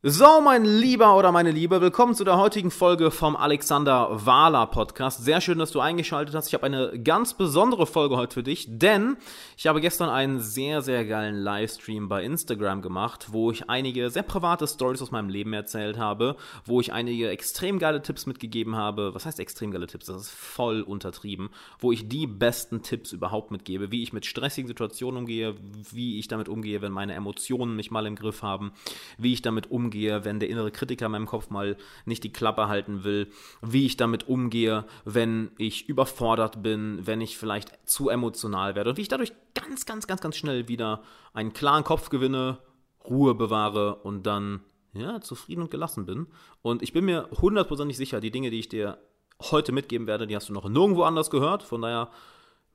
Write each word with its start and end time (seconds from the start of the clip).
So, 0.00 0.40
mein 0.40 0.64
Lieber 0.64 1.16
oder 1.16 1.32
meine 1.32 1.50
Liebe, 1.50 1.80
willkommen 1.80 2.14
zu 2.14 2.22
der 2.22 2.36
heutigen 2.36 2.70
Folge 2.70 3.10
vom 3.10 3.34
Alexander 3.34 4.24
Wahler 4.24 4.68
Podcast. 4.68 5.24
Sehr 5.24 5.40
schön, 5.40 5.58
dass 5.58 5.72
du 5.72 5.80
eingeschaltet 5.80 6.36
hast. 6.36 6.46
Ich 6.46 6.54
habe 6.54 6.66
eine 6.66 7.02
ganz 7.02 7.34
besondere 7.34 7.84
Folge 7.84 8.16
heute 8.16 8.34
für 8.34 8.44
dich, 8.44 8.68
denn 8.68 9.16
ich 9.56 9.66
habe 9.66 9.80
gestern 9.80 10.08
einen 10.08 10.38
sehr, 10.38 10.82
sehr 10.82 11.04
geilen 11.04 11.34
Livestream 11.34 12.08
bei 12.08 12.22
Instagram 12.22 12.80
gemacht, 12.80 13.30
wo 13.32 13.50
ich 13.50 13.68
einige 13.68 14.08
sehr 14.10 14.22
private 14.22 14.68
Stories 14.68 15.02
aus 15.02 15.10
meinem 15.10 15.30
Leben 15.30 15.52
erzählt 15.52 15.98
habe, 15.98 16.36
wo 16.64 16.80
ich 16.80 16.92
einige 16.92 17.30
extrem 17.30 17.80
geile 17.80 18.00
Tipps 18.00 18.24
mitgegeben 18.24 18.76
habe. 18.76 19.16
Was 19.16 19.26
heißt 19.26 19.40
extrem 19.40 19.72
geile 19.72 19.88
Tipps? 19.88 20.06
Das 20.06 20.22
ist 20.22 20.30
voll 20.30 20.82
untertrieben. 20.82 21.50
Wo 21.80 21.90
ich 21.90 22.08
die 22.08 22.28
besten 22.28 22.82
Tipps 22.82 23.10
überhaupt 23.10 23.50
mitgebe, 23.50 23.90
wie 23.90 24.04
ich 24.04 24.12
mit 24.12 24.26
stressigen 24.26 24.68
Situationen 24.68 25.18
umgehe, 25.18 25.56
wie 25.90 26.20
ich 26.20 26.28
damit 26.28 26.48
umgehe, 26.48 26.82
wenn 26.82 26.92
meine 26.92 27.14
Emotionen 27.14 27.74
mich 27.74 27.90
mal 27.90 28.06
im 28.06 28.14
Griff 28.14 28.42
haben, 28.44 28.70
wie 29.18 29.32
ich 29.32 29.42
damit 29.42 29.68
umgehe, 29.72 29.87
umgehe, 29.88 30.24
wenn 30.24 30.38
der 30.38 30.48
innere 30.48 30.70
Kritiker 30.70 31.06
in 31.06 31.12
meinem 31.12 31.26
Kopf 31.26 31.50
mal 31.50 31.76
nicht 32.04 32.22
die 32.24 32.32
Klappe 32.32 32.68
halten 32.68 33.04
will, 33.04 33.28
wie 33.62 33.86
ich 33.86 33.96
damit 33.96 34.28
umgehe, 34.28 34.84
wenn 35.04 35.50
ich 35.56 35.88
überfordert 35.88 36.62
bin, 36.62 37.06
wenn 37.06 37.20
ich 37.20 37.38
vielleicht 37.38 37.72
zu 37.88 38.10
emotional 38.10 38.74
werde 38.74 38.90
und 38.90 38.96
wie 38.96 39.02
ich 39.02 39.08
dadurch 39.08 39.32
ganz, 39.54 39.86
ganz, 39.86 40.06
ganz, 40.06 40.20
ganz 40.20 40.36
schnell 40.36 40.68
wieder 40.68 41.02
einen 41.32 41.54
klaren 41.54 41.84
Kopf 41.84 42.10
gewinne, 42.10 42.58
Ruhe 43.04 43.34
bewahre 43.34 43.96
und 43.96 44.26
dann 44.26 44.60
ja, 44.92 45.20
zufrieden 45.20 45.62
und 45.62 45.70
gelassen 45.70 46.04
bin. 46.04 46.26
Und 46.60 46.82
ich 46.82 46.92
bin 46.92 47.06
mir 47.06 47.28
hundertprozentig 47.40 47.96
sicher, 47.96 48.20
die 48.20 48.30
Dinge, 48.30 48.50
die 48.50 48.58
ich 48.58 48.68
dir 48.68 48.98
heute 49.40 49.72
mitgeben 49.72 50.06
werde, 50.06 50.26
die 50.26 50.36
hast 50.36 50.48
du 50.48 50.52
noch 50.52 50.68
nirgendwo 50.68 51.04
anders 51.04 51.30
gehört. 51.30 51.62
Von 51.62 51.82
daher 51.82 52.10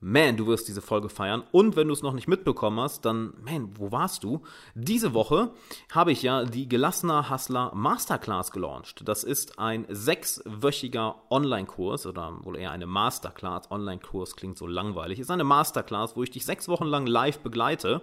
man, 0.04 0.36
du 0.36 0.46
wirst 0.46 0.68
diese 0.68 0.82
Folge 0.82 1.08
feiern. 1.08 1.42
Und 1.50 1.76
wenn 1.76 1.88
du 1.88 1.94
es 1.94 2.02
noch 2.02 2.12
nicht 2.12 2.28
mitbekommen 2.28 2.78
hast, 2.78 3.06
dann, 3.06 3.32
man, 3.42 3.70
wo 3.78 3.90
warst 3.90 4.22
du? 4.22 4.42
Diese 4.74 5.14
Woche 5.14 5.50
habe 5.90 6.12
ich 6.12 6.22
ja 6.22 6.44
die 6.44 6.68
Gelassener 6.68 7.30
Hustler 7.30 7.72
Masterclass 7.74 8.50
gelauncht. 8.50 9.08
Das 9.08 9.24
ist 9.24 9.58
ein 9.58 9.86
sechswöchiger 9.88 11.16
Online-Kurs 11.30 12.04
oder 12.04 12.44
wohl 12.44 12.58
eher 12.58 12.70
eine 12.70 12.86
Masterclass. 12.86 13.70
Online-Kurs 13.70 14.36
klingt 14.36 14.58
so 14.58 14.66
langweilig. 14.66 15.20
Ist 15.20 15.30
eine 15.30 15.42
Masterclass, 15.42 16.16
wo 16.16 16.22
ich 16.22 16.30
dich 16.30 16.44
sechs 16.44 16.68
Wochen 16.68 16.84
lang 16.84 17.06
live 17.06 17.38
begleite 17.38 18.02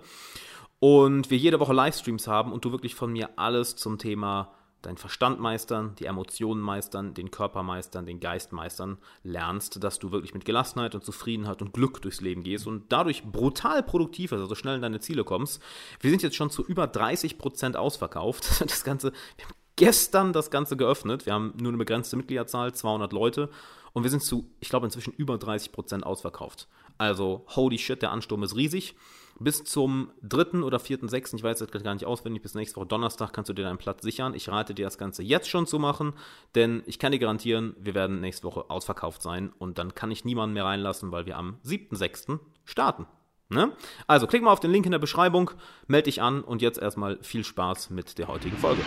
und 0.80 1.30
wir 1.30 1.38
jede 1.38 1.59
Woche 1.59 1.73
Livestreams 1.73 2.28
haben 2.28 2.52
und 2.52 2.66
du 2.66 2.72
wirklich 2.72 2.95
von 2.95 3.11
mir 3.11 3.30
alles 3.36 3.76
zum 3.76 4.00
Thema 4.00 4.52
deinen 4.82 4.98
Verstand 4.98 5.40
meistern, 5.40 5.96
die 6.00 6.06
Emotionen 6.06 6.62
meistern, 6.62 7.14
den 7.14 7.32
Körper 7.32 7.64
meistern, 7.64 8.06
den 8.06 8.20
Geist 8.20 8.52
meistern 8.52 8.98
lernst, 9.23 9.84
dass 9.84 10.00
du 10.00 10.12
wirklich 10.12 10.34
mit 10.34 10.46
Gelassenheit 10.46 10.96
und 10.96 11.04
Zufriedenheit 11.04 11.62
und 11.62 11.73
Glück 11.73 12.02
durchs 12.02 12.22
Leben 12.22 12.44
gehst 12.44 12.68
und 12.68 12.92
dadurch 12.92 13.23
brutal 13.23 13.84
produktiv, 13.84 14.34
also 14.34 14.54
schnell 14.56 14.76
in 14.76 14.82
deine 14.82 15.00
Ziele 15.00 15.23
kommst. 15.23 15.62
Wir 16.00 16.10
sind 16.10 16.23
jetzt 16.23 16.36
schon 16.36 16.50
zu 16.50 16.66
über 16.66 16.88
30 16.88 17.38
Prozent 17.38 17.78
ausverkauft. 17.78 18.50
Das 18.72 18.84
Ganze, 18.86 19.12
wir 19.38 19.46
haben 19.46 19.56
gestern 19.76 20.34
das 20.34 20.50
Ganze 20.50 20.78
geöffnet. 20.78 21.26
Wir 21.26 21.34
haben 21.34 21.54
nur 21.58 21.70
eine 21.70 21.78
begrenzte 21.78 22.16
Mitgliederzahl, 22.16 22.73
200 22.73 23.12
Leute 23.12 23.50
und 23.94 24.04
wir 24.04 24.10
sind 24.10 24.23
zu, 24.23 24.50
ich 24.60 24.70
glaube, 24.70 24.86
inzwischen 24.86 25.14
über 25.14 25.38
30 25.38 25.72
Prozent 25.72 26.06
ausverkauft. 26.06 26.68
Also, 27.02 27.44
holy 27.56 27.80
shit, 27.80 28.04
der 28.04 28.12
Ansturm 28.12 28.44
ist 28.44 28.56
riesig 28.56 28.94
bis 29.40 29.64
zum 29.64 30.12
3. 30.22 30.60
oder 30.60 30.78
4.6., 30.78 31.36
ich 31.36 31.42
weiß 31.42 31.60
jetzt 31.60 31.72
gar 31.72 31.96
nicht 31.96 32.06
auswendig, 32.06 32.44
bis 32.44 32.54
nächste 32.54 32.76
Woche 32.76 32.86
Donnerstag 32.86 33.34
kannst 33.34 33.50
du 33.50 33.54
dir 33.54 33.64
deinen 33.64 33.80
Platz 33.80 34.04
sichern. 34.04 34.36
Ich 34.36 34.50
rate 34.50 34.76
dir 34.76 34.86
das 34.86 35.00
Ganze 35.00 35.24
jetzt 35.24 35.50
schon 35.50 35.66
zu 35.66 35.80
machen, 35.80 36.14
denn 36.54 36.84
ich 36.86 37.00
kann 37.00 37.12
dir 37.12 37.18
garantieren, 37.18 37.76
wir 37.80 37.96
werden 37.96 38.22
nächste 38.22 38.44
Woche 38.44 38.70
ausverkauft 38.70 39.24
sein 39.24 39.52
und 39.58 39.80
dann 39.80 39.96
kann 39.96 40.12
ich 40.12 40.26
niemanden 40.26 40.54
mehr 40.54 40.66
reinlassen, 40.66 41.12
weil 41.12 41.26
wir 41.26 41.38
am 41.38 41.58
7.6. 41.66 42.38
starten. 42.66 43.08
Ne? 43.50 43.72
Also 44.06 44.28
klick 44.28 44.44
mal 44.44 44.52
auf 44.52 44.60
den 44.60 44.70
Link 44.70 44.86
in 44.86 44.92
der 44.92 45.00
Beschreibung, 45.00 45.50
melde 45.88 46.06
dich 46.06 46.22
an 46.22 46.44
und 46.44 46.62
jetzt 46.62 46.78
erstmal 46.78 47.18
viel 47.24 47.44
Spaß 47.44 47.90
mit 47.90 48.20
der 48.20 48.28
heutigen 48.28 48.58
Folge. 48.58 48.84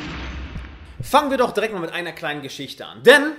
Fangen 1.02 1.32
wir 1.32 1.38
doch 1.38 1.50
direkt 1.50 1.74
mal 1.74 1.80
mit 1.80 1.90
einer 1.90 2.12
kleinen 2.12 2.42
Geschichte 2.42 2.86
an, 2.86 3.02
denn 3.02 3.32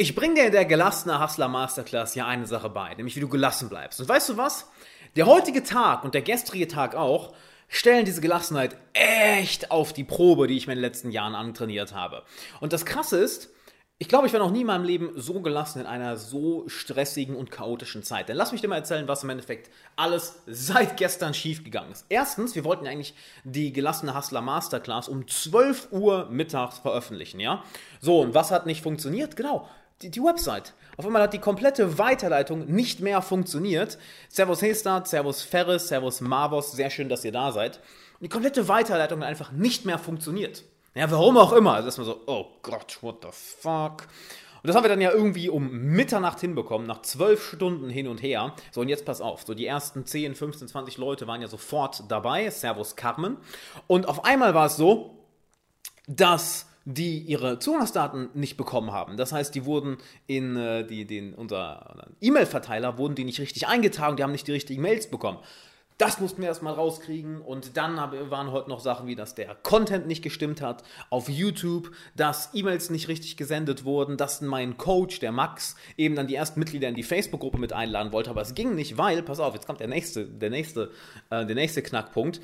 ich 0.00 0.14
bringe 0.14 0.36
dir 0.36 0.46
in 0.46 0.52
der 0.52 0.64
gelassene 0.64 1.20
Hustler 1.20 1.48
Masterclass 1.48 2.14
ja 2.14 2.24
eine 2.24 2.46
Sache 2.46 2.70
bei, 2.70 2.94
nämlich 2.94 3.16
wie 3.16 3.20
du 3.20 3.28
gelassen 3.28 3.68
bleibst. 3.68 4.00
Und 4.00 4.08
weißt 4.08 4.28
du 4.28 4.36
was? 4.36 4.70
Der 5.16 5.26
heutige 5.26 5.64
Tag 5.64 6.04
und 6.04 6.14
der 6.14 6.22
gestrige 6.22 6.68
Tag 6.68 6.94
auch 6.94 7.34
stellen 7.66 8.04
diese 8.04 8.20
Gelassenheit 8.20 8.76
echt 8.92 9.72
auf 9.72 9.92
die 9.92 10.04
Probe, 10.04 10.46
die 10.46 10.56
ich 10.56 10.68
mir 10.68 10.74
in 10.74 10.78
den 10.78 10.84
letzten 10.84 11.10
Jahren 11.10 11.34
antrainiert 11.34 11.94
habe. 11.94 12.22
Und 12.60 12.72
das 12.72 12.86
Krasse 12.86 13.18
ist, 13.18 13.50
ich 13.98 14.08
glaube, 14.08 14.28
ich 14.28 14.32
war 14.32 14.38
noch 14.38 14.52
nie 14.52 14.60
in 14.60 14.68
meinem 14.68 14.84
Leben 14.84 15.10
so 15.16 15.40
gelassen 15.40 15.80
in 15.80 15.86
einer 15.86 16.16
so 16.16 16.68
stressigen 16.68 17.34
und 17.34 17.50
chaotischen 17.50 18.04
Zeit. 18.04 18.28
Denn 18.28 18.36
lass 18.36 18.52
mich 18.52 18.60
dir 18.60 18.68
mal 18.68 18.76
erzählen, 18.76 19.08
was 19.08 19.24
im 19.24 19.30
Endeffekt 19.30 19.68
alles 19.96 20.42
seit 20.46 20.96
gestern 20.96 21.34
schiefgegangen 21.34 21.90
ist. 21.90 22.06
Erstens, 22.08 22.54
wir 22.54 22.62
wollten 22.62 22.86
eigentlich 22.86 23.14
die 23.42 23.72
gelassene 23.72 24.16
Hustler 24.16 24.42
Masterclass 24.42 25.08
um 25.08 25.26
12 25.26 25.88
Uhr 25.90 26.28
mittags 26.30 26.78
veröffentlichen, 26.78 27.40
ja? 27.40 27.64
So, 28.00 28.20
und 28.20 28.34
was 28.34 28.52
hat 28.52 28.66
nicht 28.66 28.84
funktioniert? 28.84 29.34
Genau, 29.34 29.68
die, 30.02 30.10
die 30.10 30.22
Website. 30.22 30.74
Auf 30.96 31.06
einmal 31.06 31.22
hat 31.22 31.32
die 31.32 31.38
komplette 31.38 31.98
Weiterleitung 31.98 32.66
nicht 32.66 33.00
mehr 33.00 33.22
funktioniert. 33.22 33.98
Servus 34.28 34.62
Hestad, 34.62 35.08
Servus 35.08 35.42
Ferris, 35.42 35.88
Servus 35.88 36.20
Marvos, 36.20 36.72
sehr 36.72 36.90
schön, 36.90 37.08
dass 37.08 37.24
ihr 37.24 37.32
da 37.32 37.52
seid. 37.52 37.78
Und 37.78 38.24
die 38.24 38.28
komplette 38.28 38.68
Weiterleitung 38.68 39.20
hat 39.20 39.28
einfach 39.28 39.52
nicht 39.52 39.84
mehr 39.84 39.98
funktioniert. 39.98 40.64
Ja, 40.94 41.10
warum 41.10 41.36
auch 41.36 41.52
immer. 41.52 41.74
Also 41.74 41.86
erstmal 41.86 42.06
so, 42.06 42.22
oh 42.26 42.46
Gott, 42.62 42.98
what 43.02 43.22
the 43.22 43.28
fuck. 43.32 44.08
Und 44.62 44.66
das 44.66 44.74
haben 44.74 44.82
wir 44.82 44.88
dann 44.88 45.00
ja 45.00 45.12
irgendwie 45.12 45.48
um 45.48 45.70
Mitternacht 45.70 46.40
hinbekommen, 46.40 46.86
nach 46.86 47.02
zwölf 47.02 47.44
Stunden 47.44 47.88
hin 47.88 48.08
und 48.08 48.20
her. 48.22 48.54
So, 48.72 48.80
und 48.80 48.88
jetzt 48.88 49.04
pass 49.04 49.20
auf, 49.20 49.42
so 49.42 49.54
die 49.54 49.66
ersten 49.66 50.04
10, 50.04 50.34
15, 50.34 50.66
20 50.66 50.98
Leute 50.98 51.28
waren 51.28 51.40
ja 51.40 51.46
sofort 51.46 52.02
dabei. 52.08 52.50
Servus 52.50 52.96
Carmen. 52.96 53.36
Und 53.86 54.08
auf 54.08 54.24
einmal 54.24 54.54
war 54.54 54.66
es 54.66 54.76
so, 54.76 55.14
dass 56.08 56.67
die 56.90 57.18
ihre 57.18 57.58
Zugangsdaten 57.58 58.30
nicht 58.32 58.56
bekommen 58.56 58.92
haben. 58.92 59.18
Das 59.18 59.30
heißt, 59.32 59.54
die 59.54 59.66
wurden 59.66 59.98
in 60.26 60.56
äh, 60.56 60.86
die, 60.86 61.04
den, 61.04 61.34
unser 61.34 62.08
E-Mail-Verteiler 62.22 62.96
wurden 62.96 63.14
die 63.14 63.24
nicht 63.24 63.40
richtig 63.40 63.68
eingetragen, 63.68 64.16
die 64.16 64.22
haben 64.22 64.32
nicht 64.32 64.46
die 64.46 64.52
richtigen 64.52 64.80
Mails 64.80 65.10
bekommen. 65.10 65.38
Das 65.98 66.18
mussten 66.20 66.40
wir 66.40 66.48
erstmal 66.48 66.74
rauskriegen 66.74 67.42
und 67.42 67.76
dann 67.76 67.96
waren 67.96 68.52
heute 68.52 68.70
noch 68.70 68.78
Sachen 68.80 69.06
wie, 69.08 69.16
dass 69.16 69.34
der 69.34 69.54
Content 69.56 70.06
nicht 70.06 70.22
gestimmt 70.22 70.62
hat 70.62 70.82
auf 71.10 71.28
YouTube, 71.28 71.90
dass 72.14 72.50
E-Mails 72.54 72.88
nicht 72.88 73.08
richtig 73.08 73.36
gesendet 73.36 73.84
wurden, 73.84 74.16
dass 74.16 74.40
mein 74.40 74.78
Coach, 74.78 75.18
der 75.18 75.32
Max, 75.32 75.74
eben 75.96 76.14
dann 76.14 76.28
die 76.28 76.36
ersten 76.36 76.60
Mitglieder 76.60 76.88
in 76.88 76.94
die 76.94 77.02
Facebook-Gruppe 77.02 77.58
mit 77.58 77.72
einladen 77.72 78.12
wollte, 78.12 78.30
aber 78.30 78.42
es 78.42 78.54
ging 78.54 78.76
nicht, 78.76 78.96
weil, 78.96 79.22
pass 79.24 79.40
auf, 79.40 79.54
jetzt 79.54 79.66
kommt 79.66 79.80
der 79.80 79.88
nächste, 79.88 80.24
der 80.24 80.50
nächste, 80.50 80.92
äh, 81.30 81.44
der 81.44 81.56
nächste 81.56 81.82
Knackpunkt. 81.82 82.40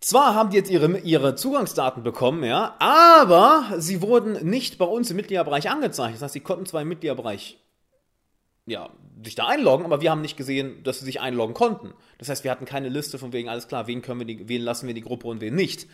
Zwar 0.00 0.34
haben 0.34 0.50
die 0.50 0.56
jetzt 0.56 0.70
ihre, 0.70 0.98
ihre 1.00 1.34
Zugangsdaten 1.34 2.02
bekommen, 2.02 2.42
ja, 2.42 2.74
aber 2.78 3.74
sie 3.76 4.00
wurden 4.00 4.48
nicht 4.48 4.78
bei 4.78 4.86
uns 4.86 5.10
im 5.10 5.16
Mitgliederbereich 5.16 5.68
angezeigt. 5.68 6.14
Das 6.14 6.22
heißt, 6.22 6.32
sie 6.32 6.40
konnten 6.40 6.64
zwar 6.64 6.82
im 6.82 6.88
Mitgliederbereich 6.88 7.58
ja, 8.66 8.88
sich 9.22 9.34
da 9.34 9.46
einloggen, 9.46 9.84
aber 9.84 10.00
wir 10.00 10.10
haben 10.10 10.22
nicht 10.22 10.36
gesehen, 10.36 10.82
dass 10.84 11.00
sie 11.00 11.04
sich 11.04 11.20
einloggen 11.20 11.54
konnten. 11.54 11.92
Das 12.18 12.28
heißt, 12.28 12.44
wir 12.44 12.50
hatten 12.50 12.64
keine 12.64 12.88
Liste 12.88 13.18
von 13.18 13.32
wegen, 13.32 13.48
alles 13.48 13.68
klar, 13.68 13.86
wen 13.86 14.00
können 14.00 14.20
wir 14.20 14.26
die, 14.26 14.48
wen 14.48 14.62
lassen 14.62 14.86
wir 14.86 14.94
die 14.94 15.02
Gruppe 15.02 15.28
und 15.28 15.40
wen 15.40 15.54
nicht. 15.54 15.86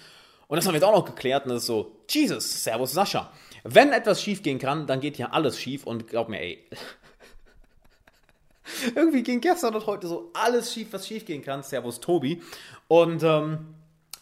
Und 0.47 0.57
das 0.57 0.67
haben 0.67 0.75
wir 0.75 0.79
jetzt 0.79 0.87
auch 0.87 0.97
noch 0.97 1.05
geklärt 1.05 1.45
und 1.45 1.51
das 1.51 1.63
ist 1.63 1.67
so, 1.67 1.97
Jesus, 2.09 2.63
Servus 2.63 2.93
Sascha. 2.93 3.33
Wenn 3.65 3.93
etwas 3.93 4.23
schief 4.23 4.43
gehen 4.43 4.61
kann, 4.61 4.87
dann 4.87 5.01
geht 5.01 5.19
ja 5.19 5.31
alles 5.31 5.59
schief 5.59 5.85
und 5.85 6.07
glaub 6.07 6.29
mir, 6.29 6.41
ey. 6.41 6.65
Irgendwie 8.95 9.23
ging 9.23 9.41
gestern 9.41 9.75
und 9.75 9.87
heute 9.87 10.07
so 10.07 10.31
alles 10.35 10.73
schief, 10.73 10.89
was 10.93 11.07
schief 11.07 11.25
gehen 11.25 11.43
kann. 11.43 11.63
Servus 11.63 12.01
Tobi. 12.01 12.43
Und 12.89 13.23
ähm, 13.25 13.75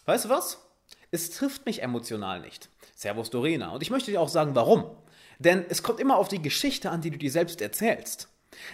Weißt 0.05 0.25
du 0.25 0.29
was? 0.29 0.59
Es 1.11 1.31
trifft 1.31 1.65
mich 1.65 1.81
emotional 1.81 2.41
nicht. 2.41 2.69
Servus 2.95 3.29
Dorena. 3.29 3.69
Und 3.69 3.81
ich 3.81 3.89
möchte 3.89 4.11
dir 4.11 4.21
auch 4.21 4.29
sagen, 4.29 4.55
warum. 4.55 4.85
Denn 5.39 5.65
es 5.69 5.83
kommt 5.83 5.99
immer 5.99 6.17
auf 6.17 6.27
die 6.27 6.41
Geschichte 6.41 6.89
an, 6.89 7.01
die 7.01 7.11
du 7.11 7.17
dir 7.17 7.31
selbst 7.31 7.61
erzählst. 7.61 8.29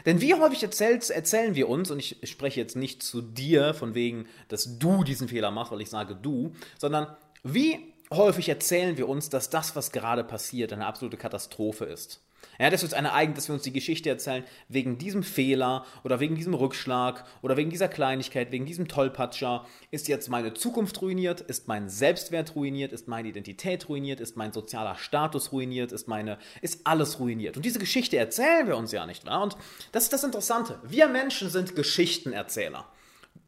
Denn 0.05 0.21
wie 0.21 0.35
häufig 0.35 0.61
erzählen 0.63 1.55
wir 1.55 1.67
uns, 1.67 1.89
und 1.89 1.99
ich 1.99 2.17
spreche 2.29 2.59
jetzt 2.59 2.75
nicht 2.75 3.01
zu 3.01 3.21
dir 3.21 3.73
von 3.73 3.95
wegen, 3.95 4.27
dass 4.47 4.77
du 4.77 5.03
diesen 5.03 5.27
Fehler 5.27 5.49
machst, 5.51 5.71
weil 5.71 5.81
ich 5.81 5.89
sage 5.89 6.15
du, 6.15 6.53
sondern 6.77 7.07
wie 7.43 7.93
häufig 8.11 8.47
erzählen 8.49 8.97
wir 8.97 9.09
uns, 9.09 9.29
dass 9.29 9.49
das, 9.49 9.75
was 9.75 9.91
gerade 9.91 10.23
passiert, 10.23 10.71
eine 10.73 10.85
absolute 10.85 11.17
Katastrophe 11.17 11.85
ist. 11.85 12.21
Ja, 12.61 12.69
das 12.69 12.83
ist 12.83 12.93
eine 12.93 13.13
Eigen, 13.13 13.33
dass 13.33 13.47
wir 13.47 13.55
uns 13.55 13.63
die 13.63 13.73
Geschichte 13.73 14.07
erzählen, 14.07 14.43
wegen 14.67 14.99
diesem 14.99 15.23
Fehler 15.23 15.83
oder 16.03 16.19
wegen 16.19 16.35
diesem 16.35 16.53
Rückschlag 16.53 17.25
oder 17.41 17.57
wegen 17.57 17.71
dieser 17.71 17.87
Kleinigkeit, 17.87 18.51
wegen 18.51 18.67
diesem 18.67 18.87
Tollpatscher 18.87 19.65
ist 19.89 20.07
jetzt 20.07 20.29
meine 20.29 20.53
Zukunft 20.53 21.01
ruiniert, 21.01 21.41
ist 21.41 21.67
mein 21.67 21.89
Selbstwert 21.89 22.55
ruiniert, 22.55 22.93
ist 22.93 23.07
meine 23.07 23.29
Identität 23.29 23.89
ruiniert, 23.89 24.19
ist 24.19 24.37
mein 24.37 24.53
sozialer 24.53 24.95
Status 24.95 25.51
ruiniert, 25.51 25.91
ist 25.91 26.07
meine, 26.07 26.37
ist 26.61 26.81
alles 26.85 27.19
ruiniert. 27.19 27.57
Und 27.57 27.65
diese 27.65 27.79
Geschichte 27.79 28.17
erzählen 28.17 28.67
wir 28.67 28.77
uns 28.77 28.91
ja 28.91 29.07
nicht 29.07 29.25
wahr? 29.25 29.41
Und 29.41 29.57
das 29.91 30.03
ist 30.03 30.13
das 30.13 30.23
Interessante. 30.23 30.77
Wir 30.83 31.07
Menschen 31.07 31.49
sind 31.49 31.75
Geschichtenerzähler. 31.75 32.85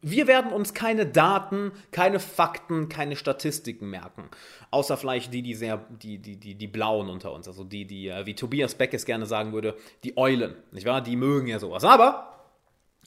Wir 0.04 0.26
werden 0.26 0.52
uns 0.52 0.74
keine 0.74 1.06
Daten, 1.06 1.72
keine 1.90 2.20
Fakten, 2.20 2.88
keine 2.88 3.16
Statistiken 3.16 3.88
merken. 3.88 4.28
Außer 4.70 4.96
vielleicht 4.96 5.32
die, 5.32 5.42
die 5.42 5.54
sehr, 5.54 5.84
die, 5.88 6.18
die, 6.18 6.36
die, 6.36 6.54
die 6.54 6.66
Blauen 6.66 7.08
unter 7.08 7.32
uns. 7.32 7.48
Also 7.48 7.64
die, 7.64 7.86
die, 7.86 8.08
äh, 8.08 8.26
wie 8.26 8.34
Tobias 8.34 8.74
Beck 8.74 8.92
es 8.92 9.06
gerne 9.06 9.26
sagen 9.26 9.52
würde, 9.52 9.76
die 10.04 10.16
Eulen. 10.16 10.54
Nicht 10.72 10.86
wahr? 10.86 11.00
Die 11.00 11.16
mögen 11.16 11.46
ja 11.46 11.58
sowas. 11.58 11.84
Aber 11.84 12.34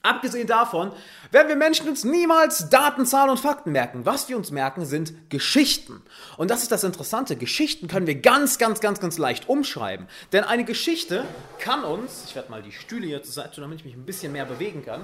Abgesehen 0.03 0.47
davon 0.47 0.91
werden 1.31 1.49
wir 1.49 1.55
Menschen 1.55 1.89
uns 1.89 2.03
niemals 2.03 2.69
Daten, 2.69 3.05
Zahlen 3.05 3.31
und 3.31 3.39
Fakten 3.39 3.71
merken. 3.71 4.05
Was 4.05 4.29
wir 4.29 4.37
uns 4.37 4.51
merken, 4.51 4.85
sind 4.85 5.29
Geschichten. 5.29 6.01
Und 6.37 6.49
das 6.49 6.63
ist 6.63 6.71
das 6.71 6.83
Interessante. 6.83 7.35
Geschichten 7.35 7.87
können 7.87 8.07
wir 8.07 8.15
ganz, 8.15 8.57
ganz, 8.57 8.79
ganz, 8.79 8.99
ganz 8.99 9.17
leicht 9.17 9.49
umschreiben. 9.49 10.07
Denn 10.31 10.43
eine 10.43 10.63
Geschichte 10.63 11.25
kann 11.59 11.83
uns, 11.83 12.25
ich 12.27 12.35
werde 12.35 12.49
mal 12.51 12.61
die 12.61 12.71
Stühle 12.71 13.07
hier 13.07 13.23
zur 13.23 13.33
Seite 13.33 13.59
damit 13.59 13.79
ich 13.79 13.85
mich 13.85 13.95
ein 13.95 14.05
bisschen 14.05 14.31
mehr 14.31 14.45
bewegen 14.45 14.85
kann. 14.85 15.01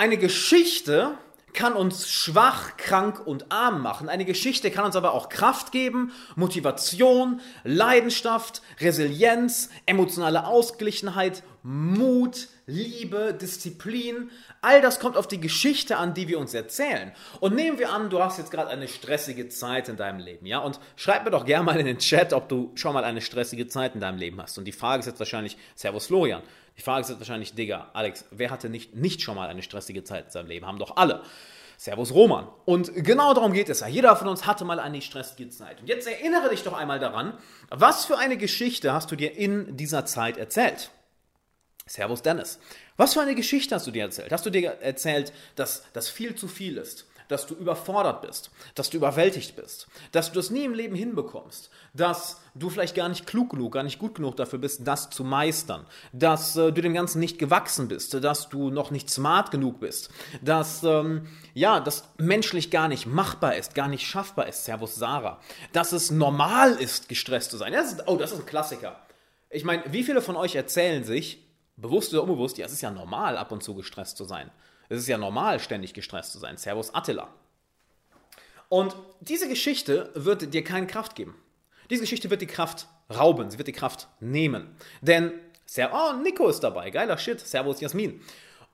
Eine 0.00 0.16
Geschichte 0.16 1.18
kann 1.52 1.74
uns 1.74 2.08
schwach, 2.08 2.78
krank 2.78 3.20
und 3.26 3.52
arm 3.52 3.82
machen. 3.82 4.08
Eine 4.08 4.24
Geschichte 4.24 4.70
kann 4.70 4.86
uns 4.86 4.96
aber 4.96 5.12
auch 5.12 5.28
Kraft 5.28 5.72
geben, 5.72 6.12
Motivation, 6.36 7.42
Leidenschaft, 7.64 8.62
Resilienz, 8.80 9.68
emotionale 9.84 10.46
Ausgeglichenheit, 10.46 11.42
Mut, 11.62 12.48
Liebe, 12.64 13.36
Disziplin. 13.38 14.30
All 14.62 14.80
das 14.80 15.00
kommt 15.00 15.18
auf 15.18 15.28
die 15.28 15.38
Geschichte 15.38 15.98
an, 15.98 16.14
die 16.14 16.28
wir 16.28 16.38
uns 16.38 16.54
erzählen. 16.54 17.12
Und 17.40 17.54
nehmen 17.54 17.78
wir 17.78 17.92
an, 17.92 18.08
du 18.08 18.22
hast 18.22 18.38
jetzt 18.38 18.50
gerade 18.50 18.70
eine 18.70 18.88
stressige 18.88 19.50
Zeit 19.50 19.90
in 19.90 19.98
deinem 19.98 20.20
Leben, 20.20 20.46
ja? 20.46 20.60
Und 20.60 20.80
schreib 20.96 21.26
mir 21.26 21.30
doch 21.30 21.44
gerne 21.44 21.64
mal 21.64 21.78
in 21.78 21.84
den 21.84 21.98
Chat, 21.98 22.32
ob 22.32 22.48
du 22.48 22.72
schon 22.74 22.94
mal 22.94 23.04
eine 23.04 23.20
stressige 23.20 23.66
Zeit 23.66 23.94
in 23.94 24.00
deinem 24.00 24.16
Leben 24.16 24.40
hast. 24.40 24.56
Und 24.56 24.64
die 24.64 24.72
Frage 24.72 25.00
ist 25.00 25.06
jetzt 25.06 25.18
wahrscheinlich, 25.18 25.58
Servus 25.74 26.06
Florian. 26.06 26.40
Die 26.80 26.84
Frage 26.84 27.02
ist 27.02 27.10
jetzt 27.10 27.18
wahrscheinlich, 27.18 27.52
Digga, 27.52 27.90
Alex, 27.92 28.24
wer 28.30 28.48
hatte 28.48 28.70
nicht, 28.70 28.94
nicht 28.94 29.20
schon 29.20 29.36
mal 29.36 29.50
eine 29.50 29.62
stressige 29.62 30.02
Zeit 30.02 30.24
in 30.24 30.30
seinem 30.30 30.46
Leben? 30.46 30.64
Haben 30.64 30.78
doch 30.78 30.96
alle. 30.96 31.20
Servus 31.76 32.10
Roman. 32.14 32.48
Und 32.64 32.94
genau 32.94 33.34
darum 33.34 33.52
geht 33.52 33.68
es 33.68 33.80
ja. 33.80 33.86
Jeder 33.86 34.16
von 34.16 34.28
uns 34.28 34.46
hatte 34.46 34.64
mal 34.64 34.80
eine 34.80 35.02
stressige 35.02 35.50
Zeit. 35.50 35.82
Und 35.82 35.90
jetzt 35.90 36.08
erinnere 36.08 36.48
dich 36.48 36.62
doch 36.62 36.72
einmal 36.72 36.98
daran, 36.98 37.34
was 37.68 38.06
für 38.06 38.16
eine 38.16 38.38
Geschichte 38.38 38.94
hast 38.94 39.10
du 39.10 39.16
dir 39.16 39.36
in 39.36 39.76
dieser 39.76 40.06
Zeit 40.06 40.38
erzählt? 40.38 40.90
Servus 41.84 42.22
Dennis. 42.22 42.58
Was 42.96 43.12
für 43.12 43.20
eine 43.20 43.34
Geschichte 43.34 43.74
hast 43.74 43.86
du 43.86 43.90
dir 43.90 44.04
erzählt? 44.04 44.32
Hast 44.32 44.46
du 44.46 44.50
dir 44.50 44.78
erzählt, 44.80 45.34
dass 45.56 45.82
das 45.92 46.08
viel 46.08 46.34
zu 46.34 46.48
viel 46.48 46.78
ist? 46.78 47.09
Dass 47.30 47.46
du 47.46 47.54
überfordert 47.54 48.22
bist? 48.22 48.50
Dass 48.74 48.90
du 48.90 48.96
überwältigt 48.96 49.54
bist? 49.54 49.86
Dass 50.10 50.32
du 50.32 50.34
das 50.40 50.50
nie 50.50 50.64
im 50.64 50.74
Leben 50.74 50.96
hinbekommst? 50.96 51.70
Dass 51.94 52.40
du 52.56 52.70
vielleicht 52.70 52.96
gar 52.96 53.08
nicht 53.08 53.26
klug 53.26 53.50
genug, 53.50 53.72
gar 53.72 53.84
nicht 53.84 54.00
gut 54.00 54.16
genug 54.16 54.36
dafür 54.36 54.58
bist, 54.58 54.84
das 54.84 55.10
zu 55.10 55.22
meistern? 55.22 55.86
Dass 56.12 56.56
äh, 56.56 56.72
du 56.72 56.82
dem 56.82 56.92
Ganzen 56.92 57.20
nicht 57.20 57.38
gewachsen 57.38 57.86
bist? 57.86 58.12
Dass 58.14 58.48
du 58.48 58.70
noch 58.70 58.90
nicht 58.90 59.08
smart 59.08 59.52
genug 59.52 59.78
bist? 59.78 60.10
Dass, 60.42 60.82
ähm, 60.82 61.28
ja, 61.54 61.78
das 61.78 62.02
menschlich 62.18 62.72
gar 62.72 62.88
nicht 62.88 63.06
machbar 63.06 63.54
ist, 63.54 63.76
gar 63.76 63.86
nicht 63.86 64.04
schaffbar 64.04 64.48
ist? 64.48 64.64
Servus 64.64 64.96
Sarah. 64.96 65.38
Dass 65.72 65.92
es 65.92 66.10
normal 66.10 66.72
ist, 66.72 67.08
gestresst 67.08 67.52
zu 67.52 67.56
sein? 67.56 67.72
Das 67.72 67.92
ist, 67.92 68.08
oh, 68.08 68.16
das 68.16 68.32
ist 68.32 68.40
ein 68.40 68.46
Klassiker. 68.46 68.96
Ich 69.50 69.62
meine, 69.64 69.84
wie 69.86 70.02
viele 70.02 70.20
von 70.20 70.34
euch 70.34 70.56
erzählen 70.56 71.04
sich, 71.04 71.46
bewusst 71.76 72.12
oder 72.12 72.24
unbewusst, 72.24 72.58
ja, 72.58 72.66
es 72.66 72.72
ist 72.72 72.82
ja 72.82 72.90
normal, 72.90 73.36
ab 73.36 73.52
und 73.52 73.62
zu 73.62 73.76
gestresst 73.76 74.16
zu 74.16 74.24
sein. 74.24 74.50
Es 74.90 74.98
ist 74.98 75.08
ja 75.08 75.16
normal, 75.16 75.60
ständig 75.60 75.94
gestresst 75.94 76.32
zu 76.32 76.38
sein. 76.38 76.56
Servus 76.56 76.92
Attila. 76.92 77.28
Und 78.68 78.94
diese 79.20 79.48
Geschichte 79.48 80.10
wird 80.14 80.52
dir 80.52 80.64
keine 80.64 80.86
Kraft 80.86 81.14
geben. 81.14 81.34
Diese 81.88 82.02
Geschichte 82.02 82.28
wird 82.28 82.42
die 82.42 82.46
Kraft 82.46 82.88
rauben, 83.08 83.50
sie 83.50 83.58
wird 83.58 83.68
die 83.68 83.72
Kraft 83.72 84.08
nehmen. 84.20 84.76
Denn, 85.00 85.32
oh, 85.92 86.12
Nico 86.22 86.48
ist 86.48 86.60
dabei, 86.60 86.90
geiler 86.90 87.18
Shit, 87.18 87.40
Servus 87.40 87.80
Jasmin. 87.80 88.20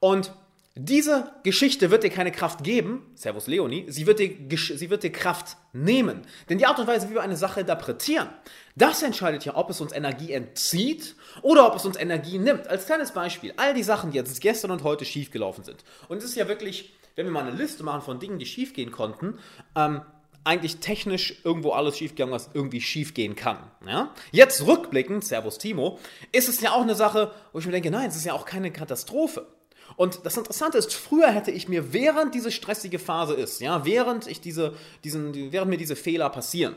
Und 0.00 0.32
diese 0.78 1.32
Geschichte 1.42 1.90
wird 1.90 2.04
dir 2.04 2.10
keine 2.10 2.30
Kraft 2.30 2.62
geben, 2.62 3.10
Servus 3.14 3.46
Leonie, 3.46 3.86
sie 3.88 4.06
wird, 4.06 4.18
dir, 4.18 4.30
sie 4.58 4.90
wird 4.90 5.02
dir 5.02 5.10
Kraft 5.10 5.56
nehmen. 5.72 6.20
Denn 6.50 6.58
die 6.58 6.66
Art 6.66 6.78
und 6.78 6.86
Weise, 6.86 7.08
wie 7.08 7.14
wir 7.14 7.22
eine 7.22 7.38
Sache 7.38 7.60
interpretieren, 7.60 8.28
das 8.74 9.02
entscheidet 9.02 9.46
ja, 9.46 9.56
ob 9.56 9.70
es 9.70 9.80
uns 9.80 9.94
Energie 9.94 10.32
entzieht 10.32 11.16
oder 11.40 11.66
ob 11.66 11.76
es 11.76 11.86
uns 11.86 11.96
Energie 11.96 12.38
nimmt. 12.38 12.68
Als 12.68 12.84
kleines 12.84 13.12
Beispiel, 13.12 13.54
all 13.56 13.72
die 13.72 13.82
Sachen, 13.82 14.10
die 14.10 14.18
jetzt 14.18 14.38
gestern 14.42 14.70
und 14.70 14.82
heute 14.82 15.06
schiefgelaufen 15.06 15.64
sind. 15.64 15.82
Und 16.08 16.18
es 16.18 16.24
ist 16.24 16.36
ja 16.36 16.46
wirklich, 16.46 16.94
wenn 17.14 17.24
wir 17.24 17.32
mal 17.32 17.46
eine 17.46 17.56
Liste 17.56 17.82
machen 17.82 18.02
von 18.02 18.20
Dingen, 18.20 18.38
die 18.38 18.44
schiefgehen 18.44 18.92
konnten, 18.92 19.38
ähm, 19.74 20.02
eigentlich 20.44 20.76
technisch 20.76 21.40
irgendwo 21.42 21.72
alles 21.72 21.96
schiefgegangen, 21.96 22.34
was 22.34 22.50
irgendwie 22.52 22.82
schiefgehen 22.82 23.34
kann. 23.34 23.58
Ja? 23.86 24.14
Jetzt 24.30 24.66
rückblickend, 24.66 25.24
Servus 25.24 25.56
Timo, 25.56 25.98
ist 26.32 26.50
es 26.50 26.60
ja 26.60 26.72
auch 26.72 26.82
eine 26.82 26.94
Sache, 26.94 27.32
wo 27.52 27.60
ich 27.60 27.66
mir 27.66 27.72
denke, 27.72 27.90
nein, 27.90 28.10
es 28.10 28.16
ist 28.16 28.26
ja 28.26 28.34
auch 28.34 28.44
keine 28.44 28.70
Katastrophe. 28.70 29.46
Und 29.94 30.26
das 30.26 30.36
Interessante 30.36 30.78
ist, 30.78 30.92
früher 30.92 31.30
hätte 31.30 31.50
ich 31.50 31.68
mir, 31.68 31.92
während 31.92 32.34
diese 32.34 32.50
stressige 32.50 32.98
Phase 32.98 33.34
ist, 33.34 33.60
ja, 33.60 33.84
während 33.84 34.26
ich 34.26 34.40
diese, 34.40 34.74
diesen, 35.04 35.52
während 35.52 35.70
mir 35.70 35.78
diese 35.78 35.96
Fehler 35.96 36.28
passieren, 36.28 36.74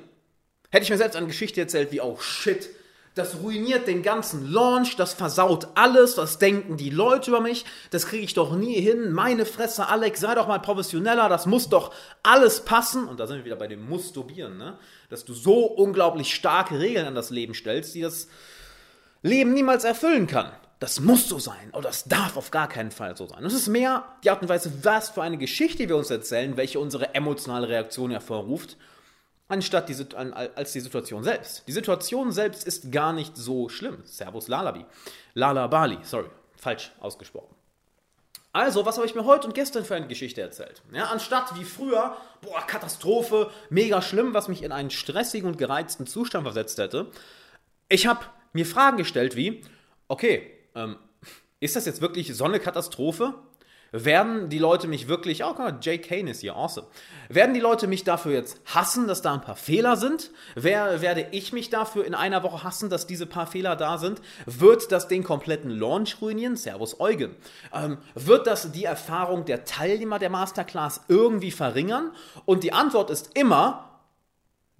hätte 0.69 0.83
ich 0.83 0.89
mir 0.89 0.97
selbst 0.97 1.15
eine 1.15 1.27
Geschichte 1.27 1.59
erzählt 1.59 1.91
wie, 1.91 2.01
oh 2.01 2.17
shit, 2.19 2.69
das 3.15 3.41
ruiniert 3.41 3.87
den 3.87 4.03
ganzen 4.03 4.49
Launch, 4.49 4.95
das 4.95 5.13
versaut 5.13 5.67
alles, 5.75 6.15
was 6.17 6.37
denken 6.37 6.77
die 6.77 6.91
Leute 6.91 7.31
über 7.31 7.41
mich, 7.41 7.65
das 7.89 8.05
kriege 8.05 8.23
ich 8.23 8.35
doch 8.35 8.55
nie 8.55 8.79
hin, 8.79 9.11
meine 9.11 9.45
Fresse, 9.45 9.87
Alex, 9.87 10.21
sei 10.21 10.35
doch 10.35 10.47
mal 10.47 10.59
professioneller, 10.59 11.27
das 11.27 11.45
muss 11.45 11.69
doch 11.69 11.93
alles 12.23 12.61
passen. 12.61 13.07
Und 13.07 13.19
da 13.19 13.27
sind 13.27 13.37
wir 13.37 13.45
wieder 13.45 13.55
bei 13.55 13.67
dem 13.67 13.89
Musturbieren, 13.89 14.57
ne? 14.57 14.77
dass 15.09 15.25
du 15.25 15.33
so 15.33 15.65
unglaublich 15.65 16.33
starke 16.33 16.79
Regeln 16.79 17.07
an 17.07 17.15
das 17.15 17.31
Leben 17.31 17.55
stellst, 17.55 17.95
die 17.95 18.01
das 18.01 18.27
Leben 19.23 19.53
niemals 19.53 19.83
erfüllen 19.83 20.27
kann 20.27 20.51
das 20.79 21.01
muss 21.01 21.27
so 21.27 21.39
sein 21.39 21.71
oder 21.73 21.89
das 21.89 22.05
darf 22.05 22.37
auf 22.37 22.51
gar 22.51 22.69
keinen 22.69 22.91
Fall 22.91 23.15
so 23.17 23.27
sein. 23.27 23.43
Es 23.45 23.53
ist 23.53 23.67
mehr 23.67 24.05
die 24.23 24.29
Art 24.29 24.41
und 24.41 24.47
Weise, 24.47 24.71
was 24.83 25.09
für 25.09 25.21
eine 25.21 25.37
Geschichte 25.37 25.87
wir 25.89 25.97
uns 25.97 26.09
erzählen, 26.09 26.55
welche 26.55 26.79
unsere 26.79 27.13
emotionale 27.13 27.67
Reaktion 27.67 28.11
hervorruft, 28.11 28.77
anstatt 29.49 29.89
die, 29.89 29.95
als 30.15 30.71
die 30.71 30.79
Situation 30.79 31.23
selbst. 31.23 31.67
Die 31.67 31.73
Situation 31.73 32.31
selbst 32.31 32.65
ist 32.65 32.91
gar 32.91 33.11
nicht 33.11 33.35
so 33.35 33.67
schlimm. 33.67 34.03
Servus 34.05 34.47
Lalabi. 34.47 34.85
Lala 35.33 35.67
Bali, 35.67 35.97
sorry, 36.03 36.29
falsch 36.55 36.91
ausgesprochen. 37.01 37.53
Also, 38.51 38.85
was 38.85 38.97
habe 38.97 39.05
ich 39.05 39.13
mir 39.13 39.25
heute 39.25 39.47
und 39.47 39.53
gestern 39.53 39.85
für 39.85 39.95
eine 39.95 40.07
Geschichte 40.07 40.41
erzählt? 40.41 40.81
Ja, 40.91 41.05
anstatt 41.05 41.59
wie 41.59 41.63
früher, 41.63 42.15
boah, 42.41 42.65
Katastrophe, 42.65 43.51
mega 43.69 44.01
schlimm, 44.01 44.33
was 44.33 44.47
mich 44.47 44.63
in 44.63 44.71
einen 44.71 44.89
stressigen 44.89 45.47
und 45.47 45.57
gereizten 45.57 46.07
Zustand 46.07 46.45
versetzt 46.45 46.79
hätte, 46.79 47.11
ich 47.89 48.07
habe 48.07 48.25
mir 48.53 48.65
Fragen 48.65 48.97
gestellt 48.97 49.35
wie, 49.35 49.61
okay, 50.07 50.58
ähm, 50.79 50.95
ist 51.59 51.75
das 51.75 51.85
jetzt 51.85 52.01
wirklich 52.01 52.35
so 52.35 52.45
eine 52.45 52.59
Katastrophe? 52.59 53.33
Werden 53.91 54.49
die 54.49 54.59
Leute 54.59 54.87
mich 54.87 55.07
wirklich, 55.07 55.43
oh, 55.43 55.47
guck 55.47 55.59
mal, 55.59 55.79
Jay 55.81 55.97
Kane 55.97 56.29
ist 56.29 56.41
hier, 56.41 56.55
awesome. 56.55 56.85
Werden 57.27 57.55
die 57.55 57.59
Leute 57.59 57.87
mich 57.87 58.03
dafür 58.03 58.33
jetzt 58.33 58.61
hassen, 58.65 59.07
dass 59.07 59.23
da 59.23 59.33
ein 59.33 59.41
paar 59.41 59.55
Fehler 59.55 59.97
sind? 59.97 60.29
Wer, 60.53 61.01
werde 61.01 61.27
ich 61.31 61.53
mich 61.53 61.71
dafür 61.71 62.05
in 62.05 62.13
einer 62.13 62.43
Woche 62.43 62.63
hassen, 62.63 62.91
dass 62.91 63.07
diese 63.07 63.25
paar 63.25 63.47
Fehler 63.47 63.75
da 63.75 63.97
sind? 63.97 64.21
Wird 64.45 64.91
das 64.91 65.07
den 65.07 65.23
kompletten 65.23 65.71
Launch 65.71 66.21
ruinieren? 66.21 66.55
Servus 66.55 66.99
Eugen. 66.99 67.35
Ähm, 67.73 67.97
wird 68.13 68.45
das 68.45 68.71
die 68.71 68.85
Erfahrung 68.85 69.45
der 69.45 69.65
Teilnehmer 69.65 70.19
der 70.19 70.29
Masterclass 70.29 71.01
irgendwie 71.07 71.51
verringern? 71.51 72.11
Und 72.45 72.63
die 72.63 72.73
Antwort 72.73 73.09
ist 73.09 73.35
immer 73.35 74.01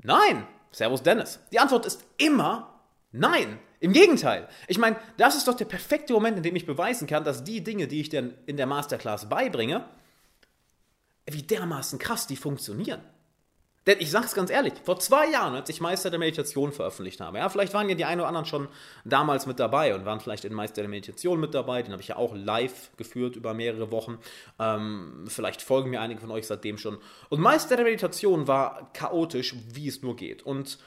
nein. 0.03 0.45
Servus 0.71 1.01
Dennis. 1.01 1.39
Die 1.51 1.57
Antwort 1.57 1.87
ist 1.87 2.05
immer 2.17 2.79
nein. 3.11 3.57
Im 3.79 3.93
Gegenteil. 3.93 4.47
Ich 4.67 4.77
meine, 4.77 4.97
das 5.17 5.35
ist 5.35 5.47
doch 5.47 5.55
der 5.55 5.65
perfekte 5.65 6.13
Moment, 6.13 6.37
in 6.37 6.43
dem 6.43 6.55
ich 6.55 6.65
beweisen 6.65 7.07
kann, 7.07 7.23
dass 7.23 7.43
die 7.43 7.63
Dinge, 7.63 7.87
die 7.87 8.01
ich 8.01 8.09
denn 8.09 8.33
in 8.45 8.57
der 8.57 8.65
Masterclass 8.65 9.29
beibringe, 9.29 9.85
wie 11.25 11.43
dermaßen 11.43 11.99
krass 11.99 12.27
die 12.27 12.35
funktionieren. 12.35 13.01
Denn 13.87 14.01
ich 14.01 14.11
sag's 14.11 14.35
ganz 14.35 14.51
ehrlich, 14.51 14.73
vor 14.83 14.99
zwei 14.99 15.31
Jahren, 15.31 15.55
als 15.55 15.69
ich 15.69 15.79
Meister 15.79 16.09
der 16.09 16.19
Meditation 16.19 16.73
veröffentlicht 16.73 17.21
habe, 17.21 17.37
ja, 17.37 17.49
vielleicht 17.49 17.73
waren 17.73 17.87
ja 17.87 17.95
die 17.95 18.05
einen 18.05 18.19
oder 18.19 18.27
anderen 18.27 18.45
schon 18.45 18.67
damals 19.05 19.45
mit 19.45 19.59
dabei 19.59 19.95
und 19.95 20.05
waren 20.05 20.19
vielleicht 20.19 20.45
in 20.45 20.53
Meister 20.53 20.81
der 20.81 20.89
Meditation 20.89 21.39
mit 21.39 21.53
dabei, 21.53 21.81
den 21.81 21.93
habe 21.93 22.01
ich 22.01 22.09
ja 22.09 22.17
auch 22.17 22.35
live 22.35 22.91
geführt 22.97 23.35
über 23.35 23.53
mehrere 23.53 23.89
Wochen. 23.89 24.19
Ähm, 24.59 25.25
vielleicht 25.27 25.61
folgen 25.61 25.89
mir 25.89 26.01
einige 26.01 26.19
von 26.19 26.29
euch 26.29 26.45
seitdem 26.45 26.77
schon. 26.77 26.99
Und 27.29 27.39
Meister 27.39 27.77
der 27.77 27.85
Meditation 27.85 28.47
war 28.47 28.91
chaotisch, 28.93 29.55
wie 29.73 29.87
es 29.87 30.01
nur 30.01 30.15
geht. 30.15 30.43
Und 30.43 30.77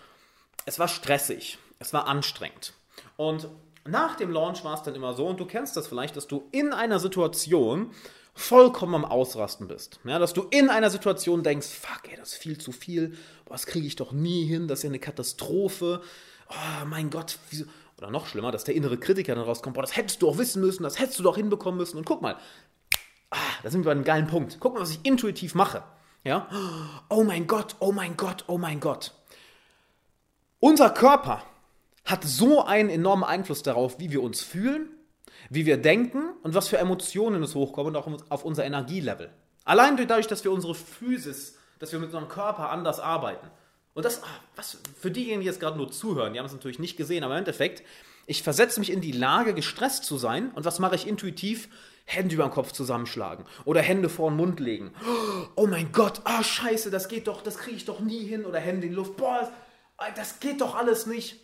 es 0.67 0.79
war 0.79 0.87
stressig, 0.87 1.59
es 1.79 1.93
war 1.93 2.07
anstrengend. 2.07 2.75
Und 3.17 3.49
nach 3.85 4.17
dem 4.17 4.31
Launch 4.31 4.65
war 4.65 4.75
es 4.75 4.83
dann 4.83 4.95
immer 4.95 5.15
so, 5.15 5.27
und 5.27 5.41
du 5.41 5.47
kennst 5.47 5.77
das 5.77 5.87
vielleicht, 5.87 6.17
dass 6.17 6.27
du 6.27 6.49
in 6.53 6.73
einer 6.73 6.99
Situation 6.99 7.91
vollkommen 8.35 8.95
am 8.95 9.05
Ausrasten 9.05 9.69
bist. 9.69 10.01
Ja, 10.05 10.19
dass 10.19 10.33
du 10.33 10.47
in 10.51 10.71
einer 10.71 10.91
Situation 10.91 11.43
denkst, 11.43 11.69
fuck, 11.69 12.11
ey, 12.11 12.17
das 12.17 12.33
ist 12.33 12.39
viel 12.39 12.59
zu 12.59 12.73
viel, 12.73 13.17
das 13.47 13.67
kriege 13.67 13.87
ich 13.87 13.97
doch 13.97 14.13
nie 14.13 14.47
hin, 14.47 14.69
das 14.69 14.81
ist 14.81 14.83
ja 14.85 14.89
eine 14.89 14.99
Katastrophe. 14.99 16.01
Oh 16.49 16.87
mein 16.87 17.11
Gott, 17.11 17.39
wieso? 17.51 17.65
Oder 17.99 18.11
noch 18.11 18.27
schlimmer, 18.27 18.51
dass 18.51 18.65
der 18.65 18.75
innere 18.75 18.99
Kritiker 18.99 19.35
dann 19.35 19.45
rauskommt, 19.45 19.75
boah, 19.75 19.83
das 19.83 19.97
hättest 19.97 20.23
du 20.23 20.29
auch 20.29 20.39
wissen 20.39 20.61
müssen, 20.61 20.83
das 20.83 20.99
hättest 20.99 21.19
du 21.19 21.23
doch 21.23 21.37
hinbekommen 21.37 21.79
müssen. 21.79 21.99
Und 21.99 22.07
guck 22.07 22.23
mal, 22.23 22.37
ah, 23.31 23.37
da 23.63 23.71
sind 23.71 23.83
wir 23.83 23.87
bei 23.87 23.93
einem 23.93 24.05
geilen 24.05 24.27
Punkt. 24.27 24.57
Guck 24.61 24.75
mal, 24.75 24.81
was 24.81 24.91
ich 24.91 25.01
intuitiv 25.05 25.55
mache. 25.55 25.85
Ja? 26.25 26.49
Oh 27.11 27.25
mein 27.25 27.47
Gott, 27.47 27.77
oh 27.81 27.93
mein 27.93 28.17
Gott, 28.17 28.45
oh 28.47 28.59
mein 28.59 28.81
Gott. 28.81 29.13
Unser 30.59 30.91
Körper 30.91 31.43
hat 32.05 32.25
so 32.25 32.65
einen 32.65 32.91
enormen 32.91 33.25
Einfluss 33.25 33.63
darauf, 33.63 33.99
wie 33.99 34.11
wir 34.11 34.23
uns 34.23 34.43
fühlen, 34.43 34.89
wie 35.51 35.67
wir 35.67 35.77
denken 35.77 36.33
und 36.43 36.55
was 36.55 36.69
für 36.69 36.79
Emotionen 36.79 37.43
es 37.43 37.55
hochkommen 37.55 37.95
und 37.95 38.03
auch 38.03 38.31
auf 38.31 38.45
unser 38.45 38.65
Energielevel. 38.65 39.31
Allein 39.65 39.97
dadurch, 39.97 40.27
dass 40.27 40.45
wir 40.45 40.53
unsere 40.53 40.75
Physis, 40.75 41.57
dass 41.79 41.93
wir 41.93 41.99
mit 41.99 42.07
unserem 42.07 42.29
Körper 42.29 42.71
anders 42.71 43.01
arbeiten. 43.01 43.49
Und 43.95 44.05
das, 44.05 44.23
ah, 44.23 44.27
was 44.57 44.79
für 44.99 45.11
diejenigen, 45.11 45.41
die 45.41 45.47
jetzt 45.47 45.61
gerade 45.61 45.77
nur 45.77 45.91
zuhören, 45.91 46.33
die 46.33 46.39
haben 46.39 46.47
es 46.47 46.53
natürlich 46.53 46.79
nicht 46.79 46.97
gesehen, 46.97 47.25
aber 47.25 47.35
im 47.35 47.41
Endeffekt, 47.41 47.83
Ich 48.27 48.43
versetze 48.43 48.79
mich 48.81 48.93
in 48.93 49.01
die 49.01 49.13
Lage, 49.13 49.53
gestresst 49.53 50.05
zu 50.05 50.17
sein. 50.17 50.53
Und 50.53 50.65
was 50.65 50.79
mache 50.79 50.95
ich 50.95 51.07
intuitiv? 51.07 51.69
Hände 52.05 52.35
über 52.35 52.45
den 52.45 52.53
Kopf 52.53 52.73
zusammenschlagen 52.73 53.45
oder 53.65 53.81
Hände 53.81 54.09
vor 54.09 54.31
den 54.31 54.37
Mund 54.37 54.59
legen. 54.59 54.93
Oh 55.55 55.67
mein 55.67 55.93
Gott, 55.93 56.21
ah 56.25 56.39
oh, 56.41 56.43
scheiße, 56.43 56.91
das 56.91 57.09
geht 57.09 57.29
doch, 57.29 57.43
das 57.43 57.59
kriege 57.59 57.77
ich 57.77 57.85
doch 57.85 58.01
nie 58.01 58.25
hin. 58.25 58.45
Oder 58.45 58.59
Hände 58.59 58.87
in 58.87 58.93
die 58.93 58.97
Luft, 58.97 59.17
boah, 59.17 59.51
das, 59.99 60.15
das 60.17 60.41
geht 60.41 60.61
doch 60.61 60.75
alles 60.75 61.07
nicht. 61.07 61.41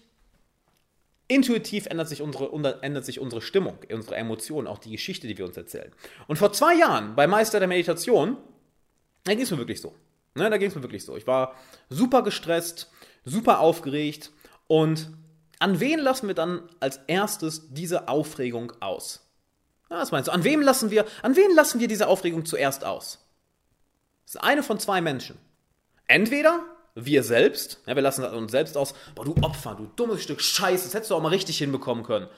Intuitiv 1.29 1.87
ändert 1.87 2.09
sich, 2.09 2.23
unsere, 2.23 2.83
ändert 2.83 3.05
sich 3.05 3.21
unsere 3.21 3.43
Stimmung, 3.43 3.79
unsere 3.93 4.17
Emotionen, 4.17 4.67
auch 4.67 4.79
die 4.79 4.91
Geschichte, 4.91 5.27
die 5.27 5.37
wir 5.37 5.45
uns 5.45 5.57
erzählen. 5.57 5.93
Und 6.27 6.37
vor 6.37 6.53
zwei 6.53 6.75
Jahren 6.75 7.15
bei 7.15 7.27
Meister 7.27 7.59
der 7.59 7.69
Meditation, 7.69 8.39
da 9.25 9.35
ging 9.35 9.43
es 9.43 9.51
mir 9.51 9.59
wirklich 9.59 9.81
so. 9.81 9.95
Ne, 10.35 10.49
da 10.49 10.57
ging 10.57 10.69
es 10.69 10.75
mir 10.75 10.83
wirklich 10.83 11.05
so. 11.05 11.17
Ich 11.17 11.27
war 11.27 11.55
super 11.91 12.23
gestresst, 12.23 12.91
super 13.25 13.61
aufgeregt 13.61 14.33
und 14.67 15.11
an 15.59 15.81
wen 15.81 15.99
lassen 15.99 16.29
wir 16.29 16.35
dann 16.35 16.63
als 16.81 17.01
erstes 17.09 17.75
diese 17.75 18.09
Aufregung 18.09 18.73
aus? 18.81 19.29
Ja, 19.91 19.99
was 19.99 20.13
meinst 20.13 20.29
du? 20.29 20.33
An 20.33 20.45
wem 20.45 20.63
lassen 20.63 20.91
wir, 20.91 21.05
an 21.23 21.37
wen 21.37 21.55
lassen 21.55 21.81
wir 21.81 21.89
diese 21.89 22.07
Aufregung 22.07 22.45
zuerst 22.45 22.85
aus? 22.85 23.27
Das 24.25 24.37
ist 24.37 24.41
eine 24.41 24.63
von 24.63 24.79
zwei 24.79 25.01
Menschen. 25.01 25.39
Entweder 26.07 26.65
wir 27.05 27.23
selbst, 27.23 27.81
ja, 27.87 27.95
wir 27.95 28.03
lassen 28.03 28.25
uns 28.25 28.53
selbst 28.53 28.77
aus, 28.77 28.95
boah, 29.15 29.25
du 29.25 29.35
Opfer, 29.43 29.75
du 29.75 29.91
dummes 29.97 30.23
Stück 30.23 30.41
Scheiße, 30.41 30.85
das 30.85 30.95
hättest 30.95 31.11
du 31.11 31.15
auch 31.15 31.23
mal 31.23 31.29
richtig 31.29 31.59
hinbekommen 31.59 32.05
können. 32.05 32.29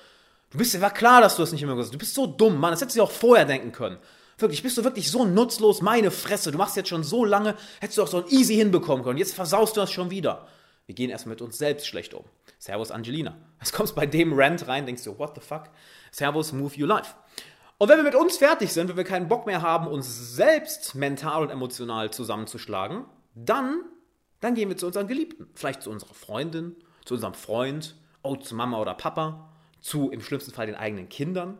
Du 0.51 0.59
bist, 0.59 0.79
war 0.81 0.93
klar, 0.93 1.21
dass 1.21 1.37
du 1.37 1.43
das 1.43 1.53
nicht 1.53 1.63
immer 1.63 1.77
hast. 1.77 1.95
Du 1.95 1.99
bist 1.99 2.15
so 2.15 2.27
dumm, 2.27 2.59
Mann, 2.59 2.73
das 2.73 2.81
hättest 2.81 2.97
du 2.97 3.03
auch 3.03 3.11
vorher 3.11 3.45
denken 3.45 3.73
können. 3.73 3.99
Wirklich, 4.39 4.63
bist 4.63 4.79
du 4.79 4.85
wirklich 4.85 5.11
so 5.11 5.25
nutzlos, 5.25 5.83
meine 5.83 6.11
Fresse. 6.11 6.51
Du 6.51 6.59
machst 6.59 6.77
jetzt 6.77 6.89
schon 6.89 7.05
so 7.05 7.25
lange, 7.25 7.55
hättest 7.81 7.99
du 7.99 8.03
auch 8.03 8.09
so 8.09 8.25
ein 8.25 8.29
easy 8.31 8.55
hinbekommen 8.57 9.05
können. 9.05 9.19
Jetzt 9.19 9.35
versaust 9.35 9.77
du 9.77 9.81
das 9.81 9.93
schon 9.93 10.11
wieder. 10.11 10.49
Wir 10.87 10.95
gehen 10.95 11.11
erstmal 11.11 11.35
mit 11.35 11.43
uns 11.43 11.59
selbst 11.59 11.87
schlecht 11.87 12.15
um. 12.15 12.25
Servus 12.59 12.91
Angelina. 12.91 13.37
Jetzt 13.61 13.73
kommst 13.73 13.95
bei 13.95 14.07
dem 14.07 14.33
Rant 14.33 14.67
rein, 14.67 14.87
denkst 14.87 15.05
du, 15.05 15.19
what 15.19 15.35
the 15.35 15.41
fuck? 15.41 15.65
Servus, 16.11 16.53
move 16.53 16.75
your 16.81 16.89
life. 16.89 17.15
Und 17.79 17.89
wenn 17.89 17.97
wir 17.97 18.05
mit 18.05 18.15
uns 18.15 18.37
fertig 18.37 18.73
sind, 18.73 18.89
wenn 18.89 18.97
wir 18.97 19.05
keinen 19.05 19.29
Bock 19.29 19.47
mehr 19.47 19.63
haben, 19.63 19.87
uns 19.87 20.35
selbst 20.35 20.95
mental 20.95 21.43
und 21.43 21.51
emotional 21.51 22.11
zusammenzuschlagen, 22.11 23.05
dann, 23.35 23.83
dann 24.41 24.55
gehen 24.55 24.69
wir 24.69 24.77
zu 24.77 24.87
unseren 24.87 25.07
Geliebten. 25.07 25.49
Vielleicht 25.55 25.83
zu 25.83 25.91
unserer 25.91 26.15
Freundin, 26.15 26.77
zu 27.05 27.15
unserem 27.15 27.35
Freund, 27.35 27.95
oh, 28.23 28.37
zu 28.37 28.55
Mama 28.55 28.81
oder 28.81 28.95
Papa, 28.95 29.51
zu 29.81 30.11
im 30.11 30.21
schlimmsten 30.21 30.53
Fall 30.53 30.67
den 30.67 30.75
eigenen 30.75 31.09
Kindern, 31.09 31.59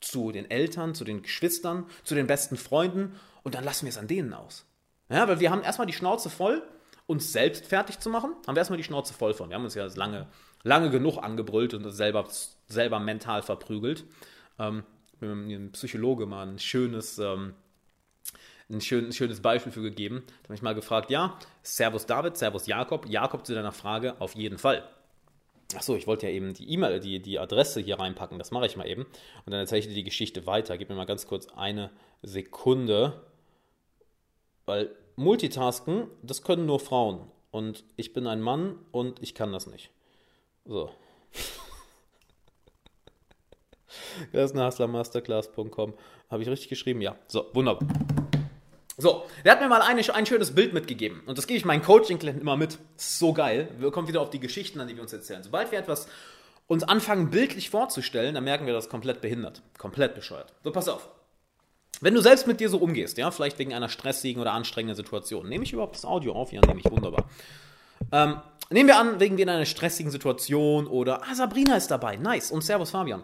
zu 0.00 0.32
den 0.32 0.50
Eltern, 0.50 0.94
zu 0.94 1.04
den 1.04 1.22
Geschwistern, 1.22 1.86
zu 2.04 2.14
den 2.14 2.26
besten 2.26 2.56
Freunden 2.56 3.14
und 3.42 3.54
dann 3.54 3.64
lassen 3.64 3.86
wir 3.86 3.90
es 3.90 3.98
an 3.98 4.08
denen 4.08 4.34
aus. 4.34 4.66
Ja, 5.08 5.28
weil 5.28 5.40
wir 5.40 5.50
haben 5.50 5.62
erstmal 5.62 5.86
die 5.86 5.92
Schnauze 5.92 6.30
voll, 6.30 6.62
uns 7.06 7.32
selbst 7.32 7.66
fertig 7.66 7.98
zu 7.98 8.10
machen, 8.10 8.32
haben 8.46 8.54
wir 8.54 8.60
erstmal 8.60 8.78
die 8.78 8.84
Schnauze 8.84 9.14
voll 9.14 9.34
von. 9.34 9.50
Wir 9.50 9.56
haben 9.56 9.64
uns 9.64 9.74
ja 9.74 9.86
lange, 9.94 10.26
lange 10.62 10.90
genug 10.90 11.18
angebrüllt 11.18 11.74
und 11.74 11.90
selber, 11.90 12.26
selber 12.66 13.00
mental 13.00 13.42
verprügelt. 13.42 14.04
Ähm, 14.58 14.84
mir 15.20 15.58
ein 15.58 15.72
Psychologe 15.72 16.26
mal 16.26 16.48
ein 16.48 16.58
schönes, 16.58 17.18
ähm, 17.18 17.54
ein, 18.70 18.80
schön, 18.80 19.12
schönes 19.12 19.40
Beispiel 19.40 19.72
für 19.72 19.82
gegeben. 19.82 20.22
Da 20.26 20.44
habe 20.44 20.54
ich 20.54 20.62
mal 20.62 20.74
gefragt, 20.74 21.10
ja, 21.10 21.38
Servus 21.62 22.06
David, 22.06 22.36
Servus 22.36 22.66
Jakob. 22.66 23.08
Jakob 23.08 23.46
zu 23.46 23.54
deiner 23.54 23.72
Frage, 23.72 24.20
auf 24.20 24.34
jeden 24.34 24.58
Fall. 24.58 24.88
Achso, 25.74 25.96
ich 25.96 26.06
wollte 26.06 26.26
ja 26.26 26.32
eben 26.32 26.54
die 26.54 26.70
E-Mail, 26.70 27.00
die, 27.00 27.20
die 27.20 27.38
Adresse 27.38 27.80
hier 27.80 27.98
reinpacken, 27.98 28.38
das 28.38 28.50
mache 28.50 28.66
ich 28.66 28.76
mal 28.76 28.86
eben. 28.86 29.02
Und 29.02 29.52
dann 29.52 29.60
erzähle 29.60 29.80
ich 29.80 29.88
dir 29.88 29.94
die 29.94 30.04
Geschichte 30.04 30.46
weiter. 30.46 30.76
Gib 30.76 30.88
mir 30.88 30.96
mal 30.96 31.06
ganz 31.06 31.26
kurz 31.26 31.48
eine 31.48 31.90
Sekunde. 32.22 33.22
Weil 34.66 34.94
Multitasken, 35.16 36.08
das 36.22 36.42
können 36.42 36.66
nur 36.66 36.80
Frauen. 36.80 37.30
Und 37.50 37.84
ich 37.96 38.12
bin 38.12 38.26
ein 38.26 38.40
Mann 38.40 38.78
und 38.90 39.22
ich 39.22 39.34
kann 39.34 39.52
das 39.52 39.66
nicht. 39.66 39.90
So. 40.64 40.90
das 44.32 44.50
ist 44.50 44.56
eine 44.56 44.66
hustlermasterclass.com. 44.66 45.94
Habe 46.30 46.42
ich 46.42 46.48
richtig 46.48 46.68
geschrieben? 46.68 47.02
Ja. 47.02 47.16
So, 47.28 47.46
wunderbar. 47.52 47.88
So, 49.02 49.24
der 49.44 49.52
hat 49.52 49.60
mir 49.60 49.68
mal 49.68 49.82
eine, 49.82 50.02
ein 50.14 50.26
schönes 50.26 50.54
Bild 50.54 50.72
mitgegeben. 50.72 51.22
Und 51.26 51.36
das 51.36 51.48
gebe 51.48 51.58
ich 51.58 51.64
meinen 51.64 51.82
Coaching-Klienten 51.82 52.40
immer 52.40 52.56
mit. 52.56 52.78
so 52.96 53.32
geil. 53.32 53.68
Wir 53.78 53.90
kommen 53.90 54.06
wieder 54.06 54.20
auf 54.20 54.30
die 54.30 54.38
Geschichten 54.38 54.80
an, 54.80 54.86
die 54.86 54.94
wir 54.94 55.02
uns 55.02 55.12
erzählen. 55.12 55.42
Sobald 55.42 55.72
wir 55.72 55.78
etwas 55.78 56.06
uns 56.68 56.84
anfangen, 56.84 57.30
bildlich 57.30 57.68
vorzustellen, 57.68 58.34
dann 58.34 58.44
merken 58.44 58.64
wir, 58.64 58.72
das 58.72 58.88
komplett 58.88 59.20
behindert. 59.20 59.62
Komplett 59.76 60.14
bescheuert. 60.14 60.52
So, 60.62 60.70
pass 60.70 60.88
auf. 60.88 61.08
Wenn 62.00 62.14
du 62.14 62.20
selbst 62.20 62.46
mit 62.46 62.60
dir 62.60 62.68
so 62.68 62.78
umgehst, 62.78 63.18
ja, 63.18 63.30
vielleicht 63.32 63.58
wegen 63.58 63.74
einer 63.74 63.88
stressigen 63.88 64.40
oder 64.40 64.52
anstrengenden 64.52 64.96
Situation, 64.96 65.48
nehme 65.48 65.64
ich 65.64 65.72
überhaupt 65.72 65.96
das 65.96 66.04
Audio 66.04 66.34
auf? 66.34 66.52
Ja, 66.52 66.60
nehme 66.64 66.80
ich, 66.80 66.90
wunderbar. 66.90 67.28
Ähm, 68.12 68.40
nehmen 68.70 68.88
wir 68.88 68.98
an, 68.98 69.18
wegen 69.18 69.40
einer 69.48 69.66
stressigen 69.66 70.12
Situation 70.12 70.86
oder, 70.86 71.22
ah, 71.24 71.34
Sabrina 71.34 71.76
ist 71.76 71.90
dabei, 71.90 72.16
nice, 72.16 72.52
und 72.52 72.62
Servus 72.62 72.90
Fabian 72.90 73.22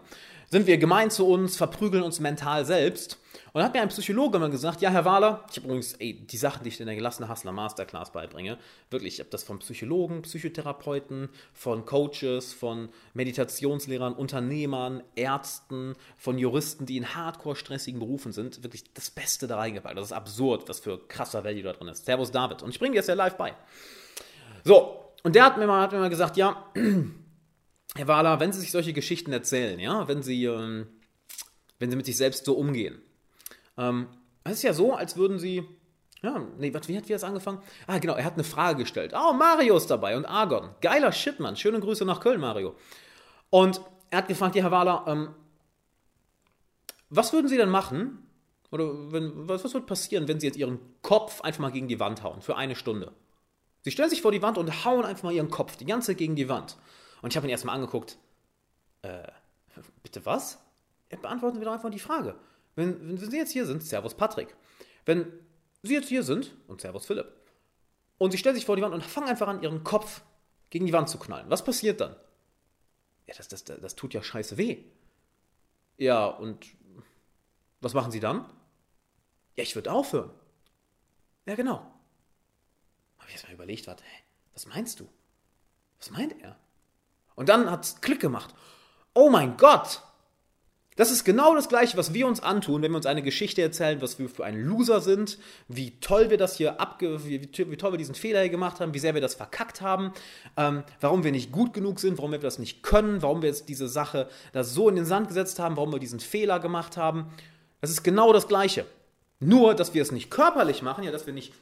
sind 0.49 0.67
wir 0.67 0.77
gemein 0.77 1.11
zu 1.11 1.27
uns, 1.27 1.57
verprügeln 1.57 2.03
uns 2.03 2.19
mental 2.19 2.65
selbst. 2.65 3.17
Und 3.51 3.63
hat 3.63 3.73
mir 3.73 3.81
ein 3.81 3.89
Psychologe 3.89 4.37
mal 4.37 4.49
gesagt, 4.49 4.81
ja, 4.81 4.91
Herr 4.91 5.05
Wahler, 5.05 5.43
ich 5.49 5.57
habe 5.57 5.67
übrigens, 5.67 5.93
ey, 5.93 6.13
die 6.13 6.37
Sachen, 6.37 6.63
die 6.63 6.69
ich 6.69 6.79
in 6.79 6.85
der 6.85 6.95
gelassene 6.95 7.29
Hustler 7.29 7.51
Masterclass 7.51 8.11
beibringe, 8.11 8.57
wirklich, 8.91 9.15
ich 9.15 9.19
habe 9.19 9.29
das 9.29 9.43
von 9.43 9.59
Psychologen, 9.59 10.21
Psychotherapeuten, 10.21 11.29
von 11.53 11.85
Coaches, 11.85 12.53
von 12.53 12.89
Meditationslehrern, 13.13 14.13
Unternehmern, 14.13 15.03
Ärzten, 15.15 15.95
von 16.17 16.37
Juristen, 16.37 16.85
die 16.85 16.97
in 16.97 17.15
hardcore 17.15 17.55
stressigen 17.55 17.99
Berufen 17.99 18.31
sind, 18.31 18.63
wirklich 18.63 18.93
das 18.93 19.09
Beste 19.09 19.47
da 19.47 19.57
reingepackt. 19.57 19.97
Das 19.97 20.05
ist 20.05 20.13
absurd, 20.13 20.69
was 20.69 20.79
für 20.79 20.99
krasser 21.07 21.43
Value 21.43 21.63
da 21.63 21.73
drin 21.73 21.87
ist. 21.87 22.05
Servus 22.05 22.31
David. 22.31 22.61
Und 22.61 22.69
ich 22.69 22.79
bringe 22.79 22.93
dir 22.93 22.99
das 22.99 23.07
ja 23.07 23.15
live 23.15 23.35
bei. 23.35 23.55
So, 24.63 25.13
und 25.23 25.35
der 25.35 25.45
hat 25.45 25.57
mir 25.57 25.65
mal, 25.65 25.81
hat 25.81 25.91
mir 25.91 25.99
mal 25.99 26.09
gesagt, 26.09 26.37
ja, 26.37 26.65
Herr 27.95 28.07
Wahler, 28.07 28.39
wenn 28.39 28.51
Sie 28.51 28.59
sich 28.59 28.71
solche 28.71 28.93
Geschichten 28.93 29.33
erzählen, 29.33 29.79
ja, 29.79 30.07
wenn 30.07 30.21
Sie, 30.21 30.45
ähm, 30.45 30.87
wenn 31.79 31.89
Sie 31.89 31.97
mit 31.97 32.05
sich 32.05 32.17
selbst 32.17 32.45
so 32.45 32.53
umgehen, 32.53 33.01
ähm, 33.79 34.07
es 34.43 34.53
ist 34.53 34.63
ja 34.63 34.73
so, 34.73 34.93
als 34.93 35.15
würden 35.15 35.39
Sie, 35.39 35.63
ja, 36.21 36.39
nee, 36.57 36.73
wie 36.73 36.97
hat 36.97 37.07
wie 37.07 37.13
das 37.13 37.23
angefangen? 37.23 37.61
Ah, 37.87 37.97
genau, 37.97 38.15
er 38.15 38.25
hat 38.25 38.33
eine 38.33 38.43
Frage 38.43 38.79
gestellt. 38.79 39.13
Oh, 39.15 39.33
Mario 39.33 39.77
ist 39.77 39.89
dabei 39.89 40.17
und 40.17 40.25
Argon. 40.25 40.69
Geiler 40.81 41.11
Shit, 41.11 41.39
Mann. 41.39 41.55
Schöne 41.55 41.79
Grüße 41.79 42.05
nach 42.05 42.19
Köln, 42.19 42.41
Mario. 42.41 42.75
Und 43.49 43.81
er 44.09 44.19
hat 44.19 44.27
gefragt, 44.27 44.55
ja, 44.55 44.63
Herr 44.63 44.71
Wahler, 44.71 45.05
ähm, 45.07 45.29
was 47.09 47.33
würden 47.33 47.47
Sie 47.47 47.57
denn 47.57 47.69
machen, 47.69 48.27
oder 48.71 49.11
wenn, 49.11 49.47
was, 49.47 49.63
was 49.63 49.73
wird 49.73 49.87
passieren, 49.87 50.27
wenn 50.27 50.39
Sie 50.39 50.47
jetzt 50.47 50.57
Ihren 50.57 50.79
Kopf 51.01 51.41
einfach 51.41 51.61
mal 51.61 51.71
gegen 51.71 51.87
die 51.87 51.99
Wand 51.99 52.21
hauen, 52.21 52.41
für 52.41 52.57
eine 52.57 52.75
Stunde? 52.75 53.13
Sie 53.81 53.91
stellen 53.91 54.09
sich 54.09 54.21
vor 54.21 54.31
die 54.31 54.41
Wand 54.41 54.57
und 54.57 54.85
hauen 54.85 55.05
einfach 55.05 55.23
mal 55.23 55.33
Ihren 55.33 55.49
Kopf 55.49 55.77
die 55.77 55.85
ganze 55.85 56.07
Zeit 56.07 56.17
gegen 56.17 56.35
die 56.35 56.49
Wand. 56.49 56.77
Und 57.21 57.31
ich 57.31 57.37
habe 57.37 57.47
ihn 57.47 57.51
erstmal 57.51 57.75
angeguckt. 57.75 58.17
Äh, 59.01 59.27
bitte 60.03 60.25
was? 60.25 60.59
Ja, 61.11 61.17
beantworten 61.17 61.59
wir 61.59 61.65
doch 61.65 61.73
einfach 61.73 61.89
die 61.89 61.99
Frage. 61.99 62.35
Wenn, 62.79 63.19
wenn 63.21 63.29
Sie 63.29 63.37
jetzt 63.37 63.51
hier 63.51 63.65
sind, 63.65 63.83
Servus 63.83 64.15
Patrick. 64.15 64.55
Wenn 65.05 65.31
Sie 65.83 65.93
jetzt 65.93 66.07
hier 66.07 66.23
sind, 66.23 66.55
und 66.67 66.81
Servus 66.81 67.05
Philipp, 67.05 67.31
und 68.17 68.31
Sie 68.31 68.37
stellen 68.37 68.55
sich 68.55 68.65
vor 68.65 68.75
die 68.75 68.81
Wand 68.81 68.93
und 68.93 69.03
fangen 69.03 69.27
einfach 69.27 69.47
an, 69.47 69.61
Ihren 69.61 69.83
Kopf 69.83 70.21
gegen 70.69 70.85
die 70.85 70.93
Wand 70.93 71.09
zu 71.09 71.19
knallen, 71.19 71.49
was 71.49 71.63
passiert 71.63 71.99
dann? 71.99 72.15
Ja, 73.27 73.35
das, 73.35 73.47
das, 73.49 73.63
das 73.63 73.95
tut 73.95 74.13
ja 74.13 74.23
scheiße 74.23 74.57
weh. 74.57 74.83
Ja, 75.97 76.25
und 76.25 76.65
was 77.81 77.93
machen 77.93 78.11
Sie 78.11 78.19
dann? 78.19 78.45
Ja, 79.55 79.63
ich 79.63 79.75
würde 79.75 79.91
aufhören. 79.91 80.31
Ja, 81.45 81.55
genau. 81.55 81.79
Habe 83.17 83.27
ich 83.27 83.33
erst 83.33 83.47
mal 83.47 83.53
überlegt, 83.53 83.87
warte, 83.87 84.03
was 84.53 84.65
meinst 84.65 84.99
du? 84.99 85.09
Was 85.97 86.11
meint 86.11 86.41
er? 86.41 86.57
Und 87.35 87.49
dann 87.49 87.69
hat 87.69 87.83
es 87.83 87.99
Klick 87.99 88.21
gemacht. 88.21 88.55
Oh 89.13 89.29
mein 89.29 89.57
Gott! 89.57 90.01
Das 90.99 91.11
ist 91.11 91.23
genau 91.23 91.55
das 91.55 91.69
Gleiche, 91.69 91.95
was 91.95 92.13
wir 92.13 92.27
uns 92.27 92.43
antun, 92.43 92.81
wenn 92.81 92.91
wir 92.91 92.97
uns 92.97 93.05
eine 93.05 93.21
Geschichte 93.21 93.61
erzählen, 93.61 94.01
was 94.01 94.19
wir 94.19 94.27
für 94.27 94.43
ein 94.43 94.61
Loser 94.61 94.99
sind, 94.99 95.37
wie 95.69 95.97
toll 96.01 96.29
wir 96.29 96.35
das 96.35 96.57
hier 96.57 96.81
abge, 96.81 97.23
wie, 97.23 97.41
wie 97.41 97.77
toll 97.77 97.93
wir 97.93 97.97
diesen 97.97 98.15
Fehler 98.15 98.41
hier 98.41 98.49
gemacht 98.49 98.81
haben, 98.81 98.93
wie 98.93 98.99
sehr 98.99 99.13
wir 99.13 99.21
das 99.21 99.33
verkackt 99.33 99.79
haben, 99.79 100.11
ähm, 100.57 100.83
warum 100.99 101.23
wir 101.23 101.31
nicht 101.31 101.53
gut 101.53 101.71
genug 101.71 102.01
sind, 102.01 102.17
warum 102.17 102.33
wir 102.33 102.39
das 102.39 102.59
nicht 102.59 102.83
können, 102.83 103.21
warum 103.21 103.41
wir 103.41 103.47
jetzt 103.47 103.69
diese 103.69 103.87
Sache 103.87 104.27
da 104.51 104.65
so 104.65 104.89
in 104.89 104.97
den 104.97 105.05
Sand 105.05 105.29
gesetzt 105.29 105.57
haben, 105.57 105.77
warum 105.77 105.93
wir 105.93 105.99
diesen 105.99 106.19
Fehler 106.19 106.59
gemacht 106.59 106.97
haben. 106.97 107.27
Das 107.79 107.91
ist 107.91 108.03
genau 108.03 108.33
das 108.33 108.49
Gleiche. 108.49 108.85
Nur, 109.39 109.75
dass 109.75 109.93
wir 109.93 110.01
es 110.01 110.11
nicht 110.11 110.29
körperlich 110.29 110.81
machen, 110.81 111.05
ja, 111.05 111.11
dass 111.13 111.25
wir 111.25 111.33
nicht 111.33 111.53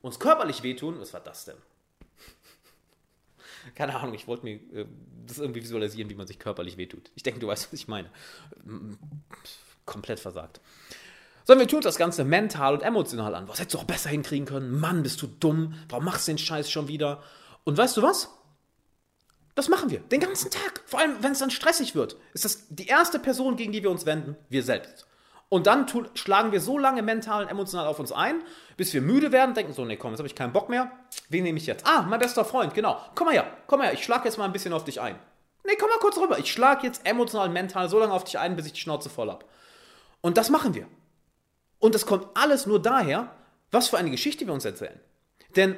uns 0.00 0.20
körperlich 0.20 0.62
wehtun. 0.62 1.00
Was 1.00 1.12
war 1.12 1.18
das 1.18 1.44
denn? 1.44 1.56
Keine 3.74 3.96
Ahnung, 3.96 4.14
ich 4.14 4.26
wollte 4.26 4.44
mir 4.44 4.54
äh, 4.72 4.86
das 5.26 5.38
irgendwie 5.38 5.62
visualisieren, 5.62 6.10
wie 6.10 6.14
man 6.14 6.26
sich 6.26 6.38
körperlich 6.38 6.76
wehtut. 6.76 7.10
Ich 7.14 7.22
denke, 7.22 7.40
du 7.40 7.46
weißt, 7.46 7.72
was 7.72 7.80
ich 7.80 7.88
meine. 7.88 8.10
Komplett 9.84 10.20
versagt. 10.20 10.60
Sondern 11.44 11.66
wir 11.66 11.70
tun 11.70 11.82
das 11.82 11.96
Ganze 11.96 12.24
mental 12.24 12.74
und 12.74 12.82
emotional 12.82 13.34
an. 13.34 13.48
Was 13.48 13.60
hättest 13.60 13.74
du 13.74 13.78
auch 13.78 13.84
besser 13.84 14.10
hinkriegen 14.10 14.46
können? 14.46 14.78
Mann, 14.78 15.02
bist 15.02 15.20
du 15.20 15.26
dumm? 15.26 15.74
Warum 15.88 16.04
machst 16.04 16.26
du 16.26 16.32
den 16.32 16.38
Scheiß 16.38 16.70
schon 16.70 16.88
wieder? 16.88 17.22
Und 17.64 17.76
weißt 17.76 17.96
du 17.96 18.02
was? 18.02 18.30
Das 19.54 19.68
machen 19.68 19.90
wir. 19.90 20.00
Den 20.00 20.20
ganzen 20.20 20.50
Tag. 20.50 20.82
Vor 20.86 21.00
allem, 21.00 21.22
wenn 21.22 21.32
es 21.32 21.38
dann 21.38 21.50
stressig 21.50 21.94
wird. 21.94 22.16
Ist 22.32 22.44
das 22.44 22.66
die 22.70 22.86
erste 22.86 23.18
Person, 23.18 23.56
gegen 23.56 23.72
die 23.72 23.82
wir 23.82 23.90
uns 23.90 24.06
wenden? 24.06 24.36
Wir 24.48 24.62
selbst. 24.62 25.06
Und 25.54 25.68
dann 25.68 25.86
tun, 25.86 26.08
schlagen 26.14 26.50
wir 26.50 26.60
so 26.60 26.78
lange 26.78 27.00
mental 27.00 27.44
und 27.44 27.48
emotional 27.48 27.86
auf 27.86 28.00
uns 28.00 28.10
ein, 28.10 28.42
bis 28.76 28.92
wir 28.92 29.00
müde 29.00 29.30
werden, 29.30 29.54
denken 29.54 29.72
so, 29.72 29.84
nee, 29.84 29.96
komm, 29.96 30.10
jetzt 30.10 30.18
habe 30.18 30.26
ich 30.26 30.34
keinen 30.34 30.52
Bock 30.52 30.68
mehr. 30.68 30.90
Wen 31.28 31.44
nehme 31.44 31.58
ich 31.58 31.66
jetzt? 31.66 31.86
Ah, 31.86 32.02
mein 32.02 32.18
bester 32.18 32.44
Freund, 32.44 32.74
genau. 32.74 33.00
Komm 33.14 33.26
mal 33.26 33.34
her, 33.34 33.46
komm 33.68 33.78
mal 33.78 33.84
her, 33.84 33.92
ich 33.92 34.02
schlage 34.02 34.24
jetzt 34.24 34.36
mal 34.36 34.46
ein 34.46 34.52
bisschen 34.52 34.72
auf 34.72 34.82
dich 34.82 35.00
ein. 35.00 35.14
Nee, 35.64 35.76
komm 35.78 35.90
mal 35.90 36.00
kurz 36.00 36.18
rüber. 36.18 36.40
Ich 36.40 36.50
schlage 36.50 36.84
jetzt 36.84 37.06
emotional, 37.06 37.50
mental 37.50 37.88
so 37.88 38.00
lange 38.00 38.12
auf 38.12 38.24
dich 38.24 38.36
ein, 38.36 38.56
bis 38.56 38.66
ich 38.66 38.72
die 38.72 38.80
Schnauze 38.80 39.08
voll 39.08 39.30
hab. 39.30 39.44
Und 40.22 40.38
das 40.38 40.50
machen 40.50 40.74
wir. 40.74 40.88
Und 41.78 41.94
das 41.94 42.04
kommt 42.04 42.26
alles 42.34 42.66
nur 42.66 42.82
daher, 42.82 43.30
was 43.70 43.86
für 43.86 43.96
eine 43.96 44.10
Geschichte 44.10 44.48
wir 44.48 44.54
uns 44.54 44.64
erzählen. 44.64 44.98
Denn 45.54 45.76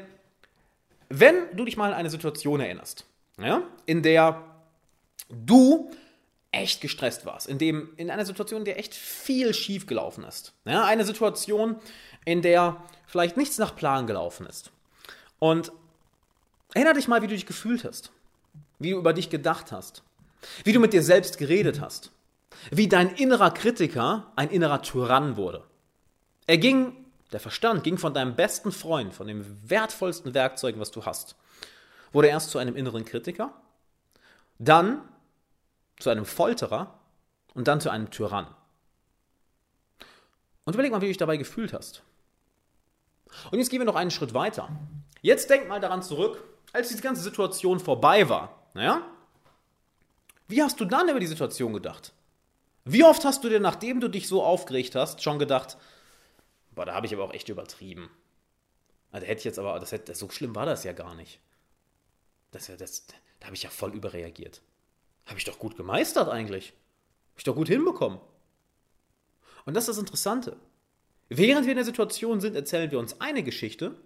wenn 1.10 1.54
du 1.54 1.66
dich 1.66 1.76
mal 1.76 1.92
an 1.92 1.98
eine 1.98 2.08
Situation 2.08 2.60
erinnerst, 2.60 3.04
ja, 3.38 3.60
in 3.84 4.02
der 4.02 4.42
du 5.28 5.90
echt 6.52 6.80
gestresst 6.80 7.26
warst, 7.26 7.48
in, 7.48 7.58
dem, 7.58 7.90
in 7.96 8.10
einer 8.10 8.24
Situation, 8.24 8.60
in 8.60 8.64
der 8.64 8.78
echt 8.78 8.94
viel 8.94 9.52
schief 9.52 9.86
gelaufen 9.86 10.24
ist, 10.24 10.52
ja, 10.64 10.84
eine 10.84 11.04
Situation, 11.04 11.76
in 12.24 12.42
der 12.42 12.82
vielleicht 13.06 13.36
nichts 13.36 13.58
nach 13.58 13.76
Plan 13.76 14.06
gelaufen 14.06 14.46
ist. 14.46 14.70
Und 15.38 15.70
erinnere 16.74 16.94
dich 16.94 17.08
mal, 17.08 17.22
wie 17.22 17.26
du 17.26 17.34
dich 17.34 17.46
gefühlt 17.46 17.84
hast, 17.84 18.10
wie 18.78 18.92
du 18.92 18.98
über 18.98 19.12
dich 19.12 19.30
gedacht 19.30 19.72
hast, 19.72 20.02
wie 20.64 20.72
du 20.72 20.80
mit 20.80 20.92
dir 20.92 21.02
selbst 21.02 21.38
geredet 21.38 21.80
hast, 21.80 22.10
wie 22.70 22.88
dein 22.88 23.14
innerer 23.14 23.50
Kritiker 23.50 24.32
ein 24.36 24.50
innerer 24.50 24.82
Tyrann 24.82 25.36
wurde. 25.36 25.64
Er 26.46 26.58
ging 26.58 27.06
der 27.32 27.40
Verstand 27.40 27.84
ging 27.84 27.98
von 27.98 28.14
deinem 28.14 28.36
besten 28.36 28.72
Freund, 28.72 29.12
von 29.12 29.26
dem 29.26 29.44
wertvollsten 29.68 30.34
Werkzeug, 30.34 30.76
was 30.78 30.90
du 30.90 31.04
hast, 31.04 31.36
wurde 32.12 32.28
erst 32.28 32.50
zu 32.50 32.58
einem 32.58 32.76
inneren 32.76 33.04
Kritiker, 33.04 33.52
dann 34.58 35.02
zu 35.98 36.10
einem 36.10 36.24
Folterer 36.24 36.98
und 37.54 37.68
dann 37.68 37.80
zu 37.80 37.90
einem 37.90 38.10
Tyrann. 38.10 38.46
Und 40.64 40.74
überleg 40.74 40.92
mal, 40.92 41.00
wie 41.00 41.06
du 41.06 41.10
dich 41.10 41.16
dabei 41.16 41.36
gefühlt 41.36 41.72
hast. 41.72 42.02
Und 43.50 43.58
jetzt 43.58 43.70
gehen 43.70 43.80
wir 43.80 43.86
noch 43.86 43.96
einen 43.96 44.10
Schritt 44.10 44.34
weiter. 44.34 44.68
Jetzt 45.22 45.50
denk 45.50 45.68
mal 45.68 45.80
daran 45.80 46.02
zurück, 46.02 46.42
als 46.72 46.88
diese 46.88 47.02
ganze 47.02 47.22
Situation 47.22 47.80
vorbei 47.80 48.28
war. 48.28 48.68
Naja? 48.74 49.02
Wie 50.48 50.62
hast 50.62 50.80
du 50.80 50.84
dann 50.84 51.08
über 51.08 51.20
die 51.20 51.26
Situation 51.26 51.72
gedacht? 51.72 52.12
Wie 52.84 53.04
oft 53.04 53.24
hast 53.24 53.42
du 53.42 53.48
dir, 53.48 53.58
nachdem 53.58 54.00
du 54.00 54.08
dich 54.08 54.28
so 54.28 54.44
aufgeregt 54.44 54.94
hast, 54.94 55.22
schon 55.22 55.38
gedacht, 55.38 55.76
Boah, 56.76 56.84
da 56.84 56.94
habe 56.94 57.06
ich 57.06 57.14
aber 57.14 57.24
auch 57.24 57.32
echt 57.32 57.48
übertrieben. 57.48 58.10
Also, 59.10 59.24
da 59.24 59.30
hätte 59.30 59.38
ich 59.40 59.44
jetzt 59.44 59.58
aber, 59.58 59.80
das 59.80 59.90
hätte, 59.92 60.14
so 60.14 60.28
schlimm 60.28 60.54
war 60.54 60.66
das 60.66 60.84
ja 60.84 60.92
gar 60.92 61.14
nicht. 61.14 61.40
Das, 62.52 62.66
das, 62.66 63.06
da 63.40 63.46
habe 63.46 63.56
ich 63.56 63.62
ja 63.62 63.70
voll 63.70 63.94
überreagiert. 63.94 64.60
Habe 65.26 65.38
ich 65.38 65.44
doch 65.44 65.58
gut 65.58 65.76
gemeistert 65.76 66.28
eigentlich. 66.28 66.68
Habe 66.70 67.38
ich 67.38 67.44
doch 67.44 67.54
gut 67.54 67.68
hinbekommen. 67.68 68.20
Und 69.64 69.74
das 69.74 69.84
ist 69.84 69.96
das 69.96 69.98
Interessante. 69.98 70.56
Während 71.28 71.66
wir 71.66 71.72
in 71.72 71.76
der 71.76 71.84
Situation 71.84 72.40
sind, 72.40 72.54
erzählen 72.54 72.90
wir 72.90 73.00
uns 73.00 73.20
eine 73.20 73.42
Geschichte 73.42 73.96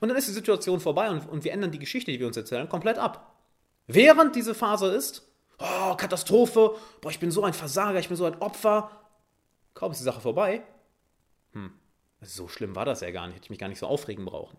und 0.00 0.08
dann 0.08 0.16
ist 0.16 0.28
die 0.28 0.32
Situation 0.32 0.80
vorbei 0.80 1.10
und, 1.10 1.28
und 1.28 1.44
wir 1.44 1.52
ändern 1.52 1.70
die 1.70 1.78
Geschichte, 1.78 2.10
die 2.10 2.18
wir 2.18 2.26
uns 2.26 2.36
erzählen, 2.36 2.68
komplett 2.68 2.98
ab. 2.98 3.36
Während 3.86 4.34
diese 4.34 4.54
Phase 4.54 4.88
ist, 4.88 5.30
oh, 5.58 5.94
Katastrophe, 5.94 6.76
boah, 7.00 7.10
ich 7.10 7.20
bin 7.20 7.30
so 7.30 7.44
ein 7.44 7.52
Versager, 7.52 7.98
ich 7.98 8.08
bin 8.08 8.16
so 8.16 8.24
ein 8.24 8.40
Opfer, 8.40 8.90
kaum 9.74 9.92
ist 9.92 9.98
die 9.98 10.04
Sache 10.04 10.20
vorbei, 10.20 10.62
hm, 11.52 11.72
so 12.20 12.48
schlimm 12.48 12.74
war 12.74 12.84
das 12.84 13.00
ja 13.00 13.10
gar 13.10 13.26
nicht, 13.26 13.36
hätte 13.36 13.46
ich 13.46 13.50
mich 13.50 13.58
gar 13.58 13.68
nicht 13.68 13.78
so 13.78 13.86
aufregen 13.86 14.24
brauchen. 14.24 14.56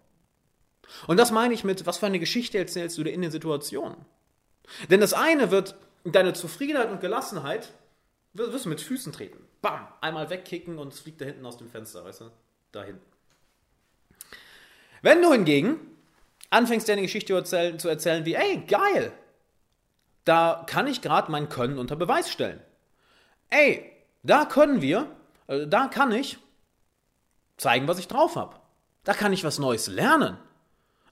Und 1.07 1.17
das 1.17 1.31
meine 1.31 1.53
ich 1.53 1.63
mit, 1.63 1.85
was 1.85 1.97
für 1.97 2.05
eine 2.05 2.19
Geschichte 2.19 2.57
erzählst 2.57 2.97
du 2.97 3.03
dir 3.03 3.11
in 3.11 3.21
den 3.21 3.31
Situationen? 3.31 3.97
Denn 4.89 4.99
das 4.99 5.13
eine 5.13 5.51
wird 5.51 5.75
deine 6.03 6.33
Zufriedenheit 6.33 6.89
und 6.91 7.01
Gelassenheit, 7.01 7.71
wirst 8.33 8.65
du 8.65 8.69
mit 8.69 8.81
Füßen 8.81 9.13
treten. 9.13 9.39
Bam, 9.61 9.87
einmal 10.01 10.29
wegkicken 10.29 10.77
und 10.77 10.93
es 10.93 10.99
fliegt 10.99 11.21
da 11.21 11.25
hinten 11.25 11.45
aus 11.45 11.57
dem 11.57 11.69
Fenster, 11.69 12.03
weißt 12.03 12.21
du? 12.21 12.31
Dahin. 12.71 12.99
Wenn 15.01 15.21
du 15.21 15.31
hingegen 15.31 15.79
anfängst, 16.49 16.87
deine 16.87 17.01
Geschichte 17.01 17.43
zu 17.43 17.87
erzählen 17.87 18.25
wie, 18.25 18.35
ey, 18.35 18.63
geil, 18.67 19.11
da 20.25 20.63
kann 20.67 20.87
ich 20.87 21.01
gerade 21.01 21.31
mein 21.31 21.49
Können 21.49 21.79
unter 21.79 21.95
Beweis 21.95 22.29
stellen. 22.29 22.61
Ey, 23.49 23.91
da 24.23 24.45
können 24.45 24.81
wir, 24.81 25.09
äh, 25.47 25.67
da 25.67 25.87
kann 25.87 26.11
ich 26.11 26.39
zeigen, 27.57 27.87
was 27.87 27.99
ich 27.99 28.07
drauf 28.07 28.35
habe. 28.35 28.59
Da 29.03 29.13
kann 29.13 29.33
ich 29.33 29.43
was 29.43 29.59
Neues 29.59 29.87
lernen. 29.87 30.37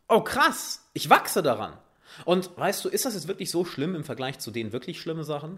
Oh 0.09 0.21
krass, 0.21 0.89
ich 0.93 1.09
wachse 1.09 1.43
daran. 1.43 1.77
Und 2.25 2.55
weißt 2.57 2.83
du, 2.85 2.89
ist 2.89 3.05
das 3.05 3.13
jetzt 3.13 3.27
wirklich 3.27 3.51
so 3.51 3.65
schlimm 3.65 3.95
im 3.95 4.03
Vergleich 4.03 4.39
zu 4.39 4.51
den 4.51 4.71
wirklich 4.71 4.99
schlimmen 4.99 5.23
Sachen? 5.23 5.57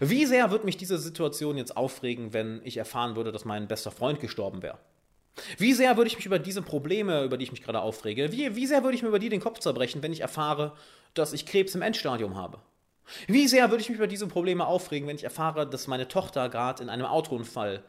Wie 0.00 0.26
sehr 0.26 0.50
würde 0.50 0.64
mich 0.64 0.76
diese 0.76 0.98
Situation 0.98 1.56
jetzt 1.56 1.76
aufregen, 1.76 2.32
wenn 2.32 2.60
ich 2.64 2.76
erfahren 2.76 3.16
würde, 3.16 3.32
dass 3.32 3.44
mein 3.44 3.68
bester 3.68 3.90
Freund 3.90 4.20
gestorben 4.20 4.62
wäre? 4.62 4.78
Wie 5.58 5.72
sehr 5.72 5.96
würde 5.96 6.08
ich 6.08 6.16
mich 6.16 6.26
über 6.26 6.38
diese 6.38 6.62
Probleme, 6.62 7.24
über 7.24 7.38
die 7.38 7.44
ich 7.44 7.52
mich 7.52 7.62
gerade 7.62 7.80
aufrege, 7.80 8.32
wie, 8.32 8.54
wie 8.54 8.66
sehr 8.66 8.82
würde 8.82 8.96
ich 8.96 9.02
mir 9.02 9.08
über 9.08 9.18
die 9.18 9.30
den 9.30 9.40
Kopf 9.40 9.60
zerbrechen, 9.60 10.02
wenn 10.02 10.12
ich 10.12 10.20
erfahre, 10.20 10.72
dass 11.14 11.32
ich 11.32 11.46
Krebs 11.46 11.74
im 11.74 11.82
Endstadium 11.82 12.36
habe? 12.36 12.58
Wie 13.26 13.48
sehr 13.48 13.70
würde 13.70 13.82
ich 13.82 13.88
mich 13.88 13.98
über 13.98 14.06
diese 14.06 14.26
Probleme 14.26 14.66
aufregen, 14.66 15.08
wenn 15.08 15.16
ich 15.16 15.24
erfahre, 15.24 15.68
dass 15.68 15.86
meine 15.86 16.08
Tochter 16.08 16.48
gerade 16.48 16.82
in 16.82 16.88
einem 16.88 17.06
Autounfall 17.06 17.82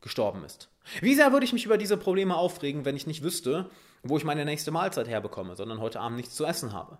gestorben 0.00 0.44
ist? 0.44 0.68
Wie 1.00 1.14
sehr 1.14 1.32
würde 1.32 1.44
ich 1.44 1.52
mich 1.52 1.64
über 1.64 1.78
diese 1.78 1.96
Probleme 1.96 2.36
aufregen, 2.36 2.84
wenn 2.84 2.96
ich 2.96 3.06
nicht 3.06 3.22
wüsste, 3.22 3.70
wo 4.02 4.16
ich 4.18 4.24
meine 4.24 4.44
nächste 4.44 4.70
Mahlzeit 4.70 5.08
herbekomme, 5.08 5.56
sondern 5.56 5.80
heute 5.80 6.00
Abend 6.00 6.16
nichts 6.16 6.34
zu 6.34 6.44
essen 6.44 6.72
habe? 6.72 6.98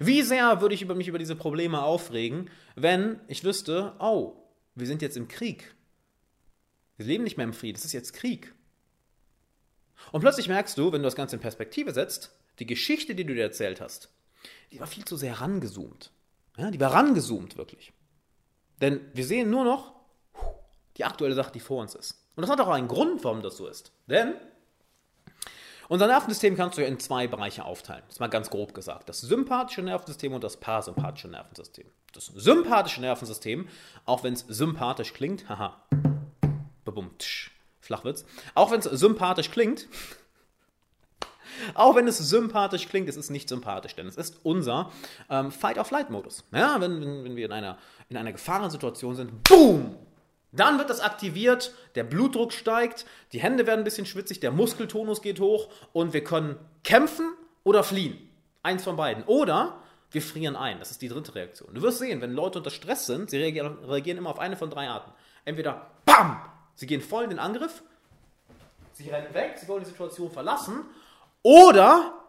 Wie 0.00 0.22
sehr 0.22 0.60
würde 0.60 0.74
ich 0.74 0.82
über 0.82 0.94
mich 0.94 1.08
über 1.08 1.18
diese 1.18 1.36
Probleme 1.36 1.82
aufregen, 1.82 2.50
wenn 2.76 3.20
ich 3.28 3.44
wüsste, 3.44 3.94
oh, 3.98 4.36
wir 4.74 4.86
sind 4.86 5.02
jetzt 5.02 5.16
im 5.16 5.28
Krieg. 5.28 5.74
Wir 6.96 7.06
leben 7.06 7.24
nicht 7.24 7.36
mehr 7.36 7.44
im 7.44 7.52
Frieden, 7.52 7.76
es 7.78 7.84
ist 7.84 7.92
jetzt 7.92 8.12
Krieg. 8.12 8.54
Und 10.12 10.20
plötzlich 10.20 10.48
merkst 10.48 10.76
du, 10.78 10.92
wenn 10.92 11.02
du 11.02 11.06
das 11.06 11.16
Ganze 11.16 11.36
in 11.36 11.40
Perspektive 11.40 11.92
setzt, 11.92 12.36
die 12.58 12.66
Geschichte, 12.66 13.14
die 13.14 13.24
du 13.24 13.34
dir 13.34 13.42
erzählt 13.42 13.80
hast, 13.80 14.10
die 14.72 14.80
war 14.80 14.86
viel 14.86 15.04
zu 15.04 15.16
sehr 15.16 15.40
rangezoomt. 15.40 16.12
Ja, 16.56 16.70
die 16.70 16.80
war 16.80 16.92
rangezoomt, 16.92 17.56
wirklich. 17.56 17.92
Denn 18.80 19.00
wir 19.14 19.24
sehen 19.24 19.50
nur 19.50 19.64
noch 19.64 19.94
die 20.96 21.04
aktuelle 21.04 21.34
Sache, 21.34 21.52
die 21.52 21.60
vor 21.60 21.80
uns 21.80 21.94
ist. 21.94 22.24
Und 22.36 22.42
das 22.42 22.50
hat 22.50 22.60
auch 22.60 22.68
einen 22.68 22.88
Grund, 22.88 23.24
warum 23.24 23.42
das 23.42 23.56
so 23.56 23.66
ist. 23.66 23.92
Denn 24.06 24.34
unser 25.88 26.06
Nervensystem 26.06 26.56
kannst 26.56 26.78
du 26.78 26.84
in 26.84 26.98
zwei 26.98 27.26
Bereiche 27.26 27.64
aufteilen. 27.64 28.02
Das 28.06 28.16
ist 28.16 28.20
mal 28.20 28.28
ganz 28.28 28.50
grob 28.50 28.74
gesagt. 28.74 29.08
Das 29.08 29.20
sympathische 29.20 29.82
Nervensystem 29.82 30.32
und 30.32 30.44
das 30.44 30.56
parasympathische 30.56 31.28
Nervensystem. 31.28 31.86
Das 32.12 32.26
sympathische 32.26 33.00
Nervensystem, 33.00 33.68
auch 34.04 34.24
wenn 34.24 34.34
es 34.34 34.44
sympathisch 34.48 35.12
klingt, 35.12 35.48
haha, 35.48 35.76
babumtsch, 36.84 37.50
Flachwitz, 37.80 38.24
auch 38.54 38.70
wenn 38.70 38.80
es 38.80 38.84
sympathisch 38.84 39.50
klingt, 39.50 39.88
auch 41.74 41.96
wenn 41.96 42.06
es 42.06 42.18
sympathisch 42.18 42.88
klingt, 42.88 43.08
es 43.08 43.16
ist 43.16 43.30
nicht 43.30 43.48
sympathisch, 43.48 43.94
denn 43.94 44.06
es 44.06 44.16
ist 44.16 44.40
unser 44.42 44.90
ähm, 45.28 45.50
Fight-of-Flight-Modus. 45.50 46.44
Ja, 46.52 46.80
wenn, 46.80 47.00
wenn, 47.00 47.24
wenn 47.24 47.36
wir 47.36 47.46
in 47.46 47.52
einer, 47.52 47.78
in 48.08 48.16
einer 48.16 48.32
Gefahrensituation 48.32 49.16
sind, 49.16 49.42
boom, 49.44 49.96
dann 50.52 50.78
wird 50.78 50.88
das 50.88 51.00
aktiviert, 51.00 51.74
der 51.94 52.04
Blutdruck 52.04 52.52
steigt, 52.52 53.04
die 53.32 53.40
Hände 53.40 53.66
werden 53.66 53.80
ein 53.80 53.84
bisschen 53.84 54.06
schwitzig, 54.06 54.40
der 54.40 54.50
Muskeltonus 54.50 55.20
geht 55.20 55.40
hoch 55.40 55.68
und 55.92 56.14
wir 56.14 56.24
können 56.24 56.58
kämpfen 56.84 57.34
oder 57.64 57.84
fliehen. 57.84 58.18
Eins 58.62 58.84
von 58.84 58.96
beiden. 58.96 59.24
Oder 59.24 59.82
wir 60.10 60.22
frieren 60.22 60.56
ein. 60.56 60.78
Das 60.78 60.90
ist 60.90 61.02
die 61.02 61.08
dritte 61.08 61.34
Reaktion. 61.34 61.74
Du 61.74 61.82
wirst 61.82 61.98
sehen, 61.98 62.22
wenn 62.22 62.32
Leute 62.32 62.58
unter 62.58 62.70
Stress 62.70 63.06
sind, 63.06 63.28
sie 63.28 63.36
reagieren, 63.36 63.84
reagieren 63.84 64.18
immer 64.18 64.30
auf 64.30 64.38
eine 64.38 64.56
von 64.56 64.70
drei 64.70 64.88
Arten. 64.88 65.12
Entweder 65.44 65.90
BAM! 66.06 66.40
Sie 66.74 66.86
gehen 66.86 67.02
voll 67.02 67.24
in 67.24 67.30
den 67.30 67.40
Angriff, 67.40 67.82
sie 68.92 69.10
rennen 69.10 69.34
weg, 69.34 69.58
sie 69.58 69.66
wollen 69.66 69.82
die 69.82 69.90
Situation 69.90 70.30
verlassen, 70.30 70.84
oder 71.42 72.24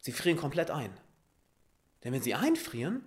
sie 0.00 0.12
frieren 0.12 0.36
komplett 0.36 0.70
ein. 0.70 0.92
Denn 2.04 2.12
wenn 2.12 2.20
sie 2.20 2.34
einfrieren, 2.34 3.02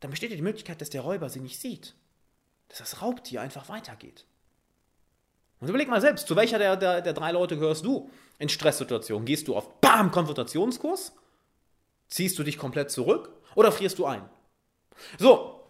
dann 0.00 0.10
besteht 0.10 0.30
ja 0.30 0.36
die 0.36 0.42
Möglichkeit, 0.42 0.80
dass 0.80 0.90
der 0.90 1.02
Räuber 1.02 1.30
sie 1.30 1.38
nicht 1.38 1.60
sieht 1.60 1.94
dass 2.72 2.78
das 2.78 3.02
Raubtier 3.02 3.42
einfach 3.42 3.68
weitergeht. 3.68 4.24
Und 5.60 5.68
überleg 5.68 5.88
mal 5.88 6.00
selbst, 6.00 6.26
zu 6.26 6.36
welcher 6.36 6.58
der, 6.58 6.76
der, 6.76 7.02
der 7.02 7.12
drei 7.12 7.30
Leute 7.30 7.58
gehörst 7.58 7.84
du 7.84 8.10
in 8.38 8.48
Stresssituationen? 8.48 9.26
Gehst 9.26 9.46
du 9.46 9.54
auf 9.54 9.80
BAM 9.80 10.10
Konfrontationskurs? 10.10 11.12
Ziehst 12.08 12.38
du 12.38 12.42
dich 12.42 12.56
komplett 12.56 12.90
zurück 12.90 13.30
oder 13.54 13.72
frierst 13.72 13.98
du 13.98 14.06
ein? 14.06 14.28
So, 15.18 15.60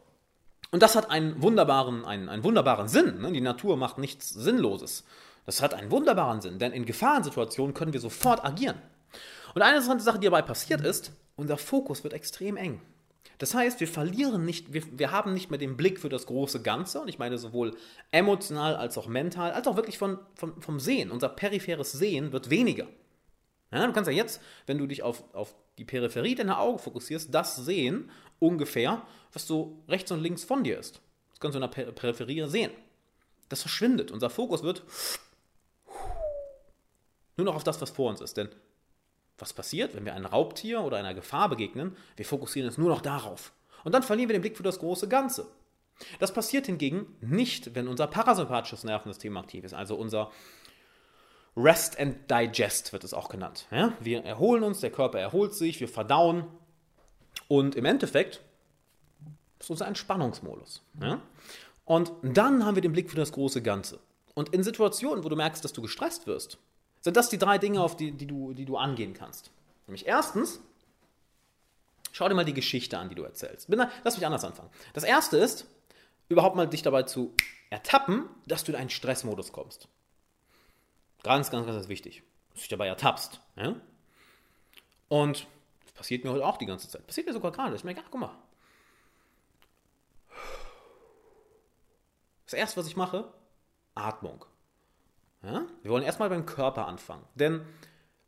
und 0.70 0.80
das 0.80 0.94
hat 0.94 1.10
einen 1.10 1.42
wunderbaren, 1.42 2.04
einen, 2.04 2.28
einen 2.28 2.44
wunderbaren 2.44 2.86
Sinn. 2.86 3.20
Ne? 3.20 3.32
Die 3.32 3.40
Natur 3.40 3.76
macht 3.76 3.98
nichts 3.98 4.30
Sinnloses. 4.30 5.04
Das 5.44 5.60
hat 5.60 5.74
einen 5.74 5.90
wunderbaren 5.90 6.40
Sinn, 6.40 6.60
denn 6.60 6.72
in 6.72 6.86
Gefahrensituationen 6.86 7.74
können 7.74 7.92
wir 7.92 8.00
sofort 8.00 8.44
agieren. 8.44 8.80
Und 9.54 9.62
eine 9.62 9.72
interessante 9.72 10.04
Sache, 10.04 10.20
die 10.20 10.26
dabei 10.26 10.42
passiert 10.42 10.82
ist, 10.82 11.12
unser 11.34 11.58
Fokus 11.58 12.04
wird 12.04 12.14
extrem 12.14 12.56
eng. 12.56 12.80
Das 13.38 13.54
heißt, 13.54 13.80
wir 13.80 13.88
verlieren 13.88 14.44
nicht, 14.44 14.72
wir, 14.72 14.82
wir 14.98 15.10
haben 15.10 15.34
nicht 15.34 15.50
mehr 15.50 15.58
den 15.58 15.76
Blick 15.76 15.98
für 15.98 16.08
das 16.08 16.26
große 16.26 16.62
Ganze, 16.62 17.00
und 17.00 17.08
ich 17.08 17.18
meine 17.18 17.38
sowohl 17.38 17.76
emotional 18.10 18.76
als 18.76 18.96
auch 18.98 19.08
mental, 19.08 19.52
als 19.52 19.66
auch 19.66 19.76
wirklich 19.76 19.98
von, 19.98 20.18
von, 20.34 20.60
vom 20.60 20.78
Sehen. 20.78 21.10
Unser 21.10 21.28
peripheres 21.28 21.92
Sehen 21.92 22.32
wird 22.32 22.50
weniger. 22.50 22.86
Ja, 23.72 23.86
du 23.86 23.92
kannst 23.92 24.08
ja 24.08 24.16
jetzt, 24.16 24.40
wenn 24.66 24.78
du 24.78 24.86
dich 24.86 25.02
auf, 25.02 25.24
auf 25.34 25.54
die 25.78 25.84
Peripherie 25.84 26.34
deiner 26.34 26.60
Augen 26.60 26.78
fokussierst, 26.78 27.34
das 27.34 27.56
sehen 27.56 28.10
ungefähr, 28.38 29.02
was 29.32 29.46
so 29.46 29.82
rechts 29.88 30.12
und 30.12 30.20
links 30.22 30.44
von 30.44 30.62
dir 30.62 30.78
ist. 30.78 31.00
Das 31.30 31.40
kannst 31.40 31.54
du 31.54 31.58
in 31.58 31.62
der 31.62 31.68
per 31.68 31.92
Peripherie 31.92 32.46
sehen. 32.48 32.70
Das 33.48 33.62
verschwindet. 33.62 34.10
Unser 34.10 34.30
Fokus 34.30 34.62
wird 34.62 34.82
nur 37.36 37.46
noch 37.46 37.54
auf 37.54 37.64
das, 37.64 37.80
was 37.80 37.90
vor 37.90 38.10
uns 38.10 38.20
ist. 38.20 38.36
Denn 38.36 38.50
was 39.42 39.52
passiert, 39.52 39.94
wenn 39.94 40.06
wir 40.06 40.14
einem 40.14 40.26
Raubtier 40.26 40.82
oder 40.82 40.96
einer 40.96 41.12
Gefahr 41.12 41.48
begegnen? 41.48 41.96
Wir 42.16 42.24
fokussieren 42.24 42.68
uns 42.68 42.78
nur 42.78 42.88
noch 42.88 43.02
darauf. 43.02 43.52
Und 43.84 43.92
dann 43.92 44.02
verlieren 44.02 44.30
wir 44.30 44.36
den 44.36 44.42
Blick 44.42 44.56
für 44.56 44.62
das 44.62 44.78
große 44.78 45.08
Ganze. 45.08 45.46
Das 46.18 46.32
passiert 46.32 46.66
hingegen 46.66 47.16
nicht, 47.20 47.74
wenn 47.74 47.88
unser 47.88 48.06
parasympathisches 48.06 48.84
Nervensystem 48.84 49.36
aktiv 49.36 49.64
ist, 49.64 49.74
also 49.74 49.96
unser 49.96 50.30
Rest 51.56 51.98
and 51.98 52.30
Digest 52.30 52.92
wird 52.92 53.04
es 53.04 53.12
auch 53.12 53.28
genannt. 53.28 53.66
Ja? 53.70 53.92
Wir 54.00 54.24
erholen 54.24 54.62
uns, 54.62 54.80
der 54.80 54.90
Körper 54.90 55.18
erholt 55.18 55.54
sich, 55.54 55.80
wir 55.80 55.88
verdauen 55.88 56.46
und 57.48 57.74
im 57.74 57.84
Endeffekt 57.84 58.40
ist 59.58 59.70
unser 59.70 59.86
Entspannungsmodus. 59.86 60.82
Ja? 61.00 61.20
Und 61.84 62.12
dann 62.22 62.64
haben 62.64 62.76
wir 62.76 62.82
den 62.82 62.92
Blick 62.92 63.10
für 63.10 63.16
das 63.16 63.32
große 63.32 63.60
Ganze. 63.60 63.98
Und 64.34 64.54
in 64.54 64.62
Situationen, 64.62 65.24
wo 65.24 65.28
du 65.28 65.36
merkst, 65.36 65.62
dass 65.62 65.74
du 65.74 65.82
gestresst 65.82 66.26
wirst, 66.26 66.58
sind 67.02 67.16
das 67.16 67.28
die 67.28 67.38
drei 67.38 67.58
Dinge, 67.58 67.82
auf 67.82 67.96
die, 67.96 68.12
die, 68.12 68.26
du, 68.26 68.54
die 68.54 68.64
du 68.64 68.76
angehen 68.76 69.12
kannst. 69.12 69.50
Nämlich 69.86 70.06
erstens, 70.06 70.60
schau 72.12 72.28
dir 72.28 72.34
mal 72.34 72.44
die 72.44 72.54
Geschichte 72.54 72.96
an, 72.96 73.08
die 73.08 73.14
du 73.14 73.24
erzählst. 73.24 73.68
Lass 74.04 74.16
mich 74.16 74.24
anders 74.24 74.44
anfangen. 74.44 74.70
Das 74.94 75.04
erste 75.04 75.36
ist, 75.36 75.66
überhaupt 76.28 76.56
mal 76.56 76.68
dich 76.68 76.82
dabei 76.82 77.02
zu 77.02 77.34
ertappen, 77.70 78.28
dass 78.46 78.64
du 78.64 78.72
in 78.72 78.78
einen 78.78 78.90
Stressmodus 78.90 79.52
kommst. 79.52 79.88
Ganz, 81.22 81.50
ganz, 81.50 81.66
ganz 81.66 81.88
wichtig. 81.88 82.22
Dass 82.50 82.56
du 82.56 82.60
dich 82.60 82.68
dabei 82.68 82.86
ertappst. 82.86 83.40
Ja? 83.56 83.74
Und 85.08 85.46
das 85.84 85.92
passiert 85.92 86.24
mir 86.24 86.30
heute 86.30 86.46
auch 86.46 86.56
die 86.56 86.66
ganze 86.66 86.88
Zeit. 86.88 87.06
Passiert 87.06 87.26
mir 87.26 87.32
sogar 87.32 87.50
gerade. 87.52 87.74
Ich 87.74 87.84
merke, 87.84 88.02
ach, 88.04 88.08
guck 88.10 88.20
mal. 88.20 88.38
Das 92.44 92.54
erste, 92.54 92.78
was 92.78 92.86
ich 92.86 92.96
mache, 92.96 93.32
Atmung. 93.94 94.44
Ja? 95.42 95.66
Wir 95.82 95.90
wollen 95.90 96.04
erstmal 96.04 96.28
beim 96.28 96.46
Körper 96.46 96.86
anfangen. 96.86 97.24
Denn 97.34 97.62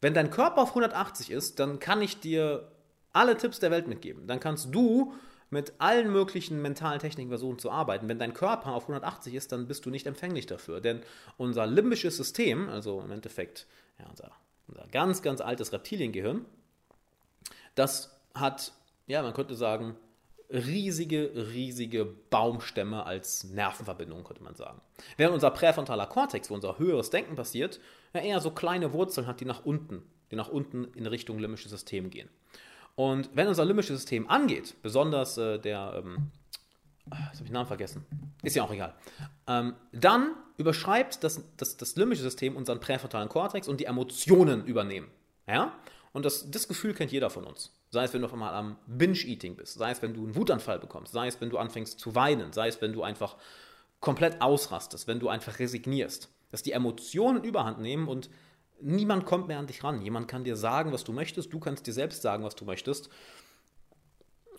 wenn 0.01 0.15
dein 0.15 0.31
Körper 0.31 0.63
auf 0.63 0.71
180 0.71 1.31
ist, 1.31 1.59
dann 1.59 1.79
kann 1.79 2.03
ich 2.03 2.21
dir 2.21 2.71
alle 3.13 3.37
Tipps 3.37 3.61
der 3.61 3.71
Welt 3.71 3.87
mitgeben. 3.89 4.27
Dann 4.27 4.41
kannst 4.41 4.75
du 4.75 5.15
mit 5.51 5.75
allen 5.79 6.11
möglichen 6.11 6.61
mentalen 6.61 6.99
Techniken 6.99 7.31
versuchen 7.31 7.59
zu 7.59 7.71
arbeiten. 7.71 8.09
Wenn 8.09 8.19
dein 8.19 8.35
Körper 8.35 8.73
auf 8.73 8.85
180 8.85 9.35
ist, 9.35 9.53
dann 9.53 9.69
bist 9.69 9.87
du 9.87 9.91
nicht 9.91 10.07
empfänglich 10.07 10.47
dafür. 10.47 10.81
Denn 10.81 11.01
unser 11.37 11.67
limbisches 11.67 12.17
System, 12.17 12.69
also 12.69 13.01
im 13.01 13.11
Endeffekt 13.13 13.67
ja, 13.99 14.07
unser, 14.11 14.33
unser 14.67 14.87
ganz, 14.89 15.23
ganz 15.23 15.41
altes 15.41 15.73
Reptiliengehirn, 15.73 16.45
das 17.75 18.19
hat, 18.35 18.73
ja, 19.07 19.23
man 19.23 19.33
könnte 19.33 19.55
sagen, 19.55 19.97
riesige, 20.51 21.31
riesige 21.53 22.05
Baumstämme 22.05 23.05
als 23.05 23.45
Nervenverbindung, 23.45 24.25
könnte 24.25 24.43
man 24.43 24.55
sagen. 24.55 24.81
Während 25.17 25.35
unser 25.35 25.51
präfrontaler 25.51 26.07
Kortex, 26.07 26.51
wo 26.51 26.55
unser 26.55 26.79
höheres 26.79 27.11
Denken 27.11 27.35
passiert, 27.35 27.81
ja 28.13 28.21
eher 28.21 28.41
so 28.41 28.51
kleine 28.51 28.93
Wurzeln 28.93 29.27
hat, 29.27 29.41
die 29.41 29.45
nach 29.45 29.65
unten, 29.65 30.03
die 30.31 30.37
nach 30.37 30.49
unten 30.49 30.85
in 30.95 31.07
Richtung 31.07 31.39
limbisches 31.39 31.71
System 31.71 32.11
gehen. 32.11 32.29
Und 32.97 33.31
wenn 33.35 33.49
unser 33.49 33.65
limbisches 33.65 33.97
System 33.97 34.29
angeht, 34.29 34.77
besonders 34.83 35.37
äh, 35.37 35.59
der, 35.59 36.03
ähm, 36.05 36.31
ah, 37.11 37.17
jetzt 37.17 37.35
habe 37.35 37.35
ich 37.35 37.45
den 37.45 37.53
Namen 37.53 37.67
vergessen, 37.67 38.07
ist 38.43 38.55
ja 38.55 38.63
auch 38.63 38.73
egal, 38.73 38.95
ähm, 39.49 39.75
dann 39.93 40.35
überschreibt 40.57 41.25
das, 41.25 41.43
das, 41.57 41.77
das 41.77 41.97
limbische 41.97 42.23
System 42.23 42.57
unseren 42.57 42.79
präfrontalen 42.79 43.29
Kortex 43.29 43.67
und 43.67 43.81
die 43.81 43.87
Emotionen 43.87 44.65
übernehmen. 44.65 45.09
Ja? 45.49 45.73
Und 46.15 46.25
das, 46.25 46.49
das 46.49 46.69
Gefühl 46.69 46.95
kennt 46.95 47.11
jeder 47.11 47.29
von 47.29 47.45
uns. 47.45 47.73
Sei 47.91 48.05
es, 48.05 48.15
wenn 48.15 48.21
du 48.21 48.29
auf 48.29 48.33
einmal 48.33 48.55
am 48.55 48.79
Binge-Eating 48.87 49.57
bist, 49.57 49.75
sei 49.75 49.91
es, 49.91 50.01
wenn 50.01 50.15
du 50.15 50.23
einen 50.23 50.37
Wutanfall 50.37 50.79
bekommst, 50.79 51.13
sei 51.13 51.27
es, 51.27 51.41
wenn 51.41 51.51
du 51.51 51.59
anfängst 51.59 51.99
zu 51.99 52.15
weinen, 52.15 52.53
sei 52.53 52.69
es, 52.69 52.81
wenn 52.81 52.93
du 52.93 53.03
einfach 53.03 53.37
komplett 53.99 54.41
ausrastest, 54.41 55.09
wenn 55.09 55.19
du 55.19 55.29
einfach 55.29 55.59
resignierst. 55.59 56.29
Dass 56.53 56.63
die 56.63 56.71
Emotionen 56.71 57.43
überhand 57.43 57.81
nehmen 57.81 58.07
und 58.07 58.31
niemand 58.81 59.27
kommt 59.27 59.49
mehr 59.49 59.59
an 59.59 59.67
dich 59.67 59.83
ran. 59.83 60.03
Jemand 60.03 60.29
kann 60.29 60.45
dir 60.45 60.55
sagen, 60.55 60.93
was 60.93 61.03
du 61.03 61.13
möchtest, 61.13 61.53
du 61.53 61.59
kannst 61.59 61.85
dir 61.89 61.93
selbst 61.93 62.23
sagen, 62.23 62.45
was 62.45 62.55
du 62.55 62.65
möchtest. 62.65 63.09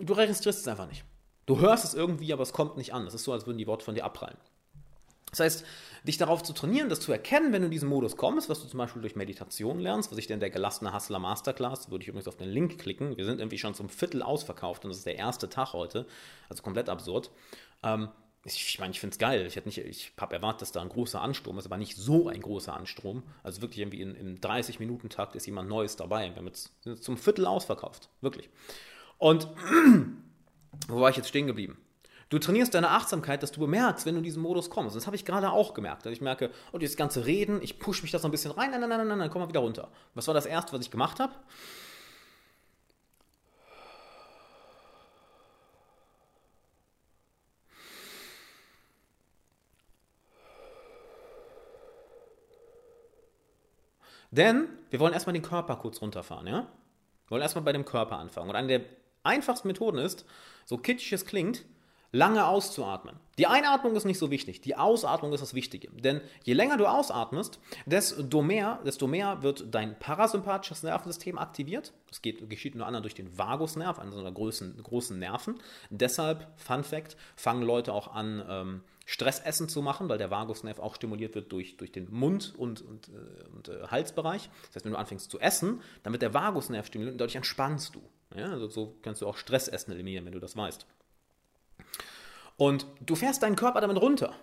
Du 0.01 0.11
registrierst 0.11 0.59
es 0.59 0.67
einfach 0.67 0.89
nicht. 0.89 1.05
Du 1.45 1.61
hörst 1.61 1.85
es 1.85 1.93
irgendwie, 1.93 2.33
aber 2.33 2.43
es 2.43 2.51
kommt 2.51 2.75
nicht 2.75 2.93
an. 2.93 3.05
Das 3.05 3.13
ist 3.13 3.23
so, 3.23 3.31
als 3.31 3.45
würden 3.45 3.59
die 3.59 3.67
Worte 3.67 3.85
von 3.85 3.95
dir 3.95 4.03
abprallen. 4.03 4.37
Das 5.35 5.53
heißt, 5.53 5.65
dich 6.07 6.17
darauf 6.17 6.43
zu 6.43 6.53
trainieren, 6.53 6.89
das 6.89 6.99
zu 6.99 7.11
erkennen, 7.11 7.51
wenn 7.51 7.61
du 7.61 7.65
in 7.65 7.71
diesen 7.71 7.89
Modus 7.89 8.15
kommst, 8.15 8.49
was 8.49 8.61
du 8.61 8.67
zum 8.67 8.77
Beispiel 8.77 9.01
durch 9.01 9.15
Meditation 9.15 9.79
lernst, 9.79 10.11
was 10.11 10.17
ich 10.17 10.27
denn 10.27 10.39
der 10.39 10.49
gelassene 10.49 10.93
Hustler 10.93 11.19
Masterclass, 11.19 11.91
würde 11.91 12.03
ich 12.03 12.07
übrigens 12.07 12.27
auf 12.27 12.37
den 12.37 12.49
Link 12.49 12.79
klicken. 12.79 13.17
Wir 13.17 13.25
sind 13.25 13.39
irgendwie 13.39 13.57
schon 13.57 13.73
zum 13.73 13.89
Viertel 13.89 14.21
ausverkauft 14.21 14.85
und 14.85 14.89
das 14.89 14.99
ist 14.99 15.05
der 15.05 15.17
erste 15.17 15.49
Tag 15.49 15.73
heute, 15.73 16.05
also 16.49 16.63
komplett 16.63 16.89
absurd. 16.89 17.31
Ähm, 17.83 18.09
ich 18.47 18.77
meine, 18.79 18.91
ich 18.91 18.99
finde 18.99 19.15
es 19.15 19.17
geil. 19.17 19.47
Ich, 19.47 19.57
ich 19.77 20.11
habe 20.19 20.35
erwartet, 20.35 20.61
dass 20.61 20.71
da 20.71 20.81
ein 20.81 20.89
großer 20.89 21.19
Anstrom 21.19 21.57
ist, 21.57 21.65
aber 21.65 21.77
nicht 21.77 21.97
so 21.97 22.27
ein 22.29 22.41
großer 22.41 22.75
Anstrom. 22.75 23.23
Also 23.41 23.61
wirklich 23.61 23.79
irgendwie 23.79 24.01
in, 24.01 24.13
im 24.13 24.39
30-Minuten-Takt 24.39 25.35
ist 25.35 25.47
jemand 25.47 25.67
Neues 25.67 25.95
dabei. 25.95 26.29
Wir 26.29 26.35
haben 26.35 26.45
jetzt 26.45 26.71
zum 27.01 27.17
Viertel 27.17 27.47
ausverkauft. 27.47 28.09
Wirklich. 28.21 28.51
Und 29.17 29.47
wo 30.87 30.99
war 31.01 31.09
ich 31.09 31.17
jetzt 31.17 31.29
stehen 31.29 31.47
geblieben? 31.47 31.79
Du 32.29 32.39
trainierst 32.39 32.73
deine 32.73 32.89
Achtsamkeit, 32.89 33.43
dass 33.43 33.51
du 33.51 33.59
bemerkst, 33.59 34.05
wenn 34.05 34.15
du 34.15 34.19
in 34.19 34.23
diesen 34.23 34.41
Modus 34.41 34.69
kommst. 34.71 34.95
Das 34.95 35.05
habe 35.05 35.15
ich 35.15 35.25
gerade 35.25 35.51
auch 35.51 35.75
gemerkt. 35.75 36.05
Ich 36.07 36.21
merke, 36.21 36.49
oh, 36.71 36.79
dieses 36.79 36.97
ganze 36.97 37.25
Reden, 37.25 37.61
ich 37.61 37.77
pushe 37.77 38.01
mich 38.01 38.11
da 38.11 38.17
so 38.17 38.27
ein 38.27 38.31
bisschen 38.31 38.51
rein, 38.51 38.71
nein, 38.71 38.81
nein, 38.81 38.89
nein, 38.89 39.07
nein, 39.07 39.19
dann 39.19 39.29
komm 39.29 39.41
mal 39.41 39.47
wieder 39.47 39.59
runter. 39.59 39.89
Was 40.15 40.27
war 40.27 40.33
das 40.33 40.47
Erste, 40.47 40.73
was 40.73 40.81
ich 40.81 40.89
gemacht 40.89 41.19
habe? 41.19 41.33
Denn 54.31 54.67
wir 54.89 54.99
wollen 54.99 55.13
erstmal 55.13 55.33
den 55.33 55.43
Körper 55.43 55.75
kurz 55.77 56.01
runterfahren, 56.01 56.47
ja? 56.47 56.67
Wir 57.25 57.31
wollen 57.31 57.41
erstmal 57.41 57.63
bei 57.63 57.71
dem 57.71 57.85
Körper 57.85 58.17
anfangen. 58.17 58.49
Und 58.49 58.55
eine 58.55 58.67
der 58.67 58.81
einfachsten 59.23 59.67
Methoden 59.67 59.99
ist, 59.99 60.25
so 60.65 60.77
kitschig 60.77 61.13
es 61.13 61.25
klingt, 61.25 61.63
lange 62.15 62.47
auszuatmen. 62.47 63.17
Die 63.37 63.47
Einatmung 63.47 63.95
ist 63.95 64.05
nicht 64.05 64.17
so 64.17 64.31
wichtig, 64.31 64.61
die 64.61 64.77
Ausatmung 64.77 65.33
ist 65.33 65.41
das 65.41 65.53
Wichtige. 65.53 65.89
Denn 65.91 66.21
je 66.43 66.53
länger 66.53 66.77
du 66.77 66.85
ausatmest, 66.85 67.59
desto 67.85 68.41
mehr, 68.41 68.79
desto 68.85 69.07
mehr 69.07 69.43
wird 69.43 69.65
dein 69.75 69.99
parasympathisches 69.99 70.83
Nervensystem 70.83 71.37
aktiviert. 71.37 71.93
Das 72.07 72.21
geht, 72.21 72.49
geschieht 72.49 72.73
unter 72.73 72.87
anderem 72.87 73.03
durch 73.03 73.15
den 73.15 73.37
Vagusnerv, 73.37 73.99
einen 73.99 74.13
unserer 74.13 74.31
großen, 74.31 74.81
großen 74.81 75.19
Nerven. 75.19 75.59
Deshalb, 75.89 76.47
Fun 76.55 76.85
Fact, 76.85 77.17
fangen 77.35 77.63
Leute 77.63 77.91
auch 77.91 78.13
an, 78.13 78.45
ähm, 78.47 78.81
Stressessen 79.05 79.69
zu 79.69 79.81
machen, 79.81 80.09
weil 80.09 80.17
der 80.17 80.31
Vagusnerv 80.31 80.79
auch 80.79 80.95
stimuliert 80.95 81.35
wird 81.35 81.51
durch, 81.51 81.77
durch 81.77 81.91
den 81.91 82.11
Mund- 82.11 82.55
und, 82.57 82.81
und, 82.81 83.09
äh, 83.09 83.47
und 83.53 83.67
äh, 83.67 83.87
Halsbereich. 83.87 84.49
Das 84.67 84.77
heißt, 84.77 84.85
wenn 84.85 84.93
du 84.93 84.97
anfängst 84.97 85.29
zu 85.29 85.39
essen, 85.39 85.81
dann 86.03 86.13
wird 86.13 86.23
der 86.23 86.33
Vagusnerv 86.33 86.87
stimuliert 86.87 87.13
und 87.13 87.19
dadurch 87.19 87.35
entspannst 87.35 87.93
du. 87.93 88.01
Ja, 88.35 88.51
also 88.51 88.67
so 88.67 88.95
kannst 89.01 89.21
du 89.21 89.27
auch 89.27 89.37
Stressessen 89.37 89.93
eliminieren, 89.93 90.25
wenn 90.25 90.33
du 90.33 90.39
das 90.39 90.57
weißt. 90.57 90.85
Und 92.57 92.85
du 93.01 93.15
fährst 93.15 93.43
deinen 93.43 93.55
Körper 93.55 93.81
damit 93.81 94.01
runter. 94.01 94.33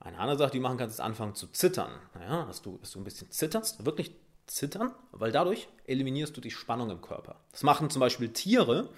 Eine 0.00 0.18
andere 0.18 0.36
Sache, 0.36 0.50
die 0.50 0.58
du 0.58 0.62
machen 0.62 0.78
kannst, 0.78 0.96
ist 0.96 1.00
anfangen 1.00 1.34
zu 1.34 1.46
zittern. 1.46 1.92
Ja, 2.20 2.44
dass, 2.44 2.60
du, 2.60 2.76
dass 2.78 2.90
du 2.90 3.00
ein 3.00 3.04
bisschen 3.04 3.30
zitterst, 3.30 3.84
wirklich 3.86 4.14
zittern, 4.46 4.92
weil 5.12 5.30
dadurch 5.32 5.68
eliminierst 5.86 6.36
du 6.36 6.40
die 6.40 6.50
Spannung 6.50 6.90
im 6.90 7.00
Körper. 7.00 7.36
Das 7.52 7.62
machen 7.62 7.88
zum 7.88 8.00
Beispiel 8.00 8.32
Tiere. 8.32 8.82
Und 8.82 8.90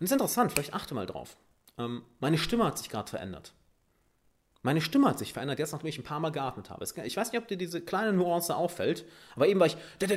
das 0.00 0.10
ist 0.10 0.12
interessant, 0.12 0.52
vielleicht 0.52 0.74
achte 0.74 0.94
mal 0.94 1.06
drauf. 1.06 1.36
Ähm, 1.78 2.04
meine 2.20 2.38
Stimme 2.38 2.64
hat 2.64 2.78
sich 2.78 2.88
gerade 2.88 3.10
verändert. 3.10 3.52
Meine 4.66 4.80
Stimme 4.80 5.08
hat 5.08 5.20
sich 5.20 5.32
verändert, 5.32 5.60
jetzt 5.60 5.70
nachdem 5.70 5.86
ich 5.86 5.96
ein 5.96 6.02
paar 6.02 6.18
Mal 6.18 6.32
geatmet 6.32 6.70
habe. 6.70 6.84
Ich 7.04 7.16
weiß 7.16 7.30
nicht, 7.30 7.40
ob 7.40 7.46
dir 7.46 7.56
diese 7.56 7.80
kleine 7.80 8.12
Nuance 8.12 8.56
auffällt, 8.56 9.04
aber 9.36 9.46
eben 9.46 9.60
war 9.60 9.68
ich 9.68 9.76
das 10.00 10.10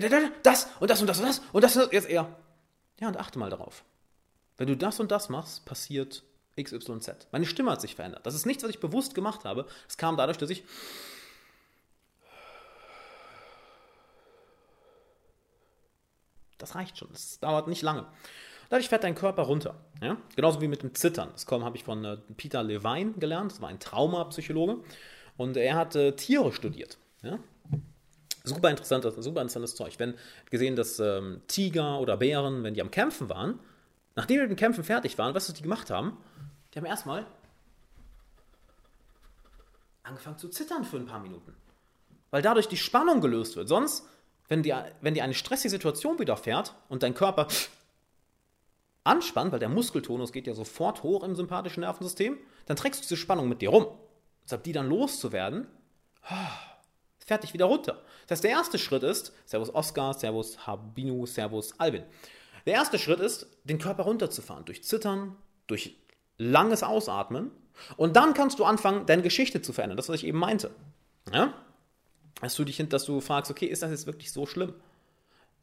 und 0.80 0.90
das 0.90 1.02
und 1.02 1.08
das 1.08 1.20
und 1.20 1.28
das 1.28 1.40
und 1.52 1.64
das 1.64 1.76
und 1.78 1.86
das, 1.86 1.92
jetzt 1.92 2.10
eher. 2.10 2.36
Ja, 3.00 3.10
und 3.10 3.18
achte 3.18 3.38
mal 3.38 3.52
darauf. 3.52 3.84
Wenn 4.58 4.66
du 4.66 4.76
das 4.76 5.00
und 5.00 5.12
das 5.12 5.30
machst, 5.30 5.66
passiert 5.66 6.24
XYZ. 6.60 7.28
Meine 7.32 7.46
Stimme 7.46 7.70
hat 7.70 7.80
sich 7.80 7.94
verändert. 7.94 8.26
Das 8.26 8.34
ist 8.34 8.48
nichts, 8.48 8.64
was 8.64 8.72
ich 8.72 8.80
bewusst 8.80 9.14
gemacht 9.14 9.46
habe. 9.46 9.68
Es 9.88 9.98
kam 9.98 10.18
dadurch, 10.18 10.40
dass 10.40 10.50
ich 10.50 10.64
Das 16.58 16.74
reicht 16.74 16.98
schon. 16.98 17.10
Das 17.12 17.40
dauert 17.40 17.68
nicht 17.68 17.84
lange. 17.84 18.08
Dadurch 18.70 18.88
fährt 18.88 19.04
dein 19.04 19.16
Körper 19.16 19.44
runter. 19.44 19.76
Ja? 20.02 20.18
Genauso 20.36 20.62
wie 20.62 20.68
mit 20.68 20.84
dem 20.84 20.94
Zittern. 20.94 21.30
Das 21.34 21.46
habe 21.48 21.76
ich 21.76 21.84
von 21.84 22.06
äh, 22.06 22.18
Peter 22.38 22.64
Levine 22.64 23.14
gelernt. 23.14 23.52
Das 23.52 23.62
war 23.62 23.70
ein 23.70 23.80
Traumapsychologe. 23.80 24.84
Und 25.38 25.58
er 25.58 25.76
hat 25.76 25.96
äh, 25.96 26.16
Tiere 26.16 26.52
studiert. 26.54 26.98
Ja? 27.24 27.40
Super 28.44 28.70
interessantes, 28.70 29.16
super 29.16 29.42
interessantes 29.42 29.76
Zeug. 29.76 29.98
Wenn 29.98 30.14
gesehen, 30.50 30.76
dass 30.76 31.00
ähm, 31.00 31.42
Tiger 31.48 32.00
oder 32.00 32.18
Bären, 32.18 32.64
wenn 32.64 32.74
die 32.74 32.82
am 32.82 32.92
Kämpfen 32.92 33.30
waren, 33.30 33.60
nachdem 34.16 34.38
die 34.38 34.42
mit 34.42 34.52
dem 34.52 34.58
Kämpfen 34.58 34.84
fertig 34.84 35.18
waren, 35.18 35.34
was 35.34 35.52
die 35.52 35.62
gemacht 35.62 35.90
haben? 35.90 36.18
Die 36.74 36.80
haben 36.80 36.86
erstmal 36.86 37.26
angefangen 40.04 40.38
zu 40.38 40.50
zittern 40.50 40.84
für 40.84 40.98
ein 40.98 41.06
paar 41.06 41.20
Minuten. 41.20 41.56
Weil 42.32 42.42
dadurch 42.42 42.68
die 42.68 42.78
Spannung 42.78 43.22
gelöst 43.22 43.56
wird. 43.56 43.68
Sonst, 43.68 44.08
wenn 44.48 44.64
dir, 44.64 44.92
wenn 45.02 45.14
dir 45.14 45.24
eine 45.24 45.34
stressige 45.34 45.70
Situation 45.70 46.20
widerfährt 46.20 46.76
und 46.88 47.04
dein 47.04 47.14
Körper 47.14 47.48
anspannt, 49.04 49.52
weil 49.52 49.60
der 49.60 49.70
Muskeltonus 49.70 50.32
geht 50.32 50.48
ja 50.48 50.54
sofort 50.54 51.04
hoch 51.04 51.24
im 51.24 51.36
sympathischen 51.36 51.82
Nervensystem, 51.82 52.38
dann 52.66 52.78
trägst 52.78 53.02
du 53.02 53.04
diese 53.04 53.18
Spannung 53.18 53.50
mit 53.50 53.62
dir 53.62 53.70
rum. 53.70 53.88
Deshalb 54.44 54.64
die 54.64 54.72
dann 54.72 54.90
loszuwerden, 54.90 55.68
Fertig, 57.30 57.54
wieder 57.54 57.66
runter. 57.66 58.02
Das 58.24 58.38
heißt, 58.38 58.44
der 58.44 58.52
erste 58.52 58.80
Schritt 58.80 59.04
ist, 59.04 59.34
Servus 59.46 59.74
Oscar, 59.74 60.16
Servus 60.16 60.66
Habinu, 60.66 61.28
Servus 61.28 61.80
Alvin. 61.80 62.04
Der 62.66 62.74
erste 62.74 62.98
Schritt 62.98 63.20
ist, 63.20 63.46
den 63.64 63.78
Körper 63.78 64.02
runterzufahren, 64.02 64.66
durch 64.66 64.84
Zittern, 64.84 65.36
durch 65.68 65.96
langes 66.40 66.82
Ausatmen. 66.82 67.52
Und 67.98 68.16
dann 68.16 68.34
kannst 68.34 68.58
du 68.58 68.66
anfangen, 68.66 69.06
deine 69.06 69.22
Geschichte 69.22 69.62
zu 69.62 69.74
verändern. 69.74 69.98
Das, 69.98 70.10
was 70.10 70.16
ich 70.16 70.26
eben 70.26 70.40
meinte. 70.40 70.72
Ja? 71.32 71.54
Dass 72.42 72.56
du 72.56 72.64
dich, 72.64 72.84
dass 72.90 73.06
du 73.06 73.22
fragst, 73.22 73.52
okay, 73.52 73.68
ist 73.68 73.84
das 73.84 73.92
jetzt 73.92 74.08
wirklich 74.08 74.32
so 74.32 74.48
schlimm? 74.48 74.74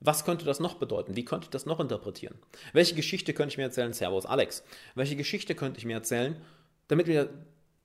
Was 0.01 0.25
könnte 0.25 0.45
das 0.45 0.61
noch 0.61 0.75
bedeuten? 0.75 1.17
Wie 1.17 1.25
könnte 1.25 1.45
ich 1.45 1.51
das 1.51 1.67
noch 1.67 1.81
interpretieren? 1.81 2.37
Welche 2.73 2.95
Geschichte 2.95 3.33
könnte 3.33 3.53
ich 3.53 3.57
mir 3.57 3.65
erzählen? 3.65 3.93
Servus 3.93 4.27
Alex. 4.27 4.63
Welche 4.95 5.17
Geschichte 5.17 5.55
könnte 5.55 5.79
ich 5.79 5.85
mir 5.85 5.95
erzählen, 5.95 6.41
damit 6.89 7.07
mir 7.07 7.31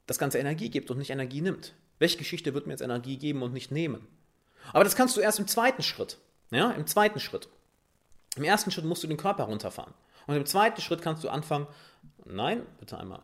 das 0.08 0.20
Ganze 0.20 0.38
Energie 0.38 0.70
gibt 0.70 0.92
und 0.92 0.98
nicht 0.98 1.10
Energie 1.10 1.42
nimmt? 1.42 1.74
Welche 2.00 2.18
Geschichte 2.18 2.54
wird 2.54 2.68
mir 2.68 2.74
jetzt 2.74 2.82
Energie 2.82 3.18
geben 3.18 3.42
und 3.44 3.54
nicht 3.54 3.72
nehmen? 3.72 4.08
Aber 4.74 4.84
das 4.84 4.96
kannst 4.96 5.16
du 5.16 5.22
erst 5.22 5.40
im 5.40 5.48
zweiten 5.48 5.84
Schritt. 5.84 6.18
Ja, 6.52 6.72
im 6.72 6.86
zweiten 6.86 7.20
Schritt. 7.20 7.48
Im 8.36 8.44
ersten 8.44 8.72
Schritt 8.72 8.86
musst 8.86 9.04
du 9.04 9.08
den 9.08 9.18
Körper 9.18 9.46
runterfahren. 9.46 9.94
Und 10.28 10.36
im 10.36 10.46
zweiten 10.46 10.82
Schritt 10.82 11.02
kannst 11.02 11.24
du 11.24 11.30
anfangen, 11.30 11.68
nein, 12.26 12.66
bitte 12.80 12.98
einmal 12.98 13.22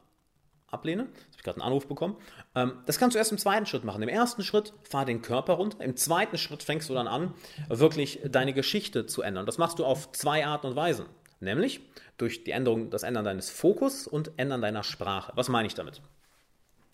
ablehnen. 0.69 1.07
Jetzt 1.07 1.17
habe 1.17 1.37
ich 1.37 1.43
gerade 1.43 1.61
einen 1.61 1.67
Anruf 1.67 1.87
bekommen. 1.87 2.17
Ähm, 2.55 2.73
das 2.85 2.99
kannst 2.99 3.15
du 3.15 3.19
erst 3.19 3.31
im 3.31 3.37
zweiten 3.37 3.65
Schritt 3.65 3.83
machen. 3.83 4.01
Im 4.01 4.09
ersten 4.09 4.43
Schritt 4.43 4.73
fahr 4.83 5.05
den 5.05 5.21
Körper 5.21 5.53
runter. 5.53 5.83
Im 5.83 5.95
zweiten 5.95 6.37
Schritt 6.37 6.63
fängst 6.63 6.89
du 6.89 6.93
dann 6.93 7.07
an, 7.07 7.33
wirklich 7.69 8.19
deine 8.25 8.53
Geschichte 8.53 9.05
zu 9.05 9.21
ändern. 9.21 9.45
Das 9.45 9.57
machst 9.57 9.79
du 9.79 9.85
auf 9.85 10.11
zwei 10.11 10.45
Arten 10.45 10.67
und 10.67 10.75
Weisen. 10.75 11.05
Nämlich 11.39 11.81
durch 12.17 12.43
die 12.43 12.51
Änderung, 12.51 12.89
das 12.89 13.03
Ändern 13.03 13.25
deines 13.25 13.49
Fokus 13.49 14.07
und 14.07 14.31
Ändern 14.37 14.61
deiner 14.61 14.83
Sprache. 14.83 15.31
Was 15.35 15.49
meine 15.49 15.67
ich 15.67 15.75
damit? 15.75 16.01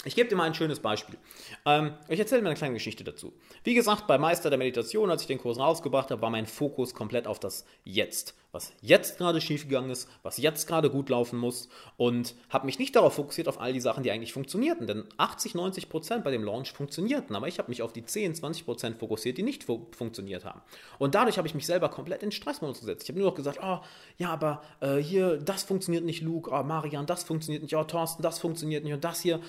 Ich 0.06 0.16
gebe 0.16 0.28
dir 0.28 0.36
mal 0.36 0.44
ein 0.44 0.54
schönes 0.54 0.82
Beispiel. 0.82 1.18
Ähm, 1.66 1.94
ich 2.10 2.20
erzähle 2.20 2.42
mir 2.42 2.50
eine 2.50 2.58
kleine 2.58 2.74
Geschichte 2.74 3.06
dazu. 3.06 3.34
Wie 3.64 3.74
gesagt, 3.74 4.06
bei 4.06 4.18
Meister 4.18 4.50
der 4.50 4.60
Meditation, 4.60 5.10
als 5.10 5.22
ich 5.22 5.28
den 5.28 5.38
Kurs 5.38 5.58
rausgebracht 5.58 6.12
habe, 6.12 6.22
war 6.22 6.30
mein 6.30 6.46
Fokus 6.46 6.94
komplett 6.94 7.26
auf 7.26 7.40
das 7.40 7.66
Jetzt. 7.86 8.36
Was 8.54 8.72
jetzt 8.82 9.18
gerade 9.18 9.42
schiefgegangen 9.42 9.90
ist, 9.90 10.08
was 10.22 10.38
jetzt 10.38 10.68
gerade 10.68 10.92
gut 10.92 11.10
laufen 11.10 11.40
muss 11.40 11.70
und 11.98 12.36
habe 12.50 12.68
mich 12.68 12.78
nicht 12.78 12.96
darauf 12.96 13.16
fokussiert, 13.16 13.48
auf 13.48 13.60
all 13.60 13.74
die 13.74 13.82
Sachen, 13.82 14.04
die 14.04 14.12
eigentlich 14.12 14.32
funktionierten. 14.32 14.86
Denn 14.86 15.06
80, 15.18 15.56
90 15.56 15.90
Prozent 15.90 16.24
bei 16.24 16.30
dem 16.30 16.44
Launch 16.44 16.72
funktionierten, 16.72 17.36
aber 17.36 17.48
ich 17.48 17.58
habe 17.58 17.70
mich 17.70 17.82
auf 17.82 17.94
die 17.94 18.06
10, 18.06 18.36
20 18.36 18.66
Prozent 18.66 19.00
fokussiert, 19.00 19.40
die 19.40 19.44
nicht 19.44 19.64
fu 19.64 19.88
funktioniert 19.98 20.46
haben. 20.46 20.62
Und 21.00 21.16
dadurch 21.16 21.40
habe 21.40 21.48
ich 21.48 21.56
mich 21.56 21.66
selber 21.66 21.90
komplett 21.90 22.22
in 22.22 22.32
Stressmodus 22.32 22.82
gesetzt. 22.82 23.02
Ich 23.04 23.10
habe 23.10 23.20
nur 23.20 23.30
noch 23.30 23.36
gesagt, 23.36 23.58
oh, 23.64 23.80
ja, 24.20 24.30
aber 24.30 24.62
äh, 24.82 24.98
hier, 24.98 25.38
das 25.38 25.64
funktioniert 25.64 26.06
nicht, 26.06 26.22
Luke, 26.22 26.52
oh, 26.54 26.62
Marian, 26.62 27.08
das 27.08 27.24
funktioniert 27.24 27.64
nicht, 27.64 27.76
oh, 27.76 27.84
Thorsten, 27.84 28.22
das 28.22 28.38
funktioniert 28.38 28.84
nicht 28.84 28.94
und 28.94 29.04
das 29.04 29.20
hier. 29.20 29.40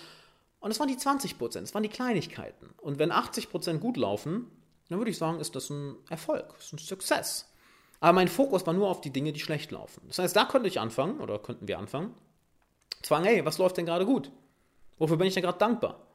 Und 0.61 0.71
es 0.71 0.81
waren 0.81 0.89
die 0.89 0.97
20 0.97 1.37
Prozent, 1.37 1.69
es 1.69 1.75
waren 1.75 1.83
die 1.83 1.91
Kleinigkeiten. 1.91 2.71
Und 2.79 2.99
wenn 2.99 3.13
80 3.13 3.51
Prozent 3.51 3.83
gut 3.83 3.99
laufen, 3.99 4.47
dann 4.89 4.97
würde 4.99 5.11
ich 5.11 5.19
sagen, 5.19 5.41
ist 5.41 5.55
das 5.55 5.69
ein 5.69 5.97
Erfolg, 6.09 6.55
ist 6.59 6.73
ein 6.73 6.79
Success. 6.79 7.51
Aber 8.05 8.13
mein 8.13 8.29
Fokus 8.29 8.67
war 8.67 8.75
nur 8.75 8.91
auf 8.91 9.01
die 9.01 9.09
Dinge, 9.09 9.33
die 9.33 9.41
schlecht 9.41 9.71
laufen. 9.71 10.03
Das 10.09 10.19
heißt, 10.19 10.37
da 10.37 10.45
könnte 10.45 10.69
ich 10.69 10.79
anfangen, 10.79 11.21
oder 11.21 11.39
könnten 11.39 11.67
wir 11.67 11.79
anfangen, 11.79 12.13
zu 13.01 13.09
fragen, 13.09 13.25
hey, 13.25 13.47
was 13.47 13.57
läuft 13.57 13.79
denn 13.79 13.87
gerade 13.87 14.05
gut? 14.05 14.31
Wofür 14.99 15.17
bin 15.17 15.27
ich 15.27 15.33
denn 15.33 15.43
gerade 15.43 15.57
dankbar? 15.57 16.07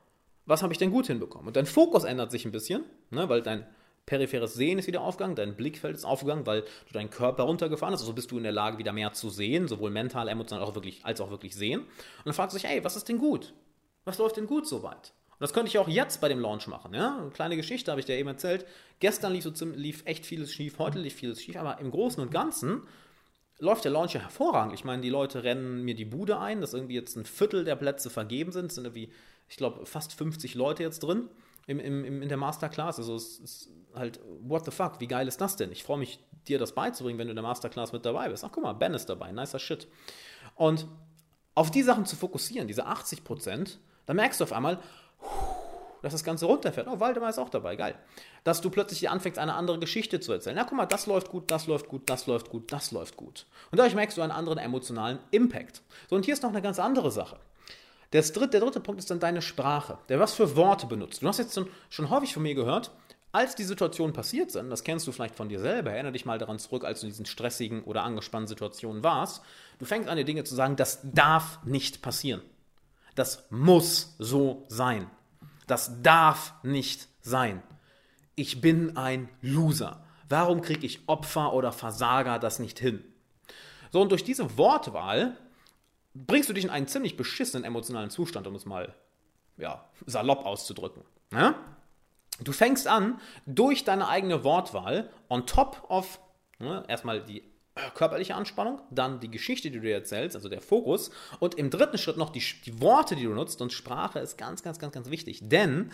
Was 0.45 0.61
habe 0.61 0.71
ich 0.71 0.77
denn 0.77 0.91
gut 0.91 1.07
hinbekommen? 1.07 1.47
Und 1.47 1.55
dein 1.55 1.65
Fokus 1.65 2.03
ändert 2.03 2.29
sich 2.29 2.45
ein 2.45 2.51
bisschen, 2.51 2.83
ne, 3.09 3.27
weil 3.27 3.41
dein 3.41 3.65
peripheres 4.05 4.53
Sehen 4.53 4.77
ist 4.77 4.85
wieder 4.85 5.01
aufgegangen, 5.01 5.35
dein 5.35 5.57
Blickfeld 5.57 5.95
ist 5.95 6.05
aufgegangen, 6.05 6.45
weil 6.45 6.61
du 6.61 6.93
deinen 6.93 7.09
Körper 7.09 7.41
runtergefahren 7.41 7.95
hast. 7.95 8.01
Also 8.01 8.13
bist 8.13 8.29
du 8.29 8.37
in 8.37 8.43
der 8.43 8.51
Lage, 8.51 8.77
wieder 8.77 8.93
mehr 8.93 9.13
zu 9.13 9.31
sehen, 9.31 9.67
sowohl 9.67 9.89
mental, 9.89 10.27
emotional 10.27 10.63
auch 10.63 10.75
wirklich, 10.75 11.03
als 11.05 11.19
auch 11.21 11.31
wirklich 11.31 11.55
sehen. 11.55 11.79
Und 11.79 12.25
dann 12.25 12.35
fragst 12.35 12.55
du 12.55 12.59
dich, 12.59 12.69
hey, 12.69 12.83
was 12.83 12.97
ist 12.97 13.09
denn 13.09 13.17
gut? 13.17 13.55
Was 14.05 14.19
läuft 14.19 14.37
denn 14.37 14.45
gut 14.45 14.67
soweit? 14.67 15.11
Und 15.39 15.43
das 15.43 15.53
könnte 15.53 15.69
ich 15.69 15.77
auch 15.77 15.87
jetzt 15.87 16.19
bei 16.19 16.27
dem 16.27 16.41
Launch 16.41 16.67
machen. 16.67 16.93
Ja? 16.93 17.17
Eine 17.17 17.29
kleine 17.29 17.55
Geschichte 17.55 17.91
habe 17.91 18.01
ich 18.01 18.05
dir 18.05 18.17
eben 18.17 18.27
erzählt. 18.27 18.65
Gestern 18.99 19.31
lief, 19.31 19.45
so, 19.53 19.65
lief 19.65 20.01
echt 20.05 20.25
vieles 20.25 20.51
schief, 20.51 20.79
heute 20.79 20.99
lief 20.99 21.13
vieles 21.15 21.41
schief, 21.41 21.55
aber 21.55 21.79
im 21.79 21.91
Großen 21.91 22.21
und 22.21 22.29
Ganzen 22.29 22.83
läuft 23.57 23.85
der 23.85 23.91
Launch 23.91 24.13
ja 24.13 24.19
hervorragend. 24.19 24.73
Ich 24.73 24.83
meine, 24.83 25.01
die 25.01 25.09
Leute 25.09 25.43
rennen 25.45 25.83
mir 25.83 25.95
die 25.95 26.03
Bude 26.03 26.39
ein, 26.39 26.59
dass 26.59 26.73
irgendwie 26.73 26.95
jetzt 26.95 27.15
ein 27.15 27.25
Viertel 27.25 27.63
der 27.63 27.77
Plätze 27.77 28.09
vergeben 28.09 28.51
sind. 28.51 28.65
Es 28.65 28.75
sind 28.75 28.83
irgendwie, 28.83 29.13
ich 29.47 29.55
glaube, 29.55 29.85
fast 29.85 30.13
50 30.13 30.55
Leute 30.55 30.83
jetzt 30.83 30.99
drin 30.99 31.29
im, 31.67 31.79
im, 31.79 32.21
in 32.21 32.27
der 32.27 32.37
Masterclass. 32.37 32.99
Also 32.99 33.15
es 33.15 33.39
ist 33.39 33.69
halt, 33.95 34.19
what 34.41 34.65
the 34.65 34.71
fuck, 34.71 34.99
wie 34.99 35.07
geil 35.07 35.27
ist 35.27 35.39
das 35.39 35.55
denn? 35.55 35.71
Ich 35.71 35.83
freue 35.83 35.99
mich, 35.99 36.19
dir 36.47 36.59
das 36.59 36.73
beizubringen, 36.73 37.17
wenn 37.17 37.27
du 37.27 37.31
in 37.31 37.37
der 37.37 37.43
Masterclass 37.43 37.93
mit 37.93 38.05
dabei 38.05 38.27
bist. 38.27 38.43
Ach, 38.43 38.49
guck 38.51 38.63
mal, 38.63 38.73
Ben 38.73 38.93
ist 38.93 39.07
dabei, 39.07 39.31
nicer 39.31 39.59
Shit. 39.59 39.87
Und 40.55 40.87
auf 41.55 41.71
die 41.71 41.83
Sachen 41.83 42.05
zu 42.05 42.15
fokussieren, 42.15 42.67
diese 42.67 42.85
80 42.85 43.23
Prozent, 43.23 43.79
dann 44.05 44.15
merkst 44.15 44.39
du 44.39 44.45
auf 44.45 44.53
einmal, 44.53 44.79
dass 46.01 46.13
das 46.13 46.23
Ganze 46.23 46.45
runterfährt. 46.45 46.87
Oh, 46.87 46.99
Waldemar 46.99 47.29
ist 47.29 47.39
auch 47.39 47.49
dabei, 47.49 47.75
geil. 47.75 47.95
Dass 48.43 48.61
du 48.61 48.69
plötzlich 48.69 49.09
anfängst, 49.09 49.39
eine 49.39 49.55
andere 49.55 49.79
Geschichte 49.79 50.19
zu 50.19 50.31
erzählen. 50.31 50.55
Na, 50.55 50.63
guck 50.63 50.77
mal, 50.77 50.85
das 50.85 51.07
läuft 51.07 51.29
gut, 51.29 51.51
das 51.51 51.67
läuft 51.67 51.89
gut, 51.89 52.09
das 52.09 52.27
läuft 52.27 52.49
gut, 52.49 52.71
das 52.71 52.91
läuft 52.91 53.17
gut. 53.17 53.45
Und 53.71 53.77
dadurch 53.77 53.95
merkst 53.95 54.17
du 54.17 54.21
einen 54.21 54.31
anderen 54.31 54.57
emotionalen 54.57 55.19
Impact. 55.31 55.81
So, 56.09 56.15
und 56.15 56.25
hier 56.25 56.33
ist 56.33 56.43
noch 56.43 56.49
eine 56.49 56.61
ganz 56.61 56.79
andere 56.79 57.11
Sache. 57.11 57.37
Der 58.13 58.21
dritte, 58.21 58.49
der 58.49 58.61
dritte 58.61 58.79
Punkt 58.79 58.99
ist 58.99 59.11
dann 59.11 59.19
deine 59.19 59.41
Sprache. 59.41 59.99
Der 60.09 60.19
was 60.19 60.33
für 60.33 60.55
Worte 60.55 60.87
benutzt. 60.87 61.21
Du 61.21 61.27
hast 61.27 61.37
jetzt 61.37 61.59
schon 61.89 62.09
häufig 62.09 62.33
von 62.33 62.43
mir 62.43 62.55
gehört, 62.55 62.91
als 63.31 63.53
die 63.53 63.63
Situationen 63.63 64.11
passiert 64.11 64.49
sind, 64.49 64.71
das 64.71 64.83
kennst 64.83 65.05
du 65.05 65.11
vielleicht 65.11 65.35
von 65.35 65.49
dir 65.49 65.59
selber, 65.59 65.91
erinnere 65.91 66.13
dich 66.13 66.25
mal 66.25 66.39
daran 66.39 66.57
zurück, 66.57 66.83
als 66.83 67.01
du 67.01 67.05
in 67.05 67.11
diesen 67.11 67.27
stressigen 67.27 67.83
oder 67.83 68.01
angespannten 68.01 68.47
Situationen 68.47 69.03
warst, 69.03 69.43
du 69.77 69.85
fängst 69.85 70.09
an, 70.09 70.17
dir 70.17 70.25
Dinge 70.25 70.45
zu 70.45 70.55
sagen, 70.55 70.75
das 70.75 70.99
darf 71.03 71.59
nicht 71.63 72.01
passieren. 72.01 72.41
Das 73.19 73.45
muss 73.49 74.15
so 74.17 74.63
sein. 74.69 75.11
Das 75.67 76.01
darf 76.01 76.53
nicht 76.63 77.09
sein. 77.19 77.61
Ich 78.35 78.61
bin 78.61 78.95
ein 78.95 79.27
Loser. 79.41 80.05
Warum 80.29 80.61
kriege 80.61 80.85
ich 80.85 81.09
Opfer 81.09 81.51
oder 81.51 81.73
Versager 81.73 82.39
das 82.39 82.59
nicht 82.59 82.79
hin? 82.79 83.03
So, 83.91 83.99
und 83.99 84.13
durch 84.13 84.23
diese 84.23 84.57
Wortwahl 84.57 85.35
bringst 86.13 86.47
du 86.47 86.53
dich 86.53 86.63
in 86.63 86.69
einen 86.69 86.87
ziemlich 86.87 87.17
beschissenen 87.17 87.65
emotionalen 87.65 88.09
Zustand, 88.09 88.47
um 88.47 88.55
es 88.55 88.65
mal 88.65 88.95
ja, 89.57 89.83
salopp 90.05 90.45
auszudrücken. 90.45 91.03
Ja? 91.33 91.55
Du 92.41 92.53
fängst 92.53 92.87
an, 92.87 93.19
durch 93.45 93.83
deine 93.83 94.07
eigene 94.07 94.45
Wortwahl 94.45 95.09
on 95.27 95.45
top 95.45 95.83
of 95.89 96.21
ne, 96.59 96.85
erstmal 96.87 97.21
die 97.21 97.43
körperliche 97.93 98.35
Anspannung, 98.35 98.81
dann 98.91 99.19
die 99.19 99.31
Geschichte, 99.31 99.69
die 99.69 99.77
du 99.77 99.85
dir 99.85 99.95
erzählst, 99.95 100.35
also 100.35 100.49
der 100.49 100.61
Fokus 100.61 101.11
und 101.39 101.55
im 101.55 101.69
dritten 101.69 101.97
Schritt 101.97 102.17
noch 102.17 102.29
die, 102.29 102.43
die 102.65 102.81
Worte, 102.81 103.15
die 103.15 103.23
du 103.23 103.33
nutzt 103.33 103.61
und 103.61 103.73
Sprache 103.73 104.19
ist 104.19 104.37
ganz, 104.37 104.63
ganz, 104.63 104.79
ganz, 104.79 104.93
ganz 104.93 105.09
wichtig, 105.09 105.39
denn 105.43 105.91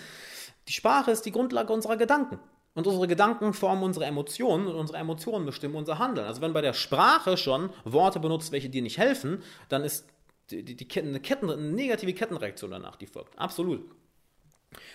die 0.67 0.73
Sprache 0.73 1.11
ist 1.11 1.25
die 1.25 1.31
Grundlage 1.31 1.71
unserer 1.71 1.97
Gedanken. 1.97 2.39
Und 2.73 2.87
unsere 2.87 3.07
Gedanken 3.07 3.53
formen 3.53 3.83
unsere 3.83 4.05
Emotionen 4.05 4.67
und 4.67 4.75
unsere 4.75 4.99
Emotionen 4.99 5.45
bestimmen 5.45 5.75
unser 5.75 5.97
Handeln. 5.97 6.27
Also 6.27 6.41
wenn 6.41 6.51
bei 6.51 6.61
der 6.61 6.73
Sprache 6.73 7.37
schon 7.37 7.69
Worte 7.85 8.19
benutzt, 8.19 8.51
welche 8.51 8.69
dir 8.69 8.81
nicht 8.81 8.97
helfen, 8.97 9.41
dann 9.69 9.83
ist 9.83 10.05
die, 10.49 10.63
die, 10.63 10.87
Ketten, 10.87 11.09
eine, 11.09 11.21
Ketten, 11.21 11.49
eine 11.49 11.61
negative 11.61 12.13
Kettenreaktion 12.13 12.71
danach, 12.71 12.97
die 12.97 13.07
folgt. 13.07 13.39
Absolut. 13.39 13.89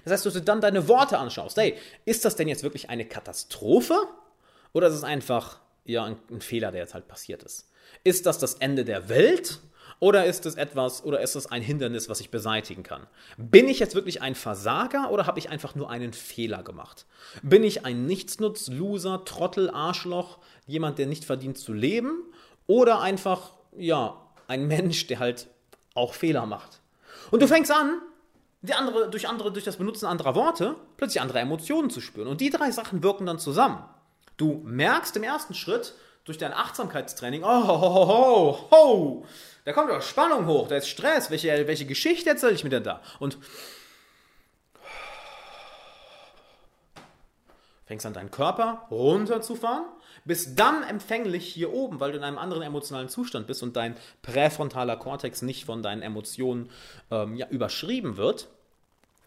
Das 0.04 0.12
heißt, 0.12 0.26
dass 0.26 0.34
du 0.34 0.42
dann 0.42 0.60
deine 0.60 0.88
Worte 0.88 1.18
anschaust. 1.18 1.56
Hey, 1.56 1.76
ist 2.04 2.26
das 2.26 2.36
denn 2.36 2.48
jetzt 2.48 2.62
wirklich 2.62 2.90
eine 2.90 3.06
Katastrophe? 3.06 3.96
Oder 4.72 4.88
ist 4.88 4.94
es 4.94 5.04
einfach 5.04 5.60
ja 5.84 6.04
ein, 6.04 6.16
ein 6.30 6.40
Fehler, 6.40 6.72
der 6.72 6.82
jetzt 6.82 6.94
halt 6.94 7.08
passiert 7.08 7.42
ist. 7.42 7.68
Ist 8.04 8.26
das 8.26 8.38
das 8.38 8.54
Ende 8.54 8.84
der 8.84 9.08
Welt? 9.08 9.60
Oder 9.98 10.24
ist 10.24 10.46
es 10.46 10.54
etwas, 10.54 11.04
oder 11.04 11.20
ist 11.20 11.34
es 11.34 11.46
ein 11.46 11.60
Hindernis, 11.60 12.08
was 12.08 12.20
ich 12.20 12.30
beseitigen 12.30 12.82
kann? 12.82 13.06
Bin 13.36 13.68
ich 13.68 13.78
jetzt 13.78 13.94
wirklich 13.94 14.22
ein 14.22 14.34
Versager 14.34 15.10
oder 15.10 15.26
habe 15.26 15.38
ich 15.38 15.50
einfach 15.50 15.74
nur 15.74 15.90
einen 15.90 16.14
Fehler 16.14 16.62
gemacht? 16.62 17.04
Bin 17.42 17.62
ich 17.62 17.84
ein 17.84 18.06
Nichtsnutz, 18.06 18.68
Loser, 18.68 19.26
Trottel, 19.26 19.68
Arschloch, 19.68 20.38
jemand, 20.66 20.98
der 20.98 21.06
nicht 21.06 21.26
verdient 21.26 21.58
zu 21.58 21.74
leben? 21.74 22.24
Oder 22.66 23.00
einfach, 23.00 23.52
ja, 23.76 24.16
ein 24.48 24.66
Mensch, 24.66 25.06
der 25.06 25.18
halt 25.18 25.48
auch 25.94 26.14
Fehler 26.14 26.46
macht? 26.46 26.80
Und 27.30 27.42
du 27.42 27.46
fängst 27.46 27.70
an, 27.70 28.00
die 28.62 28.74
andere, 28.74 29.10
durch, 29.10 29.28
andere, 29.28 29.52
durch 29.52 29.64
das 29.64 29.76
Benutzen 29.76 30.06
anderer 30.06 30.34
Worte 30.34 30.76
plötzlich 30.96 31.20
andere 31.20 31.40
Emotionen 31.40 31.90
zu 31.90 32.00
spüren. 32.00 32.28
Und 32.28 32.40
die 32.40 32.50
drei 32.50 32.70
Sachen 32.70 33.02
wirken 33.02 33.26
dann 33.26 33.38
zusammen. 33.38 33.84
Du 34.40 34.62
merkst 34.64 35.14
im 35.16 35.22
ersten 35.22 35.52
Schritt 35.52 35.92
durch 36.24 36.38
dein 36.38 36.54
Achtsamkeitstraining, 36.54 37.44
oh, 37.44 37.46
ho, 37.46 37.80
ho, 37.82 38.08
ho, 38.08 38.70
ho, 38.70 39.26
da 39.66 39.74
kommt 39.74 39.90
doch 39.90 40.00
Spannung 40.00 40.46
hoch, 40.46 40.66
da 40.66 40.76
ist 40.76 40.88
Stress, 40.88 41.30
welche, 41.30 41.66
welche 41.66 41.84
Geschichte 41.84 42.30
erzähle 42.30 42.54
ich 42.54 42.64
mir 42.64 42.70
denn 42.70 42.82
da? 42.82 43.02
Und 43.18 43.36
fängst 47.84 48.06
an, 48.06 48.14
deinen 48.14 48.30
Körper 48.30 48.86
runterzufahren, 48.90 49.84
bist 50.24 50.58
dann 50.58 50.84
empfänglich 50.84 51.46
hier 51.46 51.74
oben, 51.74 52.00
weil 52.00 52.12
du 52.12 52.16
in 52.16 52.24
einem 52.24 52.38
anderen 52.38 52.62
emotionalen 52.62 53.10
Zustand 53.10 53.46
bist 53.46 53.62
und 53.62 53.76
dein 53.76 53.94
präfrontaler 54.22 54.96
Kortex 54.96 55.42
nicht 55.42 55.66
von 55.66 55.82
deinen 55.82 56.00
Emotionen 56.00 56.70
ähm, 57.10 57.36
ja, 57.36 57.46
überschrieben 57.48 58.16
wird. 58.16 58.48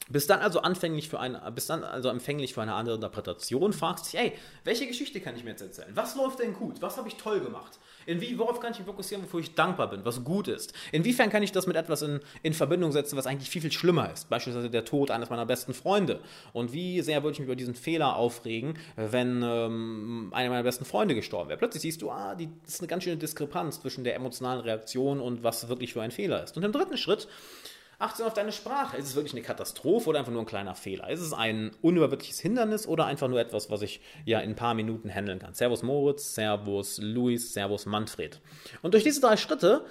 Bist 0.10 0.30
dann 0.30 0.40
also 0.40 0.62
anfänglich 0.62 1.10
für 1.10 1.20
eine, 1.20 1.40
bist 1.52 1.70
dann 1.70 1.84
also 1.84 2.10
empfänglich 2.10 2.54
für 2.54 2.62
eine 2.62 2.74
andere 2.74 2.96
Interpretation, 2.96 3.74
fragst 3.74 4.12
dich, 4.12 4.20
ey, 4.20 4.34
welche 4.64 4.88
Geschichte 4.88 5.20
kann 5.22 5.36
ich 5.36 5.44
mir 5.44 5.52
jetzt 5.52 5.62
erzählen? 5.62 5.92
Was 5.94 6.16
läuft 6.16 6.40
denn 6.40 6.54
gut? 6.54 6.82
Was 6.82 6.98
habe 6.98 7.08
ich 7.08 7.16
toll 7.16 7.40
gemacht? 7.40 7.80
Inwie, 8.06 8.38
worauf 8.38 8.60
kann 8.60 8.74
ich 8.74 8.80
mich 8.80 8.88
fokussieren, 8.88 9.24
wofür 9.24 9.40
ich 9.40 9.56
dankbar 9.56 9.90
bin, 9.90 10.04
was 10.04 10.24
gut 10.24 10.48
ist? 10.48 10.74
Inwiefern 10.92 11.30
kann 11.30 11.44
ich 11.44 11.52
das 11.52 11.68
mit 11.68 11.78
etwas 11.78 12.02
in, 12.02 12.20
in 12.42 12.54
Verbindung 12.54 12.92
setzen, 12.92 13.18
was 13.18 13.28
eigentlich 13.28 13.50
viel, 13.50 13.62
viel 13.62 13.72
schlimmer 13.72 14.12
ist? 14.12 14.30
Beispielsweise 14.30 14.70
der 14.70 14.84
Tod 14.86 15.10
eines 15.12 15.30
meiner 15.30 15.46
besten 15.46 15.74
Freunde. 15.74 16.20
Und 16.52 16.74
wie 16.74 17.02
sehr 17.02 17.24
würde 17.24 17.34
ich 17.34 17.40
mich 17.40 17.48
über 17.48 17.56
diesen 17.56 17.76
Fehler 17.76 18.16
aufregen, 18.18 18.78
wenn 18.96 19.42
ähm, 19.44 20.32
einer 20.34 20.50
meiner 20.50 20.64
besten 20.64 20.86
Freunde 20.86 21.16
gestorben 21.16 21.50
wäre? 21.50 21.60
Plötzlich 21.60 21.82
siehst 21.82 22.02
du, 22.02 22.12
ah, 22.12 22.36
die, 22.36 22.50
das 22.66 22.76
ist 22.76 22.82
eine 22.82 22.88
ganz 22.88 23.04
schöne 23.04 23.18
Diskrepanz 23.18 23.82
zwischen 23.82 24.04
der 24.04 24.16
emotionalen 24.16 24.62
Reaktion 24.62 25.22
und 25.22 25.44
was 25.44 25.70
wirklich 25.70 25.94
für 25.94 26.02
ein 26.02 26.12
Fehler 26.12 26.44
ist. 26.44 26.58
Und 26.58 26.64
im 26.64 26.72
dritten 26.72 26.98
Schritt 26.98 27.28
Achte 28.00 28.26
auf 28.26 28.34
deine 28.34 28.52
Sprache. 28.52 28.98
Ist 28.98 29.08
es 29.08 29.16
wirklich 29.16 29.34
eine 29.34 29.42
Katastrophe 29.42 30.10
oder 30.10 30.20
einfach 30.20 30.32
nur 30.32 30.42
ein 30.42 30.48
kleiner 30.48 30.76
Fehler? 30.76 31.10
Ist 31.10 31.22
es 31.22 31.34
ein 31.34 31.72
unüberwindliches 31.82 32.40
Hindernis 32.40 32.88
oder 32.88 33.06
einfach 33.06 33.28
nur 33.28 33.40
etwas, 33.40 33.70
was 33.70 33.82
ich 33.82 34.02
ja 34.26 34.40
in 34.40 34.52
ein 34.52 34.56
paar 34.56 34.74
Minuten 34.74 35.10
handeln 35.10 35.40
kann? 35.40 35.54
Servus 35.54 35.84
Moritz, 35.84 36.34
Servus 36.36 37.00
Luis, 37.02 37.54
Servus 37.54 37.86
Manfred. 37.86 38.42
Und 38.82 38.94
durch 38.94 39.04
diese 39.04 39.22
drei 39.22 39.38
Schritte 39.38 39.86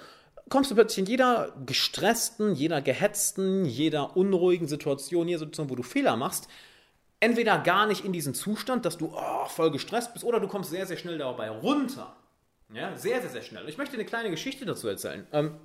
kommst 0.49 0.71
du 0.71 0.75
plötzlich 0.75 0.99
in 0.99 1.05
jeder 1.05 1.53
gestressten, 1.65 2.53
jeder 2.55 2.81
gehetzten, 2.81 3.65
jeder 3.65 4.15
unruhigen 4.17 4.67
Situation, 4.67 5.27
jeder 5.27 5.39
Situation, 5.39 5.69
wo 5.69 5.75
du 5.75 5.83
Fehler 5.83 6.15
machst, 6.15 6.47
entweder 7.19 7.57
gar 7.59 7.87
nicht 7.87 8.03
in 8.03 8.11
diesen 8.11 8.33
Zustand, 8.33 8.85
dass 8.85 8.97
du 8.97 9.13
oh, 9.15 9.45
voll 9.47 9.71
gestresst 9.71 10.13
bist, 10.13 10.25
oder 10.25 10.39
du 10.39 10.47
kommst 10.47 10.69
sehr, 10.69 10.85
sehr 10.85 10.97
schnell 10.97 11.17
dabei 11.17 11.49
runter. 11.49 12.15
Ja, 12.73 12.97
sehr, 12.97 13.21
sehr, 13.21 13.29
sehr 13.29 13.41
schnell. 13.43 13.69
Ich 13.69 13.77
möchte 13.77 13.93
eine 13.93 14.05
kleine 14.05 14.29
Geschichte 14.29 14.65
dazu 14.65 14.87
erzählen. 14.87 15.27
Ähm, 15.31 15.55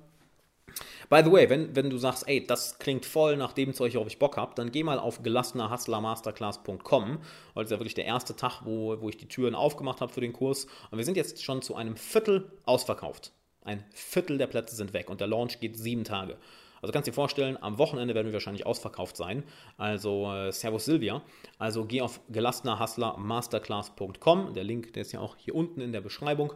By 1.09 1.21
the 1.23 1.31
way, 1.31 1.49
wenn, 1.49 1.75
wenn 1.75 1.89
du 1.89 1.97
sagst, 1.97 2.27
ey, 2.27 2.45
das 2.45 2.79
klingt 2.79 3.05
voll 3.05 3.37
nach 3.37 3.53
dem 3.53 3.73
Zeug, 3.73 3.95
worauf 3.95 4.07
ich 4.07 4.19
Bock 4.19 4.37
habe, 4.37 4.53
dann 4.55 4.71
geh 4.71 4.83
mal 4.83 4.99
auf 4.99 5.23
gelassenerhustlermasterclass.com, 5.23 7.19
das 7.55 7.65
ist 7.65 7.71
ja 7.71 7.79
wirklich 7.79 7.95
der 7.95 8.05
erste 8.05 8.35
Tag, 8.35 8.61
wo, 8.63 8.99
wo 9.01 9.09
ich 9.09 9.17
die 9.17 9.27
Türen 9.27 9.55
aufgemacht 9.55 10.01
habe 10.01 10.11
für 10.11 10.21
den 10.21 10.33
Kurs. 10.33 10.67
Und 10.91 10.97
wir 10.97 11.05
sind 11.05 11.17
jetzt 11.17 11.43
schon 11.43 11.61
zu 11.61 11.75
einem 11.75 11.95
Viertel 11.95 12.51
ausverkauft. 12.65 13.31
Ein 13.63 13.83
Viertel 13.93 14.37
der 14.37 14.47
Plätze 14.47 14.75
sind 14.75 14.93
weg 14.93 15.09
und 15.09 15.21
der 15.21 15.27
Launch 15.27 15.59
geht 15.59 15.77
sieben 15.77 16.03
Tage. 16.03 16.37
Also 16.81 16.93
kannst 16.93 17.07
du 17.07 17.11
dir 17.11 17.15
vorstellen, 17.15 17.57
am 17.61 17.77
Wochenende 17.77 18.15
werden 18.15 18.27
wir 18.27 18.33
wahrscheinlich 18.33 18.65
ausverkauft 18.65 19.17
sein. 19.17 19.43
Also 19.77 20.31
äh, 20.31 20.51
Servus 20.51 20.85
Silvia. 20.85 21.21
Also 21.57 21.85
geh 21.85 22.01
auf 22.01 22.21
gelassenerhustlermasterclass.com. 22.29 24.53
Der 24.53 24.63
Link, 24.63 24.93
der 24.93 25.01
ist 25.01 25.11
ja 25.11 25.19
auch 25.19 25.35
hier 25.37 25.55
unten 25.55 25.81
in 25.81 25.91
der 25.91 26.01
Beschreibung. 26.01 26.53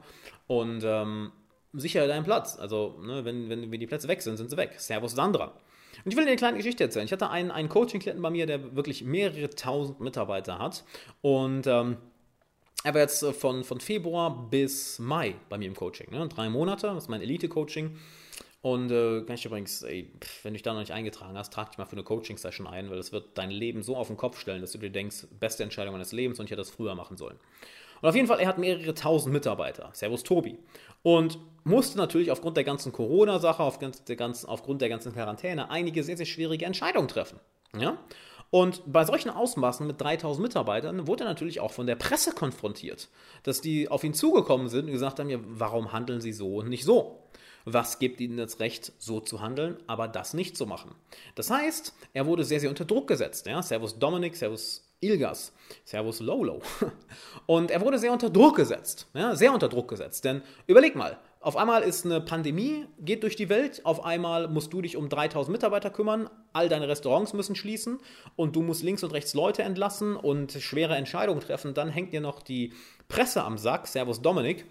Und 0.48 0.84
ähm, 0.86 1.32
sicher 1.74 2.08
deinen 2.08 2.24
Platz. 2.24 2.58
Also, 2.58 3.00
ne, 3.02 3.26
wenn, 3.26 3.50
wenn, 3.50 3.72
wenn 3.72 3.80
die 3.80 3.88
Plätze 3.88 4.08
weg 4.08 4.22
sind, 4.22 4.38
sind 4.38 4.50
sie 4.50 4.58
weg. 4.58 4.76
Servus 4.78 5.14
Sandra. 5.14 5.54
Und 6.06 6.12
ich 6.12 6.18
will 6.18 6.24
dir 6.24 6.32
eine 6.32 6.38
kleine 6.38 6.58
Geschichte 6.58 6.84
erzählen. 6.84 7.06
Ich 7.06 7.12
hatte 7.12 7.30
einen, 7.30 7.52
einen 7.52 7.70
Coaching-Klienten 7.70 8.22
bei 8.22 8.30
mir, 8.30 8.46
der 8.46 8.76
wirklich 8.76 9.04
mehrere 9.04 9.50
tausend 9.50 10.00
Mitarbeiter 10.00 10.60
hat. 10.60 10.84
Und 11.22 11.68
ähm, 11.68 11.98
er 12.84 12.94
war 12.94 13.02
jetzt 13.02 13.26
von, 13.26 13.64
von 13.64 13.80
Februar 13.80 14.50
bis 14.50 15.00
Mai 15.00 15.36
bei 15.50 15.58
mir 15.58 15.68
im 15.68 15.76
Coaching. 15.76 16.12
Ne? 16.12 16.28
Drei 16.28 16.50
Monate, 16.50 16.88
das 16.88 17.04
ist 17.04 17.10
mein 17.10 17.22
Elite-Coaching. 17.22 17.98
Und 18.62 18.92
äh, 18.92 19.24
kann 19.24 19.36
ich 19.36 19.46
übrigens, 19.46 19.84
ey, 19.84 20.10
wenn 20.42 20.54
du 20.54 20.58
dich 20.58 20.64
da 20.64 20.74
noch 20.74 20.80
nicht 20.80 20.92
eingetragen 20.92 21.38
hast, 21.38 21.52
trag 21.52 21.70
dich 21.70 21.78
mal 21.78 21.86
für 21.86 21.94
eine 21.94 22.04
Coaching-Session 22.04 22.66
ein, 22.66 22.90
weil 22.90 22.98
das 22.98 23.12
wird 23.12 23.38
dein 23.38 23.52
Leben 23.52 23.84
so 23.84 23.98
auf 23.98 24.08
den 24.08 24.16
Kopf 24.18 24.40
stellen, 24.40 24.62
dass 24.62 24.72
du 24.72 24.78
dir 24.78 24.90
denkst, 24.90 25.28
beste 25.38 25.64
Entscheidung 25.64 25.94
meines 25.94 26.14
Lebens 26.14 26.40
und 26.40 26.46
ich 26.46 26.52
hätte 26.52 26.62
das 26.62 26.70
früher 26.70 26.96
machen 26.96 27.18
sollen. 27.18 27.38
Und 28.04 28.10
auf 28.10 28.16
jeden 28.16 28.28
Fall, 28.28 28.42
er 28.42 28.50
hat 28.50 28.58
mehrere 28.58 28.94
tausend 28.94 29.32
Mitarbeiter. 29.32 29.90
Servus 29.94 30.24
Tobi. 30.24 30.60
Und 31.04 31.40
musste 31.64 31.98
natürlich 31.98 32.32
aufgrund 32.32 32.58
der 32.58 32.66
ganzen 32.66 32.92
Corona-Sache, 32.92 33.64
aufgrund 33.64 34.10
der 34.10 34.18
ganzen, 34.18 34.50
aufgrund 34.50 34.82
der 34.82 34.90
ganzen 34.90 35.14
Quarantäne, 35.14 35.72
einige 35.72 36.04
sehr, 36.04 36.18
sehr 36.18 36.26
schwierige 36.26 36.66
Entscheidungen 36.66 37.08
treffen. 37.08 37.40
Ja? 37.80 37.98
Und 38.50 38.82
bei 38.86 39.06
solchen 39.06 39.30
Ausmaßen 39.30 39.88
mit 39.88 40.02
3000 40.02 40.44
Mitarbeitern 40.44 41.08
wurde 41.08 41.24
er 41.24 41.30
natürlich 41.30 41.62
auch 41.62 41.72
von 41.72 41.88
der 41.88 41.96
Presse 41.96 42.34
konfrontiert, 42.34 43.08
dass 43.44 43.62
die 43.62 43.88
auf 43.88 44.04
ihn 44.04 44.14
zugekommen 44.14 44.68
sind 44.68 44.88
und 44.88 44.92
gesagt 44.92 45.20
haben, 45.20 45.30
ja, 45.30 45.40
warum 45.42 45.94
handeln 45.94 46.20
sie 46.20 46.34
so 46.34 46.58
und 46.58 46.68
nicht 46.68 46.84
so? 46.84 47.30
Was 47.64 48.00
gibt 48.00 48.20
ihnen 48.20 48.36
das 48.36 48.60
Recht, 48.60 48.92
so 49.00 49.22
zu 49.22 49.40
handeln, 49.40 49.78
aber 49.88 50.10
das 50.10 50.34
nicht 50.34 50.58
zu 50.58 50.66
machen? 50.66 50.94
Das 51.36 51.50
heißt, 51.50 51.94
er 52.12 52.26
wurde 52.26 52.44
sehr, 52.44 52.60
sehr 52.60 52.70
unter 52.70 52.84
Druck 52.84 53.08
gesetzt. 53.08 53.46
Ja? 53.46 53.62
Servus 53.62 53.98
Dominik, 53.98 54.36
Servus 54.36 54.93
Ilgas, 55.04 55.54
Servus 55.84 56.20
Lolo. 56.20 56.62
Und 57.46 57.72
er 57.72 57.82
wurde 57.82 58.00
sehr 58.00 58.12
unter 58.12 58.30
Druck 58.30 58.56
gesetzt, 58.56 59.08
ja, 59.14 59.36
sehr 59.36 59.54
unter 59.54 59.70
Druck 59.70 59.88
gesetzt. 59.88 60.26
Denn 60.26 60.42
überleg 60.68 60.96
mal, 60.96 61.18
auf 61.40 61.58
einmal 61.58 61.84
ist 61.84 62.06
eine 62.06 62.22
Pandemie, 62.22 62.86
geht 63.00 63.24
durch 63.24 63.36
die 63.36 63.50
Welt, 63.50 63.82
auf 63.84 64.06
einmal 64.06 64.48
musst 64.48 64.72
du 64.72 64.82
dich 64.82 64.96
um 64.96 65.10
3000 65.10 65.52
Mitarbeiter 65.52 65.90
kümmern, 65.90 66.30
all 66.54 66.70
deine 66.70 66.88
Restaurants 66.88 67.34
müssen 67.34 67.56
schließen 67.56 68.00
und 68.38 68.56
du 68.56 68.62
musst 68.62 68.82
links 68.82 69.04
und 69.04 69.12
rechts 69.12 69.34
Leute 69.34 69.64
entlassen 69.64 70.16
und 70.16 70.54
schwere 70.54 70.96
Entscheidungen 70.96 71.42
treffen. 71.42 71.74
Dann 71.74 71.90
hängt 71.90 72.14
dir 72.14 72.22
noch 72.22 72.42
die 72.42 72.72
Presse 73.10 73.44
am 73.44 73.58
Sack, 73.58 73.88
Servus 73.88 74.22
Dominik, 74.22 74.66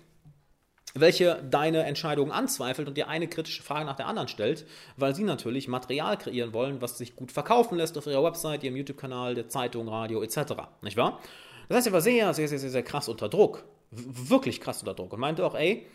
welche 0.94 1.42
deine 1.50 1.84
Entscheidungen 1.84 2.32
anzweifelt 2.32 2.88
und 2.88 2.96
dir 2.96 3.08
eine 3.08 3.28
kritische 3.28 3.62
Frage 3.62 3.86
nach 3.86 3.96
der 3.96 4.06
anderen 4.06 4.28
stellt, 4.28 4.66
weil 4.96 5.14
sie 5.14 5.24
natürlich 5.24 5.68
Material 5.68 6.18
kreieren 6.18 6.52
wollen, 6.52 6.82
was 6.82 6.98
sich 6.98 7.16
gut 7.16 7.32
verkaufen 7.32 7.76
lässt 7.78 7.96
auf 7.96 8.06
ihrer 8.06 8.22
Website, 8.24 8.62
ihrem 8.64 8.76
YouTube-Kanal, 8.76 9.34
der 9.34 9.48
Zeitung, 9.48 9.88
Radio 9.88 10.22
etc. 10.22 10.52
Nicht 10.82 10.96
wahr? 10.96 11.20
Das 11.68 11.78
heißt, 11.78 11.86
er 11.88 11.92
war 11.92 12.00
sehr, 12.00 12.34
sehr, 12.34 12.48
sehr, 12.48 12.58
sehr, 12.58 12.70
sehr 12.70 12.82
krass 12.82 13.08
unter 13.08 13.28
Druck. 13.28 13.64
Wirklich 13.90 14.60
krass 14.60 14.80
unter 14.80 14.94
Druck 14.94 15.12
und 15.12 15.20
meinte 15.20 15.44
auch, 15.44 15.54
ey, 15.54 15.86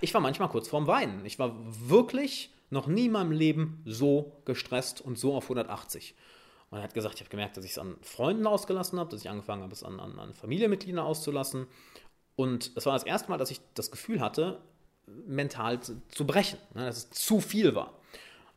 ich 0.00 0.12
war 0.12 0.20
manchmal 0.20 0.48
kurz 0.48 0.68
vorm 0.68 0.86
Weinen. 0.86 1.24
Ich 1.24 1.38
war 1.38 1.54
wirklich 1.88 2.50
noch 2.70 2.86
nie 2.86 3.06
in 3.06 3.12
meinem 3.12 3.32
Leben 3.32 3.82
so 3.84 4.32
gestresst 4.44 5.00
und 5.00 5.18
so 5.18 5.34
auf 5.34 5.44
180. 5.44 6.14
Und 6.70 6.78
er 6.78 6.84
hat 6.84 6.94
gesagt, 6.94 7.16
ich 7.16 7.20
habe 7.20 7.30
gemerkt, 7.30 7.56
dass 7.56 7.64
ich 7.64 7.72
es 7.72 7.78
an 7.78 7.96
Freunden 8.00 8.46
ausgelassen 8.46 8.98
habe, 8.98 9.10
dass 9.10 9.20
ich 9.20 9.28
angefangen 9.28 9.62
habe, 9.62 9.72
es 9.72 9.82
an, 9.82 10.00
an, 10.00 10.18
an 10.18 10.32
Familienmitgliedern 10.32 11.04
auszulassen 11.04 11.66
und 12.36 12.72
es 12.74 12.86
war 12.86 12.94
das 12.94 13.04
erste 13.04 13.30
Mal, 13.30 13.38
dass 13.38 13.50
ich 13.50 13.60
das 13.74 13.90
Gefühl 13.90 14.20
hatte, 14.20 14.60
mental 15.26 15.80
zu, 15.80 16.00
zu 16.08 16.26
brechen, 16.26 16.58
ne, 16.74 16.86
dass 16.86 16.96
es 16.96 17.10
zu 17.10 17.40
viel 17.40 17.74
war. 17.74 17.94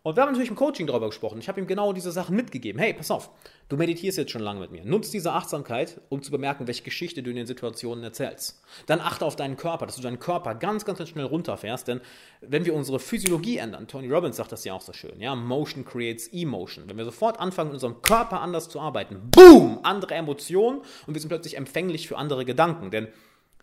Und 0.06 0.16
wir 0.16 0.22
haben 0.22 0.30
natürlich 0.30 0.52
im 0.52 0.56
Coaching 0.56 0.86
darüber 0.86 1.08
gesprochen. 1.08 1.40
Ich 1.40 1.50
habe 1.50 1.60
ihm 1.60 1.66
genau 1.66 1.92
diese 1.92 2.12
Sachen 2.12 2.36
mitgegeben. 2.36 2.80
Hey, 2.80 2.94
pass 2.94 3.10
auf, 3.10 3.32
du 3.70 3.76
meditierst 3.76 4.20
jetzt 4.20 4.30
schon 4.30 4.44
lange 4.44 4.60
mit 4.60 4.70
mir. 4.70 4.86
Nutz 4.86 5.10
diese 5.10 5.32
Achtsamkeit, 5.34 6.00
um 6.10 6.22
zu 6.22 6.30
bemerken, 6.30 6.68
welche 6.68 6.84
Geschichte 6.84 7.24
du 7.24 7.32
in 7.32 7.36
den 7.36 7.48
Situationen 7.48 8.04
erzählst. 8.04 8.62
Dann 8.86 9.00
achte 9.00 9.26
auf 9.26 9.36
deinen 9.36 9.58
Körper, 9.58 9.88
dass 9.88 9.96
du 9.96 10.04
deinen 10.04 10.20
Körper 10.20 10.54
ganz, 10.54 10.86
ganz, 10.86 11.00
ganz 11.00 11.10
schnell 11.10 11.26
runterfährst. 11.26 11.88
Denn 11.88 12.02
wenn 12.42 12.66
wir 12.66 12.76
unsere 12.76 13.00
Physiologie 13.00 13.58
ändern, 13.58 13.88
Tony 13.88 14.08
Robbins 14.08 14.36
sagt 14.38 14.52
das 14.52 14.64
ja 14.64 14.76
auch 14.76 14.82
so 14.82 14.94
schön, 14.94 15.20
ja, 15.20 15.34
Motion 15.34 15.84
creates 15.86 16.28
Emotion. 16.28 16.88
Wenn 16.88 16.98
wir 16.98 17.06
sofort 17.06 17.40
anfangen, 17.40 17.70
mit 17.70 17.74
unserem 17.74 18.04
Körper 18.04 18.42
anders 18.42 18.70
zu 18.70 18.80
arbeiten, 18.80 19.32
boom, 19.32 19.80
andere 19.82 20.14
Emotionen 20.14 20.82
und 21.08 21.16
wir 21.16 21.20
sind 21.20 21.30
plötzlich 21.30 21.58
empfänglich 21.58 22.08
für 22.08 22.20
andere 22.20 22.46
Gedanken. 22.46 22.92
Denn 22.92 23.08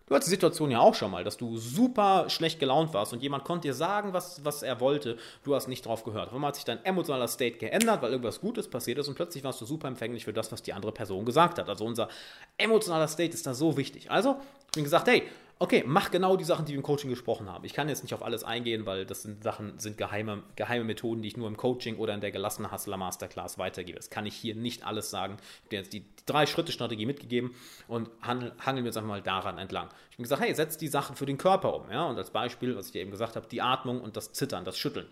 Du 0.05 0.15
hattest 0.15 0.27
die 0.27 0.35
Situation 0.35 0.69
ja 0.69 0.79
auch 0.79 0.95
schon 0.95 1.11
mal, 1.11 1.23
dass 1.23 1.37
du 1.37 1.57
super 1.57 2.25
schlecht 2.29 2.59
gelaunt 2.59 2.93
warst 2.93 3.13
und 3.13 3.23
jemand 3.23 3.45
konnte 3.45 3.69
dir 3.69 3.73
sagen, 3.73 4.11
was, 4.11 4.43
was 4.43 4.61
er 4.61 4.81
wollte, 4.81 5.17
du 5.43 5.55
hast 5.55 5.69
nicht 5.69 5.85
drauf 5.85 6.03
gehört. 6.03 6.27
Auf 6.27 6.33
einmal 6.33 6.49
hat 6.49 6.55
sich 6.55 6.65
dein 6.65 6.83
emotionaler 6.83 7.29
State 7.29 7.57
geändert, 7.57 8.01
weil 8.01 8.11
irgendwas 8.11 8.41
Gutes 8.41 8.67
passiert 8.67 8.97
ist 8.97 9.07
und 9.07 9.15
plötzlich 9.15 9.45
warst 9.45 9.61
du 9.61 9.65
super 9.65 9.87
empfänglich 9.87 10.25
für 10.25 10.33
das, 10.33 10.51
was 10.51 10.61
die 10.61 10.73
andere 10.73 10.91
Person 10.91 11.23
gesagt 11.23 11.57
hat. 11.57 11.69
Also 11.69 11.85
unser 11.85 12.09
emotionaler 12.57 13.07
State 13.07 13.33
ist 13.33 13.47
da 13.47 13.53
so 13.53 13.77
wichtig. 13.77 14.11
Also, 14.11 14.31
ich 14.71 14.77
habe 14.77 14.83
gesagt, 14.83 15.07
hey, 15.07 15.23
okay, 15.63 15.81
mach 15.87 16.11
genau 16.11 16.35
die 16.35 16.43
Sachen, 16.43 16.65
die 16.65 16.73
wir 16.73 16.77
im 16.77 16.83
Coaching 16.83 17.09
gesprochen 17.09 17.49
haben. 17.49 17.63
Ich 17.63 17.73
kann 17.73 17.87
jetzt 17.87 18.03
nicht 18.03 18.13
auf 18.13 18.21
alles 18.21 18.43
eingehen, 18.43 18.85
weil 18.85 19.05
das 19.05 19.21
sind 19.21 19.43
Sachen, 19.43 19.79
sind 19.79 19.97
geheime, 19.97 20.43
geheime 20.57 20.83
Methoden, 20.83 21.21
die 21.21 21.29
ich 21.29 21.37
nur 21.37 21.47
im 21.47 21.55
Coaching 21.55 21.95
oder 21.97 22.13
in 22.13 22.19
der 22.19 22.31
gelassenen 22.31 22.69
Hustler 22.69 22.97
Masterclass 22.97 23.57
weitergebe. 23.57 23.97
Das 23.97 24.09
kann 24.09 24.25
ich 24.25 24.35
hier 24.35 24.55
nicht 24.55 24.85
alles 24.85 25.09
sagen. 25.09 25.37
Ich 25.37 25.59
habe 25.61 25.69
dir 25.69 25.79
jetzt 25.79 25.93
die 25.93 26.05
Drei-Schritte-Strategie 26.25 27.05
mitgegeben 27.05 27.55
und 27.87 28.09
handeln 28.21 28.53
wir 28.59 28.83
jetzt 28.83 28.97
einfach 28.97 29.07
mal 29.07 29.21
daran 29.21 29.57
entlang. 29.57 29.87
Ich 30.09 30.15
habe 30.15 30.23
gesagt, 30.23 30.41
hey, 30.41 30.53
setz 30.53 30.77
die 30.77 30.89
Sachen 30.89 31.15
für 31.15 31.25
den 31.25 31.37
Körper 31.37 31.73
um. 31.73 31.89
Ja? 31.89 32.07
Und 32.07 32.17
als 32.17 32.31
Beispiel, 32.31 32.75
was 32.75 32.87
ich 32.87 32.91
dir 32.91 33.01
eben 33.01 33.11
gesagt 33.11 33.37
habe, 33.37 33.47
die 33.47 33.61
Atmung 33.61 34.01
und 34.01 34.17
das 34.17 34.33
Zittern, 34.33 34.65
das 34.65 34.77
Schütteln 34.77 35.07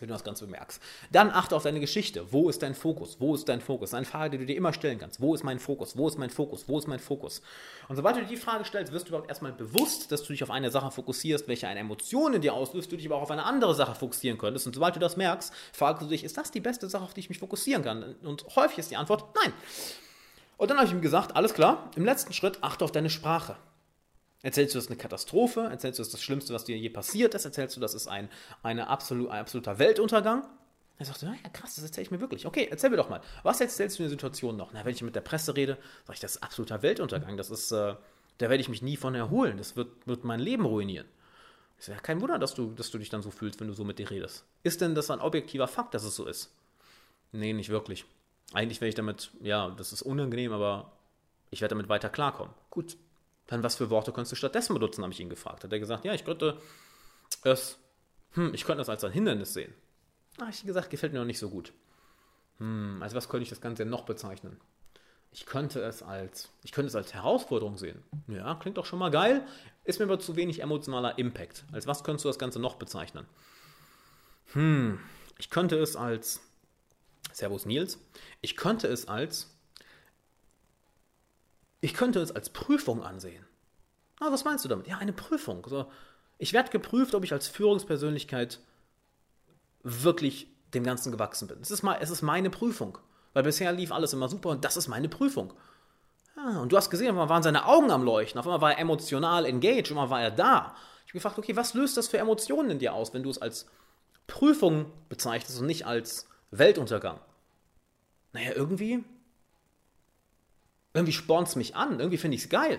wenn 0.00 0.08
du 0.08 0.14
das 0.14 0.24
Ganze 0.24 0.44
bemerkst. 0.46 0.80
Dann 1.10 1.30
achte 1.30 1.56
auf 1.56 1.62
deine 1.62 1.80
Geschichte. 1.80 2.32
Wo 2.32 2.48
ist 2.48 2.62
dein 2.62 2.74
Fokus? 2.74 3.16
Wo 3.20 3.34
ist 3.34 3.48
dein 3.48 3.60
Fokus? 3.60 3.94
Eine 3.94 4.06
Frage, 4.06 4.30
die 4.30 4.38
du 4.38 4.46
dir 4.46 4.56
immer 4.56 4.72
stellen 4.72 4.98
kannst. 4.98 5.20
Wo 5.20 5.34
ist 5.34 5.44
mein 5.44 5.58
Fokus? 5.58 5.96
Wo 5.96 6.08
ist 6.08 6.18
mein 6.18 6.30
Fokus? 6.30 6.68
Wo 6.68 6.78
ist 6.78 6.86
mein 6.86 6.98
Fokus? 6.98 7.42
Und 7.88 7.96
sobald 7.96 8.16
du 8.16 8.20
dir 8.20 8.28
die 8.28 8.36
Frage 8.36 8.64
stellst, 8.64 8.92
wirst 8.92 9.06
du 9.06 9.10
überhaupt 9.10 9.28
erstmal 9.28 9.52
bewusst, 9.52 10.12
dass 10.12 10.22
du 10.22 10.32
dich 10.32 10.42
auf 10.42 10.50
eine 10.50 10.70
Sache 10.70 10.90
fokussierst, 10.90 11.48
welche 11.48 11.68
eine 11.68 11.80
Emotion 11.80 12.34
in 12.34 12.40
dir 12.40 12.54
auslöst, 12.54 12.92
du 12.92 12.96
dich 12.96 13.06
aber 13.06 13.16
auch 13.16 13.22
auf 13.22 13.30
eine 13.30 13.44
andere 13.44 13.74
Sache 13.74 13.94
fokussieren 13.94 14.38
könntest. 14.38 14.66
Und 14.66 14.74
sobald 14.74 14.94
du 14.96 15.00
das 15.00 15.16
merkst, 15.16 15.52
fragst 15.72 16.02
du 16.02 16.06
dich, 16.06 16.24
ist 16.24 16.36
das 16.36 16.50
die 16.50 16.60
beste 16.60 16.88
Sache, 16.88 17.04
auf 17.04 17.14
die 17.14 17.20
ich 17.20 17.28
mich 17.28 17.38
fokussieren 17.38 17.82
kann? 17.82 18.14
Und 18.22 18.44
häufig 18.56 18.78
ist 18.78 18.90
die 18.90 18.96
Antwort 18.96 19.24
nein. 19.42 19.52
Und 20.56 20.70
dann 20.70 20.78
habe 20.78 20.86
ich 20.86 20.92
ihm 20.92 21.00
gesagt, 21.00 21.36
alles 21.36 21.54
klar, 21.54 21.90
im 21.96 22.04
letzten 22.04 22.32
Schritt 22.32 22.58
achte 22.62 22.84
auf 22.84 22.92
deine 22.92 23.10
Sprache. 23.10 23.56
Erzählst 24.42 24.74
du, 24.74 24.78
das 24.78 24.84
ist 24.84 24.90
eine 24.90 24.98
Katastrophe? 24.98 25.68
Erzählst 25.70 25.98
du, 25.98 26.02
das 26.02 26.08
ist 26.08 26.14
das 26.14 26.22
Schlimmste, 26.22 26.54
was 26.54 26.64
dir 26.64 26.78
je 26.78 26.90
passiert 26.90 27.34
ist? 27.34 27.44
Erzählst 27.44 27.76
du, 27.76 27.80
das 27.80 27.94
ist 27.94 28.06
ein, 28.06 28.28
eine 28.62 28.88
absolut, 28.88 29.30
ein 29.30 29.40
absoluter 29.40 29.78
Weltuntergang? 29.78 30.44
Er 30.98 31.06
sagte, 31.06 31.26
ja, 31.26 31.48
krass, 31.52 31.76
das 31.76 31.84
erzähle 31.84 32.02
ich 32.04 32.10
mir 32.10 32.20
wirklich. 32.20 32.46
Okay, 32.46 32.68
erzähl 32.70 32.90
mir 32.90 32.96
doch 32.96 33.08
mal. 33.08 33.20
Was 33.42 33.60
erzählst 33.60 33.98
du 33.98 34.02
in 34.02 34.08
der 34.08 34.10
Situation 34.10 34.56
noch? 34.56 34.72
Na, 34.72 34.84
wenn 34.84 34.94
ich 34.94 35.02
mit 35.02 35.14
der 35.14 35.20
Presse 35.20 35.54
rede, 35.56 35.78
sage 36.04 36.14
ich, 36.14 36.20
das 36.20 36.36
ist 36.36 36.42
absoluter 36.42 36.82
Weltuntergang. 36.82 37.36
Das 37.36 37.50
ist, 37.50 37.70
äh, 37.70 37.94
da 38.38 38.50
werde 38.50 38.60
ich 38.60 38.68
mich 38.68 38.82
nie 38.82 38.96
von 38.96 39.14
erholen. 39.14 39.58
Das 39.58 39.76
wird, 39.76 40.06
wird 40.06 40.24
mein 40.24 40.40
Leben 40.40 40.64
ruinieren. 40.64 41.06
Ich 41.78 41.84
sage, 41.84 41.96
ja, 41.96 42.02
kein 42.02 42.20
Wunder, 42.20 42.38
dass 42.38 42.54
du, 42.54 42.72
dass 42.72 42.90
du 42.90 42.98
dich 42.98 43.10
dann 43.10 43.22
so 43.22 43.30
fühlst, 43.30 43.60
wenn 43.60 43.68
du 43.68 43.74
so 43.74 43.84
mit 43.84 44.00
dir 44.00 44.10
redest. 44.10 44.44
Ist 44.64 44.80
denn 44.80 44.96
das 44.96 45.10
ein 45.10 45.20
objektiver 45.20 45.68
Fakt, 45.68 45.94
dass 45.94 46.02
es 46.02 46.16
so 46.16 46.26
ist? 46.26 46.52
Nee, 47.30 47.52
nicht 47.52 47.68
wirklich. 47.68 48.04
Eigentlich 48.52 48.80
werde 48.80 48.88
ich 48.88 48.94
damit, 48.96 49.30
ja, 49.40 49.70
das 49.70 49.92
ist 49.92 50.02
unangenehm, 50.02 50.52
aber 50.52 50.92
ich 51.50 51.60
werde 51.60 51.74
damit 51.74 51.88
weiter 51.88 52.08
klarkommen. 52.08 52.54
Gut, 52.70 52.96
dann 53.48 53.62
was 53.62 53.76
für 53.76 53.90
Worte 53.90 54.12
könntest 54.12 54.32
du 54.32 54.36
stattdessen 54.36 54.74
benutzen, 54.74 55.02
habe 55.02 55.12
ich 55.12 55.20
ihn 55.20 55.30
gefragt. 55.30 55.64
Hat 55.64 55.72
er 55.72 55.80
gesagt, 55.80 56.04
ja, 56.04 56.14
ich 56.14 56.24
könnte 56.24 56.60
es, 57.42 57.78
hm, 58.32 58.54
ich 58.54 58.64
könnte 58.64 58.78
das 58.78 58.88
als 58.88 59.02
ein 59.04 59.12
Hindernis 59.12 59.54
sehen. 59.54 59.74
Habe 60.40 60.50
ich 60.50 60.64
gesagt, 60.64 60.90
gefällt 60.90 61.12
mir 61.12 61.18
noch 61.18 61.26
nicht 61.26 61.38
so 61.38 61.50
gut. 61.50 61.72
Hm, 62.58 62.98
also 63.02 63.16
was 63.16 63.28
könnte 63.28 63.42
ich 63.42 63.48
das 63.48 63.60
Ganze 63.60 63.84
noch 63.84 64.04
bezeichnen? 64.04 64.60
Ich 65.32 65.46
könnte 65.46 65.80
es 65.80 66.02
als, 66.02 66.50
ich 66.62 66.72
könnte 66.72 66.88
es 66.88 66.94
als 66.94 67.14
Herausforderung 67.14 67.76
sehen. 67.76 68.02
Ja, 68.28 68.54
klingt 68.54 68.78
doch 68.78 68.86
schon 68.86 68.98
mal 68.98 69.10
geil. 69.10 69.46
Ist 69.84 69.98
mir 69.98 70.04
aber 70.04 70.20
zu 70.20 70.36
wenig 70.36 70.62
emotionaler 70.62 71.18
Impact. 71.18 71.64
Als 71.72 71.86
was 71.86 72.04
könntest 72.04 72.24
du 72.24 72.28
das 72.28 72.38
Ganze 72.38 72.60
noch 72.60 72.76
bezeichnen? 72.76 73.26
Hm, 74.52 75.00
ich 75.38 75.50
könnte 75.50 75.78
es 75.78 75.96
als, 75.96 76.40
Servus 77.32 77.66
Nils, 77.66 77.98
ich 78.40 78.56
könnte 78.56 78.88
es 78.88 79.08
als, 79.08 79.57
ich 81.80 81.94
könnte 81.94 82.20
es 82.20 82.32
als 82.32 82.50
Prüfung 82.50 83.02
ansehen. 83.02 83.44
Ah, 84.20 84.32
was 84.32 84.44
meinst 84.44 84.64
du 84.64 84.68
damit? 84.68 84.86
Ja, 84.86 84.98
eine 84.98 85.12
Prüfung. 85.12 85.64
So, 85.68 85.90
ich 86.38 86.52
werde 86.52 86.70
geprüft, 86.70 87.14
ob 87.14 87.24
ich 87.24 87.32
als 87.32 87.48
Führungspersönlichkeit 87.48 88.60
wirklich 89.82 90.48
dem 90.74 90.84
Ganzen 90.84 91.12
gewachsen 91.12 91.48
bin. 91.48 91.58
Es 91.60 91.70
ist, 91.70 91.82
mal, 91.82 91.98
es 92.00 92.10
ist 92.10 92.22
meine 92.22 92.50
Prüfung. 92.50 92.98
Weil 93.32 93.42
bisher 93.44 93.72
lief 93.72 93.92
alles 93.92 94.12
immer 94.12 94.28
super 94.28 94.50
und 94.50 94.64
das 94.64 94.76
ist 94.76 94.88
meine 94.88 95.08
Prüfung. 95.08 95.52
Ja, 96.36 96.60
und 96.60 96.72
du 96.72 96.76
hast 96.76 96.90
gesehen, 96.90 97.08
auf 97.08 97.12
einmal 97.12 97.28
waren 97.28 97.42
seine 97.42 97.66
Augen 97.66 97.90
am 97.90 98.02
Leuchten, 98.02 98.38
auf 98.38 98.46
einmal 98.46 98.60
war 98.60 98.72
er 98.72 98.78
emotional 98.78 99.44
engaged, 99.44 99.86
auf 99.86 99.90
einmal 99.90 100.10
war 100.10 100.22
er 100.22 100.30
da. 100.30 100.74
Ich 101.04 101.10
habe 101.10 101.18
gefragt, 101.18 101.38
okay, 101.38 101.56
was 101.56 101.74
löst 101.74 101.96
das 101.96 102.08
für 102.08 102.18
Emotionen 102.18 102.70
in 102.70 102.78
dir 102.78 102.94
aus, 102.94 103.14
wenn 103.14 103.22
du 103.22 103.30
es 103.30 103.40
als 103.40 103.66
Prüfung 104.26 104.92
bezeichnest 105.08 105.60
und 105.60 105.66
nicht 105.66 105.86
als 105.86 106.28
Weltuntergang? 106.50 107.20
Naja, 108.32 108.52
irgendwie, 108.54 109.04
irgendwie 110.94 111.12
spornt 111.12 111.48
es 111.48 111.56
mich 111.56 111.76
an, 111.76 111.98
irgendwie 112.00 112.18
finde 112.18 112.36
ich 112.36 112.44
es 112.44 112.48
geil. 112.48 112.78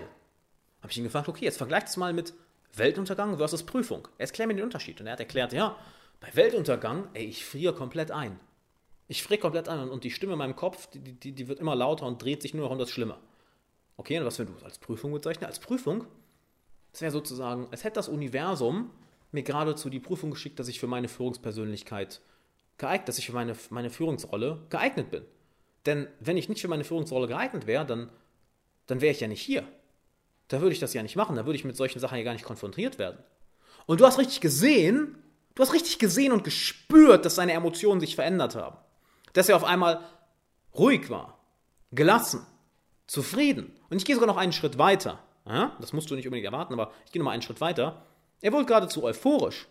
Habe 0.82 0.90
ich 0.90 0.98
ihn 0.98 1.04
gefragt, 1.04 1.28
okay, 1.28 1.44
jetzt 1.44 1.58
vergleich 1.58 1.84
es 1.84 1.96
mal 1.96 2.12
mit 2.12 2.34
Weltuntergang 2.74 3.36
versus 3.36 3.64
Prüfung. 3.64 4.08
Erklär 4.18 4.46
mir 4.46 4.54
den 4.54 4.64
Unterschied. 4.64 5.00
Und 5.00 5.06
er 5.06 5.14
hat 5.14 5.20
erklärt, 5.20 5.52
ja, 5.52 5.76
bei 6.20 6.28
Weltuntergang, 6.34 7.08
ey, 7.14 7.24
ich 7.24 7.44
friere 7.44 7.74
komplett 7.74 8.10
ein. 8.10 8.38
Ich 9.08 9.22
friere 9.22 9.40
komplett 9.40 9.68
ein 9.68 9.88
und 9.88 10.04
die 10.04 10.10
Stimme 10.10 10.34
in 10.34 10.38
meinem 10.38 10.54
Kopf, 10.54 10.86
die, 10.88 11.00
die, 11.00 11.32
die 11.32 11.48
wird 11.48 11.58
immer 11.58 11.74
lauter 11.74 12.06
und 12.06 12.22
dreht 12.22 12.42
sich 12.42 12.54
nur 12.54 12.64
noch 12.64 12.72
um 12.72 12.78
das 12.78 12.90
Schlimme. 12.90 13.16
Okay, 13.96 14.18
und 14.18 14.24
was 14.24 14.38
wenn 14.38 14.46
du 14.46 14.64
als 14.64 14.78
Prüfung 14.78 15.12
bezeichnen? 15.12 15.46
Als 15.46 15.58
Prüfung, 15.58 16.06
das 16.92 17.02
wäre 17.02 17.10
sozusagen, 17.10 17.68
als 17.70 17.84
hätte 17.84 17.94
das 17.94 18.08
Universum 18.08 18.90
mir 19.32 19.42
geradezu 19.42 19.90
die 19.90 20.00
Prüfung 20.00 20.30
geschickt, 20.30 20.58
dass 20.58 20.68
ich 20.68 20.80
für 20.80 20.86
meine 20.86 21.08
Führungspersönlichkeit 21.08 22.20
geeignet, 22.78 23.08
dass 23.08 23.18
ich 23.18 23.26
für 23.26 23.32
meine, 23.32 23.56
meine 23.70 23.90
Führungsrolle 23.90 24.62
geeignet 24.70 25.10
bin. 25.10 25.24
Denn 25.86 26.08
wenn 26.20 26.36
ich 26.36 26.48
nicht 26.48 26.60
für 26.60 26.68
meine 26.68 26.84
Führungsrolle 26.84 27.26
geeignet 27.26 27.66
wäre, 27.66 27.86
dann, 27.86 28.10
dann 28.86 29.00
wäre 29.00 29.12
ich 29.12 29.20
ja 29.20 29.28
nicht 29.28 29.42
hier. 29.42 29.66
Da 30.48 30.60
würde 30.60 30.72
ich 30.72 30.80
das 30.80 30.94
ja 30.94 31.02
nicht 31.02 31.16
machen, 31.16 31.36
da 31.36 31.46
würde 31.46 31.56
ich 31.56 31.64
mit 31.64 31.76
solchen 31.76 32.00
Sachen 32.00 32.18
ja 32.18 32.24
gar 32.24 32.32
nicht 32.32 32.44
konfrontiert 32.44 32.98
werden. 32.98 33.18
Und 33.86 34.00
du 34.00 34.06
hast 34.06 34.18
richtig 34.18 34.40
gesehen, 34.40 35.16
du 35.54 35.62
hast 35.62 35.72
richtig 35.72 35.98
gesehen 35.98 36.32
und 36.32 36.44
gespürt, 36.44 37.24
dass 37.24 37.36
seine 37.36 37.52
Emotionen 37.52 38.00
sich 38.00 38.14
verändert 38.14 38.56
haben. 38.56 38.76
Dass 39.32 39.48
er 39.48 39.56
auf 39.56 39.64
einmal 39.64 40.04
ruhig 40.74 41.08
war, 41.08 41.38
gelassen, 41.92 42.44
zufrieden. 43.06 43.72
Und 43.88 43.96
ich 43.96 44.04
gehe 44.04 44.16
sogar 44.16 44.26
noch 44.26 44.36
einen 44.36 44.52
Schritt 44.52 44.76
weiter. 44.78 45.18
Das 45.44 45.92
musst 45.92 46.10
du 46.10 46.14
nicht 46.14 46.26
unbedingt 46.26 46.46
erwarten, 46.46 46.74
aber 46.74 46.92
ich 47.06 47.12
gehe 47.12 47.20
noch 47.20 47.26
mal 47.26 47.32
einen 47.32 47.42
Schritt 47.42 47.60
weiter. 47.60 48.04
Er 48.40 48.52
wurde 48.52 48.66
geradezu 48.66 49.02
euphorisch. 49.02 49.66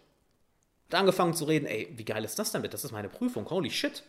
Hat 0.87 0.99
angefangen 0.99 1.33
zu 1.33 1.45
reden, 1.45 1.65
ey, 1.65 1.93
wie 1.95 2.05
geil 2.05 2.23
ist 2.25 2.39
das 2.39 2.51
denn 2.51 2.61
bitte? 2.61 2.71
Das 2.71 2.83
ist 2.83 2.91
meine 2.91 3.09
Prüfung, 3.09 3.49
holy 3.49 3.69
shit. 3.69 4.03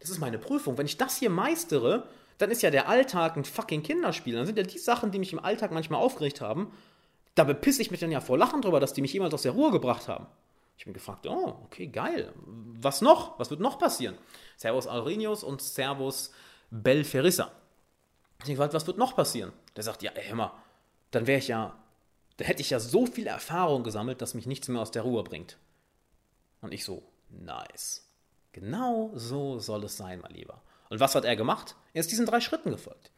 Das 0.00 0.10
ist 0.10 0.18
meine 0.18 0.38
Prüfung. 0.38 0.78
Wenn 0.78 0.86
ich 0.86 0.96
das 0.96 1.16
hier 1.16 1.30
meistere, 1.30 2.08
dann 2.38 2.50
ist 2.50 2.62
ja 2.62 2.70
der 2.70 2.88
Alltag 2.88 3.36
ein 3.36 3.44
fucking 3.44 3.82
Kinderspiel. 3.82 4.34
Dann 4.34 4.46
sind 4.46 4.58
ja 4.58 4.64
die 4.64 4.78
Sachen, 4.78 5.10
die 5.10 5.18
mich 5.18 5.32
im 5.32 5.38
Alltag 5.38 5.72
manchmal 5.72 6.00
aufgeregt 6.00 6.40
haben, 6.40 6.72
da 7.34 7.44
bepisse 7.44 7.82
ich 7.82 7.90
mich 7.90 8.00
dann 8.00 8.10
ja 8.10 8.20
vor 8.20 8.38
Lachen 8.38 8.62
drüber, 8.62 8.80
dass 8.80 8.94
die 8.94 9.02
mich 9.02 9.12
jemals 9.12 9.34
aus 9.34 9.42
der 9.42 9.52
Ruhe 9.52 9.70
gebracht 9.70 10.08
haben. 10.08 10.26
Ich 10.78 10.84
bin 10.84 10.94
gefragt, 10.94 11.26
oh, 11.26 11.58
okay, 11.64 11.86
geil. 11.86 12.32
Was 12.80 13.00
noch? 13.00 13.38
Was 13.38 13.50
wird 13.50 13.60
noch 13.60 13.78
passieren? 13.78 14.16
Servus 14.56 14.86
Aurinius 14.86 15.44
und 15.44 15.62
Servus 15.62 16.32
Belferissa. 16.70 17.52
Ich 18.40 18.46
gefragt, 18.46 18.74
was 18.74 18.86
wird 18.86 18.98
noch 18.98 19.16
passieren? 19.16 19.52
Der 19.76 19.84
sagt, 19.84 20.02
ja, 20.02 20.12
ey, 20.12 20.28
hör 20.28 20.36
mal, 20.36 20.52
dann 21.10 21.26
wäre 21.26 21.38
ich 21.38 21.48
ja, 21.48 21.78
da 22.36 22.44
hätte 22.44 22.60
ich 22.60 22.70
ja 22.70 22.80
so 22.80 23.06
viel 23.06 23.26
Erfahrung 23.26 23.82
gesammelt, 23.82 24.20
dass 24.20 24.34
mich 24.34 24.46
nichts 24.46 24.68
mehr 24.68 24.82
aus 24.82 24.90
der 24.90 25.02
Ruhe 25.02 25.22
bringt. 25.22 25.58
Und 26.60 26.72
ich 26.72 26.84
so, 26.84 27.02
nice. 27.30 28.05
Genau 28.56 29.10
so 29.14 29.58
soll 29.58 29.84
es 29.84 29.98
sein, 29.98 30.20
mein 30.22 30.32
Lieber. 30.32 30.62
Und 30.88 30.98
was 30.98 31.14
hat 31.14 31.26
er 31.26 31.36
gemacht? 31.36 31.76
Er 31.92 32.00
ist 32.00 32.10
diesen 32.10 32.24
drei 32.24 32.40
Schritten 32.40 32.70
gefolgt. 32.70 33.10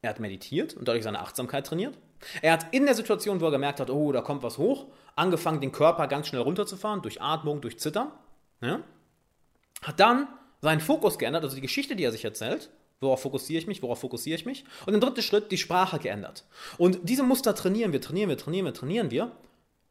Er 0.00 0.10
hat 0.10 0.20
meditiert 0.20 0.74
und 0.74 0.86
dadurch 0.86 1.02
seine 1.02 1.18
Achtsamkeit 1.18 1.66
trainiert. 1.66 1.98
Er 2.40 2.52
hat 2.52 2.72
in 2.72 2.86
der 2.86 2.94
Situation, 2.94 3.40
wo 3.40 3.46
er 3.46 3.50
gemerkt 3.50 3.80
hat, 3.80 3.90
oh, 3.90 4.12
da 4.12 4.20
kommt 4.20 4.44
was 4.44 4.56
hoch, 4.56 4.86
angefangen, 5.16 5.60
den 5.60 5.72
Körper 5.72 6.06
ganz 6.06 6.28
schnell 6.28 6.42
runterzufahren, 6.42 7.02
durch 7.02 7.20
Atmung, 7.20 7.62
durch 7.62 7.80
Zittern. 7.80 8.12
Ja? 8.60 8.80
Hat 9.82 9.98
dann 9.98 10.28
seinen 10.60 10.80
Fokus 10.80 11.18
geändert, 11.18 11.42
also 11.42 11.56
die 11.56 11.60
Geschichte, 11.60 11.96
die 11.96 12.04
er 12.04 12.12
sich 12.12 12.24
erzählt. 12.24 12.70
Worauf 13.00 13.22
fokussiere 13.22 13.58
ich 13.58 13.66
mich? 13.66 13.82
Worauf 13.82 13.98
fokussiere 13.98 14.36
ich 14.36 14.46
mich? 14.46 14.64
Und 14.86 14.94
im 14.94 15.00
dritten 15.00 15.22
Schritt 15.22 15.50
die 15.50 15.58
Sprache 15.58 15.98
geändert. 15.98 16.44
Und 16.78 17.00
diese 17.02 17.24
Muster 17.24 17.56
trainieren 17.56 17.92
wir, 17.92 18.00
trainieren 18.00 18.28
wir, 18.28 18.38
trainieren 18.38 18.66
wir, 18.66 18.74
trainieren 18.74 19.10
wir. 19.10 19.32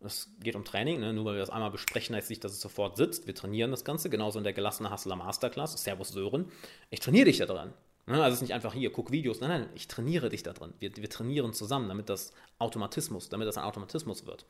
Es 0.06 0.30
geht 0.40 0.56
um 0.56 0.66
Training, 0.66 1.00
ne? 1.00 1.14
nur 1.14 1.26
weil 1.26 1.34
wir 1.36 1.40
das 1.40 1.50
einmal 1.50 1.72
besprechen, 1.72 2.16
heißt 2.16 2.30
nicht, 2.30 2.44
dass 2.44 2.52
es 2.52 2.62
sofort 2.62 2.98
sitzt. 2.98 3.28
Wir 3.28 3.36
trainieren 3.36 3.72
das 3.72 3.86
Ganze, 3.86 4.10
genauso 4.10 4.38
in 4.38 4.44
der 4.44 4.54
gelassene 4.54 4.92
Hustler 4.92 5.16
Masterclass. 5.16 5.82
Servus 5.82 6.10
Sören. 6.10 6.52
Ich 6.90 7.00
trainiere 7.00 7.26
dich 7.26 7.38
da 7.38 7.46
dran. 7.46 7.74
Ne? 8.06 8.16
Also 8.16 8.30
es 8.30 8.34
ist 8.36 8.42
nicht 8.42 8.54
einfach 8.54 8.74
hier, 8.74 8.92
guck 8.92 9.12
Videos. 9.12 9.40
Nein, 9.40 9.50
nein, 9.50 9.70
ich 9.76 9.88
trainiere 9.88 10.30
dich 10.30 10.44
da 10.44 10.54
dran. 10.54 10.74
Wir, 10.80 10.96
wir 10.96 11.10
trainieren 11.10 11.54
zusammen, 11.54 11.88
damit 11.88 12.10
das 12.10 12.34
Automatismus, 12.60 13.30
damit 13.30 13.48
das 13.48 13.58
ein 13.58 13.64
Automatismus 13.64 14.26
wird. 14.26 14.46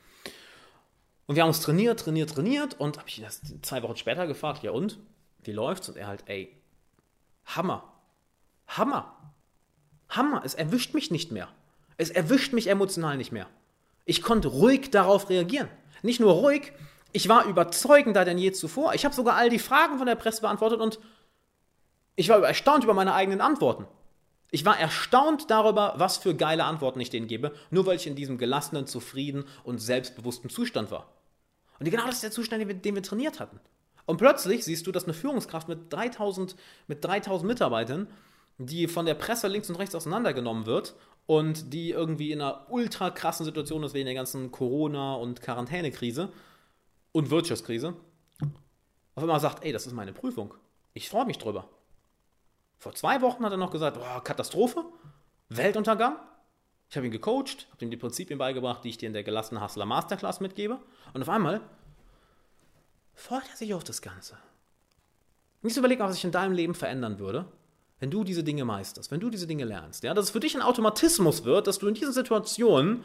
Und 1.25 1.35
wir 1.35 1.43
haben 1.43 1.49
uns 1.49 1.61
trainiert, 1.61 1.99
trainiert, 1.99 2.31
trainiert 2.31 2.79
und 2.79 2.97
habe 2.97 3.07
ich 3.07 3.21
das 3.21 3.41
zwei 3.61 3.81
Wochen 3.83 3.95
später 3.95 4.27
gefragt, 4.27 4.63
ja 4.63 4.71
und? 4.71 4.99
Wie 5.43 5.51
läuft's? 5.51 5.89
Und 5.89 5.97
er 5.97 6.07
halt, 6.07 6.23
ey, 6.27 6.55
Hammer. 7.45 7.93
Hammer. 8.67 9.33
Hammer. 10.09 10.41
Es 10.43 10.53
erwischt 10.53 10.93
mich 10.93 11.11
nicht 11.11 11.31
mehr. 11.31 11.49
Es 11.97 12.09
erwischt 12.09 12.53
mich 12.53 12.67
emotional 12.67 13.17
nicht 13.17 13.31
mehr. 13.31 13.47
Ich 14.05 14.21
konnte 14.21 14.49
ruhig 14.49 14.91
darauf 14.91 15.29
reagieren. 15.29 15.69
Nicht 16.01 16.19
nur 16.19 16.33
ruhig, 16.33 16.73
ich 17.13 17.29
war 17.29 17.45
überzeugender 17.45 18.25
denn 18.25 18.37
je 18.37 18.51
zuvor. 18.51 18.93
Ich 18.93 19.05
habe 19.05 19.15
sogar 19.15 19.35
all 19.35 19.49
die 19.49 19.59
Fragen 19.59 19.97
von 19.97 20.07
der 20.07 20.15
Presse 20.15 20.41
beantwortet 20.41 20.81
und 20.81 20.99
ich 22.15 22.29
war 22.29 22.43
erstaunt 22.43 22.83
über 22.83 22.93
meine 22.93 23.13
eigenen 23.13 23.39
Antworten. 23.39 23.85
Ich 24.51 24.65
war 24.65 24.79
erstaunt 24.79 25.49
darüber, 25.49 25.93
was 25.97 26.17
für 26.17 26.35
geile 26.35 26.65
Antworten 26.65 26.99
ich 26.99 27.09
denen 27.09 27.27
gebe, 27.27 27.53
nur 27.71 27.85
weil 27.85 27.95
ich 27.95 28.05
in 28.05 28.15
diesem 28.15 28.37
gelassenen, 28.37 28.85
zufrieden 28.85 29.45
und 29.63 29.79
selbstbewussten 29.79 30.49
Zustand 30.49 30.91
war. 30.91 31.07
Und 31.79 31.89
genau 31.89 32.05
das 32.05 32.15
ist 32.15 32.23
der 32.23 32.31
Zustand, 32.31 32.61
den 32.61 32.67
wir, 32.67 32.75
den 32.75 32.95
wir 32.95 33.01
trainiert 33.03 33.39
hatten. 33.39 33.59
Und 34.05 34.17
plötzlich 34.17 34.63
siehst 34.63 34.85
du, 34.85 34.91
dass 34.91 35.05
eine 35.05 35.13
Führungskraft 35.13 35.67
mit 35.67 35.91
3000, 35.91 36.55
mit 36.87 37.03
3000 37.03 37.47
Mitarbeitern, 37.47 38.07
die 38.57 38.87
von 38.87 39.05
der 39.05 39.15
Presse 39.15 39.47
links 39.47 39.69
und 39.69 39.77
rechts 39.77 39.95
auseinandergenommen 39.95 40.65
wird 40.65 40.95
und 41.25 41.73
die 41.73 41.91
irgendwie 41.91 42.31
in 42.31 42.41
einer 42.41 42.67
ultra 42.69 43.09
krassen 43.09 43.45
Situation 43.45 43.83
ist 43.83 43.93
wegen 43.93 44.05
der 44.05 44.15
ganzen 44.15 44.51
Corona- 44.51 45.15
und 45.15 45.41
Quarantänekrise 45.41 46.31
und 47.11 47.29
Wirtschaftskrise, 47.29 47.95
auf 49.15 49.23
einmal 49.23 49.39
sagt, 49.39 49.63
ey, 49.63 49.71
das 49.71 49.85
ist 49.85 49.93
meine 49.93 50.13
Prüfung. 50.13 50.53
Ich 50.93 51.09
freue 51.09 51.25
mich 51.25 51.37
drüber. 51.37 51.69
Vor 52.77 52.93
zwei 52.93 53.21
Wochen 53.21 53.45
hat 53.45 53.51
er 53.51 53.57
noch 53.57 53.71
gesagt, 53.71 53.97
boah, 53.97 54.23
Katastrophe, 54.23 54.83
Weltuntergang. 55.49 56.17
Ich 56.89 56.97
habe 56.97 57.07
ihn 57.07 57.11
gecoacht, 57.11 57.67
habe 57.71 57.85
ihm 57.85 57.91
die 57.91 57.97
Prinzipien 57.97 58.37
beigebracht, 58.37 58.83
die 58.83 58.89
ich 58.89 58.97
dir 58.97 59.07
in 59.07 59.13
der 59.13 59.23
gelassenen 59.23 59.63
Hustler 59.63 59.85
Masterclass 59.85 60.41
mitgebe. 60.41 60.79
Und 61.13 61.21
auf 61.21 61.29
einmal 61.29 61.61
freut 63.13 63.47
er 63.49 63.55
sich 63.55 63.73
auf 63.73 63.83
das 63.83 64.01
Ganze. 64.01 64.37
Nicht 65.61 65.75
so 65.75 65.79
überlegen, 65.79 66.01
was 66.01 66.15
sich 66.15 66.25
in 66.25 66.31
deinem 66.31 66.53
Leben 66.53 66.75
verändern 66.75 67.19
würde, 67.19 67.45
wenn 67.99 68.11
du 68.11 68.23
diese 68.23 68.43
Dinge 68.43 68.65
meisterst, 68.65 69.11
wenn 69.11 69.19
du 69.19 69.29
diese 69.29 69.47
Dinge 69.47 69.65
lernst, 69.65 70.03
ja, 70.03 70.13
dass 70.13 70.25
es 70.25 70.31
für 70.31 70.39
dich 70.39 70.55
ein 70.55 70.61
Automatismus 70.61 71.45
wird, 71.45 71.67
dass 71.67 71.79
du 71.79 71.87
in 71.87 71.93
diesen 71.93 72.13
Situationen 72.13 73.03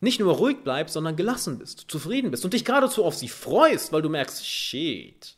nicht 0.00 0.20
nur 0.20 0.34
ruhig 0.34 0.58
bleibst, 0.62 0.94
sondern 0.94 1.16
gelassen 1.16 1.58
bist, 1.58 1.86
zufrieden 1.88 2.30
bist 2.30 2.44
und 2.44 2.54
dich 2.54 2.64
geradezu 2.64 3.04
auf 3.04 3.14
sie 3.14 3.28
freust, 3.28 3.92
weil 3.92 4.02
du 4.02 4.08
merkst, 4.08 4.46
shit, 4.46 5.36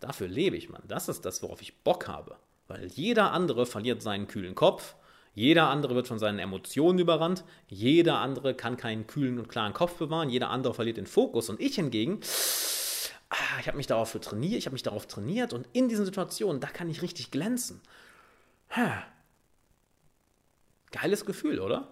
dafür 0.00 0.28
lebe 0.28 0.56
ich, 0.56 0.68
Mann. 0.68 0.82
Das 0.88 1.08
ist 1.08 1.24
das, 1.24 1.42
worauf 1.42 1.62
ich 1.62 1.78
Bock 1.78 2.08
habe. 2.08 2.36
Weil 2.68 2.86
jeder 2.86 3.32
andere 3.32 3.66
verliert 3.66 4.02
seinen 4.02 4.28
kühlen 4.28 4.54
Kopf, 4.54 4.94
jeder 5.34 5.68
andere 5.68 5.94
wird 5.94 6.08
von 6.08 6.18
seinen 6.18 6.38
Emotionen 6.38 6.98
überrannt, 6.98 7.44
jeder 7.66 8.18
andere 8.18 8.54
kann 8.54 8.76
keinen 8.76 9.06
kühlen 9.06 9.38
und 9.38 9.48
klaren 9.48 9.72
Kopf 9.72 9.94
bewahren, 9.94 10.28
jeder 10.28 10.50
andere 10.50 10.74
verliert 10.74 10.98
den 10.98 11.06
Fokus 11.06 11.48
und 11.48 11.60
ich 11.60 11.76
hingegen 11.76 12.20
ah, 13.32 13.60
ich 13.60 13.66
habe 13.66 13.76
mich 13.76 13.86
darauf 13.86 14.12
trainiert, 14.12 14.58
ich 14.58 14.66
habe 14.66 14.74
mich 14.74 14.82
darauf 14.82 15.06
trainiert 15.06 15.52
und 15.52 15.66
in 15.72 15.88
diesen 15.88 16.04
Situationen, 16.04 16.60
da 16.60 16.68
kann 16.68 16.88
ich 16.88 17.02
richtig 17.02 17.30
glänzen. 17.30 17.80
Ha. 18.70 19.04
Geiles 20.90 21.24
Gefühl, 21.24 21.58
oder? 21.60 21.88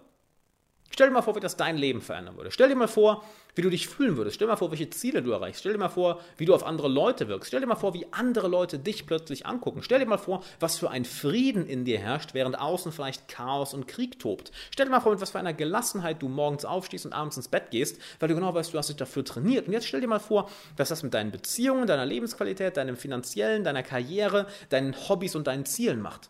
Stell 0.91 1.07
dir 1.07 1.13
mal 1.13 1.21
vor, 1.21 1.35
wie 1.35 1.39
das 1.39 1.57
dein 1.57 1.77
Leben 1.77 2.01
verändern 2.01 2.37
würde. 2.37 2.51
Stell 2.51 2.69
dir 2.69 2.75
mal 2.75 2.87
vor, 2.87 3.23
wie 3.55 3.61
du 3.61 3.69
dich 3.69 3.87
fühlen 3.87 4.17
würdest. 4.17 4.35
Stell 4.35 4.47
dir 4.47 4.53
mal 4.53 4.57
vor, 4.57 4.71
welche 4.71 4.89
Ziele 4.89 5.21
du 5.21 5.31
erreichst. 5.31 5.61
Stell 5.61 5.73
dir 5.73 5.79
mal 5.79 5.89
vor, 5.89 6.19
wie 6.37 6.45
du 6.45 6.53
auf 6.53 6.65
andere 6.65 6.87
Leute 6.87 7.27
wirkst. 7.27 7.47
Stell 7.49 7.61
dir 7.61 7.67
mal 7.67 7.75
vor, 7.75 7.93
wie 7.93 8.05
andere 8.11 8.47
Leute 8.47 8.79
dich 8.79 9.05
plötzlich 9.05 9.45
angucken. 9.45 9.81
Stell 9.83 9.99
dir 9.99 10.05
mal 10.05 10.17
vor, 10.17 10.43
was 10.59 10.77
für 10.77 10.89
ein 10.89 11.05
Frieden 11.05 11.65
in 11.65 11.85
dir 11.85 11.99
herrscht, 11.99 12.33
während 12.33 12.59
außen 12.59 12.91
vielleicht 12.91 13.27
Chaos 13.27 13.73
und 13.73 13.87
Krieg 13.87 14.19
tobt. 14.19 14.51
Stell 14.71 14.85
dir 14.85 14.91
mal 14.91 14.99
vor, 14.99 15.11
mit 15.11 15.21
was 15.21 15.31
für 15.31 15.39
einer 15.39 15.53
Gelassenheit 15.53 16.21
du 16.21 16.29
morgens 16.29 16.65
aufstehst 16.65 17.05
und 17.05 17.13
abends 17.13 17.37
ins 17.37 17.47
Bett 17.47 17.71
gehst, 17.71 17.99
weil 18.19 18.29
du 18.29 18.35
genau 18.35 18.53
weißt, 18.53 18.73
du 18.73 18.77
hast 18.77 18.89
dich 18.89 18.97
dafür 18.97 19.25
trainiert. 19.25 19.67
Und 19.67 19.73
jetzt 19.73 19.87
stell 19.87 20.01
dir 20.01 20.07
mal 20.07 20.19
vor, 20.19 20.49
was 20.77 20.89
das 20.89 21.03
mit 21.03 21.13
deinen 21.13 21.31
Beziehungen, 21.31 21.87
deiner 21.87 22.05
Lebensqualität, 22.05 22.77
deinem 22.77 22.97
finanziellen, 22.97 23.63
deiner 23.63 23.83
Karriere, 23.83 24.47
deinen 24.69 24.95
Hobbys 25.09 25.35
und 25.35 25.47
deinen 25.47 25.65
Zielen 25.65 26.01
macht. 26.01 26.29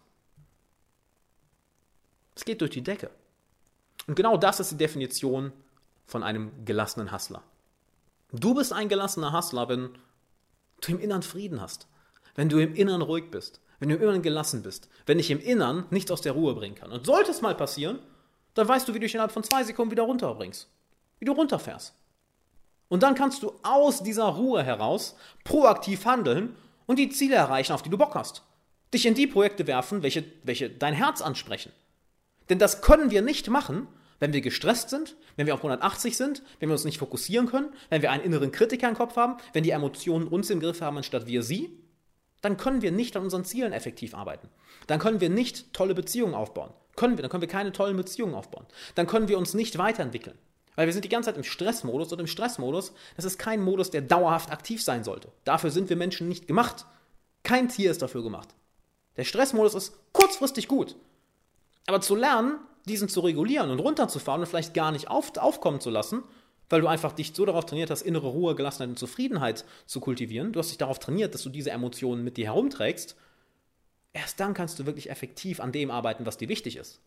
Es 2.35 2.45
geht 2.45 2.61
durch 2.61 2.71
die 2.71 2.83
Decke. 2.83 3.09
Und 4.07 4.15
genau 4.15 4.37
das 4.37 4.59
ist 4.59 4.71
die 4.71 4.77
Definition 4.77 5.51
von 6.11 6.23
einem 6.23 6.51
gelassenen 6.65 7.11
Hustler. 7.11 7.41
Du 8.33 8.53
bist 8.53 8.73
ein 8.73 8.89
gelassener 8.89 9.31
Hustler, 9.31 9.69
wenn 9.69 9.89
du 10.81 10.91
im 10.91 10.99
Innern 10.99 11.23
Frieden 11.23 11.61
hast, 11.61 11.87
wenn 12.35 12.49
du 12.49 12.59
im 12.59 12.75
Innern 12.75 13.01
ruhig 13.01 13.31
bist, 13.31 13.61
wenn 13.79 13.89
du 13.89 13.95
im 13.95 14.01
Innern 14.01 14.21
gelassen 14.21 14.61
bist, 14.61 14.89
wenn 15.05 15.17
dich 15.17 15.31
im 15.31 15.39
Innern 15.39 15.85
nichts 15.89 16.11
aus 16.11 16.21
der 16.21 16.33
Ruhe 16.33 16.53
bringen 16.53 16.75
kann. 16.75 16.91
Und 16.91 17.05
sollte 17.05 17.31
es 17.31 17.41
mal 17.41 17.55
passieren, 17.55 17.99
dann 18.55 18.67
weißt 18.67 18.87
du, 18.87 18.93
wie 18.93 18.99
du 18.99 19.05
dich 19.05 19.13
innerhalb 19.13 19.31
von 19.31 19.43
zwei 19.43 19.63
Sekunden 19.63 19.91
wieder 19.91 20.03
runterbringst, 20.03 20.67
wie 21.19 21.25
du 21.25 21.31
runterfährst. 21.31 21.93
Und 22.89 23.03
dann 23.03 23.15
kannst 23.15 23.41
du 23.41 23.53
aus 23.63 24.03
dieser 24.03 24.25
Ruhe 24.25 24.63
heraus 24.63 25.15
proaktiv 25.45 26.03
handeln 26.03 26.57
und 26.87 26.99
die 26.99 27.09
Ziele 27.09 27.35
erreichen, 27.35 27.71
auf 27.71 27.83
die 27.83 27.89
du 27.89 27.97
Bock 27.97 28.15
hast. 28.15 28.43
Dich 28.93 29.05
in 29.05 29.15
die 29.15 29.27
Projekte 29.27 29.65
werfen, 29.65 30.03
welche, 30.03 30.25
welche 30.43 30.69
dein 30.69 30.93
Herz 30.93 31.21
ansprechen. 31.21 31.71
Denn 32.49 32.59
das 32.59 32.81
können 32.81 33.11
wir 33.11 33.21
nicht 33.21 33.49
machen, 33.49 33.87
wenn 34.21 34.31
wir 34.31 34.39
gestresst 34.39 34.89
sind, 34.89 35.17
wenn 35.35 35.47
wir 35.47 35.55
auf 35.55 35.59
180 35.59 36.15
sind, 36.15 36.43
wenn 36.59 36.69
wir 36.69 36.73
uns 36.73 36.85
nicht 36.85 36.99
fokussieren 36.99 37.47
können, 37.47 37.73
wenn 37.89 38.01
wir 38.01 38.11
einen 38.11 38.23
inneren 38.23 38.51
Kritiker 38.53 38.87
im 38.87 38.95
Kopf 38.95 39.17
haben, 39.17 39.35
wenn 39.51 39.63
die 39.63 39.71
Emotionen 39.71 40.27
uns 40.27 40.49
im 40.49 40.61
Griff 40.61 40.79
haben, 40.79 40.95
anstatt 40.95 41.27
wir 41.27 41.43
sie, 41.43 41.77
dann 42.41 42.55
können 42.55 42.81
wir 42.81 42.91
nicht 42.91 43.17
an 43.17 43.23
unseren 43.23 43.43
Zielen 43.43 43.73
effektiv 43.73 44.13
arbeiten. 44.13 44.47
Dann 44.87 44.99
können 44.99 45.21
wir 45.21 45.29
nicht 45.29 45.73
tolle 45.73 45.95
Beziehungen 45.95 46.35
aufbauen. 46.35 46.71
Können 46.95 47.17
wir, 47.17 47.23
dann 47.23 47.31
können 47.31 47.41
wir 47.41 47.47
keine 47.47 47.71
tollen 47.71 47.97
Beziehungen 47.97 48.35
aufbauen. 48.35 48.67
Dann 48.95 49.07
können 49.07 49.27
wir 49.27 49.37
uns 49.37 49.53
nicht 49.53 49.77
weiterentwickeln. 49.77 50.37
Weil 50.75 50.85
wir 50.85 50.93
sind 50.93 51.03
die 51.03 51.09
ganze 51.09 51.29
Zeit 51.29 51.37
im 51.37 51.43
Stressmodus 51.43 52.13
und 52.13 52.19
im 52.19 52.27
Stressmodus, 52.27 52.93
das 53.15 53.25
ist 53.25 53.39
kein 53.39 53.61
Modus, 53.61 53.89
der 53.89 54.01
dauerhaft 54.01 54.51
aktiv 54.51 54.83
sein 54.83 55.03
sollte. 55.03 55.29
Dafür 55.43 55.71
sind 55.71 55.89
wir 55.89 55.97
Menschen 55.97 56.29
nicht 56.29 56.47
gemacht. 56.47 56.85
Kein 57.43 57.69
Tier 57.69 57.89
ist 57.89 58.01
dafür 58.01 58.23
gemacht. 58.23 58.49
Der 59.17 59.23
Stressmodus 59.23 59.73
ist 59.73 59.99
kurzfristig 60.13 60.67
gut. 60.67 60.95
Aber 61.87 62.01
zu 62.01 62.15
lernen, 62.15 62.59
diesen 62.85 63.09
zu 63.09 63.19
regulieren 63.21 63.69
und 63.69 63.79
runterzufahren 63.79 64.41
und 64.41 64.47
vielleicht 64.47 64.73
gar 64.73 64.91
nicht 64.91 65.09
auf, 65.09 65.37
aufkommen 65.37 65.79
zu 65.79 65.89
lassen, 65.89 66.23
weil 66.69 66.81
du 66.81 66.87
einfach 66.87 67.11
dich 67.11 67.33
so 67.33 67.45
darauf 67.45 67.65
trainiert 67.65 67.89
hast, 67.89 68.01
innere 68.01 68.27
Ruhe, 68.27 68.55
Gelassenheit 68.55 68.89
und 68.89 68.99
Zufriedenheit 68.99 69.65
zu 69.85 69.99
kultivieren. 69.99 70.53
Du 70.53 70.59
hast 70.59 70.69
dich 70.69 70.77
darauf 70.77 70.99
trainiert, 70.99 71.33
dass 71.33 71.43
du 71.43 71.49
diese 71.49 71.71
Emotionen 71.71 72.23
mit 72.23 72.37
dir 72.37 72.45
herumträgst. 72.45 73.15
Erst 74.13 74.39
dann 74.39 74.53
kannst 74.53 74.79
du 74.79 74.85
wirklich 74.85 75.09
effektiv 75.09 75.59
an 75.59 75.71
dem 75.71 75.91
arbeiten, 75.91 76.25
was 76.25 76.37
dir 76.37 76.49
wichtig 76.49 76.75
ist. 76.77 77.01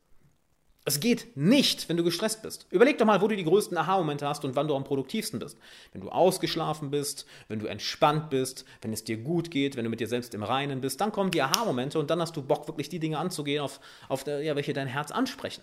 Es 0.86 1.00
geht 1.00 1.34
nicht, 1.34 1.88
wenn 1.88 1.96
du 1.96 2.04
gestresst 2.04 2.42
bist. 2.42 2.66
Überleg 2.70 2.98
doch 2.98 3.06
mal, 3.06 3.22
wo 3.22 3.28
du 3.28 3.36
die 3.36 3.44
größten 3.44 3.76
Aha-Momente 3.76 4.28
hast 4.28 4.44
und 4.44 4.54
wann 4.54 4.68
du 4.68 4.76
am 4.76 4.84
produktivsten 4.84 5.38
bist. 5.38 5.56
Wenn 5.92 6.02
du 6.02 6.10
ausgeschlafen 6.10 6.90
bist, 6.90 7.24
wenn 7.48 7.58
du 7.58 7.66
entspannt 7.66 8.28
bist, 8.28 8.66
wenn 8.82 8.92
es 8.92 9.02
dir 9.02 9.16
gut 9.16 9.50
geht, 9.50 9.76
wenn 9.76 9.84
du 9.84 9.90
mit 9.90 10.00
dir 10.00 10.08
selbst 10.08 10.34
im 10.34 10.42
Reinen 10.42 10.82
bist, 10.82 11.00
dann 11.00 11.10
kommen 11.10 11.30
die 11.30 11.40
Aha-Momente 11.40 11.98
und 11.98 12.10
dann 12.10 12.20
hast 12.20 12.36
du 12.36 12.42
Bock, 12.42 12.68
wirklich 12.68 12.90
die 12.90 12.98
Dinge 12.98 13.18
anzugehen, 13.18 13.62
auf, 13.62 13.80
auf 14.10 14.26
ja, 14.26 14.56
welche 14.56 14.74
dein 14.74 14.86
Herz 14.86 15.10
ansprechen. 15.10 15.62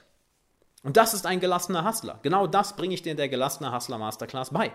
Und 0.82 0.97
das 0.97 1.13
ist 1.13 1.28
ein 1.28 1.39
gelassener 1.39 1.88
Hustler. 1.88 2.19
Genau 2.24 2.47
das 2.47 2.76
bringe 2.76 2.95
ich 2.95 3.03
dir 3.03 3.11
in 3.11 3.17
der 3.17 3.30
gelassene 3.30 3.72
Hustler 3.72 3.99
Masterclass 3.99 4.49
bei. 4.49 4.72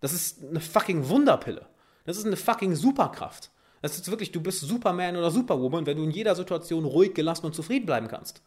Das 0.00 0.12
ist 0.12 0.42
eine 0.42 0.60
fucking 0.60 1.08
Wunderpille. 1.08 1.64
Das 2.04 2.16
ist 2.16 2.26
eine 2.26 2.36
fucking 2.36 2.74
Superkraft. 2.74 3.50
Das 3.82 3.96
ist 3.96 4.10
wirklich, 4.10 4.32
du 4.32 4.40
bist 4.40 4.62
Superman 4.62 5.16
oder 5.16 5.30
Superwoman, 5.30 5.86
wenn 5.86 5.96
du 5.96 6.02
in 6.02 6.10
jeder 6.10 6.34
Situation 6.34 6.84
ruhig, 6.84 7.14
gelassen 7.14 7.46
und 7.46 7.54
zufrieden 7.54 7.86
bleiben 7.86 8.08
kannst. 8.08 8.42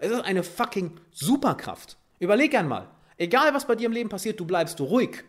Es 0.00 0.10
ist 0.10 0.24
eine 0.24 0.42
fucking 0.42 0.98
Superkraft. 1.12 1.98
Überleg 2.18 2.54
einmal. 2.54 2.88
Egal 3.18 3.52
was 3.52 3.66
bei 3.66 3.76
dir 3.76 3.84
im 3.84 3.92
Leben 3.92 4.08
passiert, 4.08 4.40
du 4.40 4.46
bleibst 4.46 4.80
ruhig. 4.80 5.24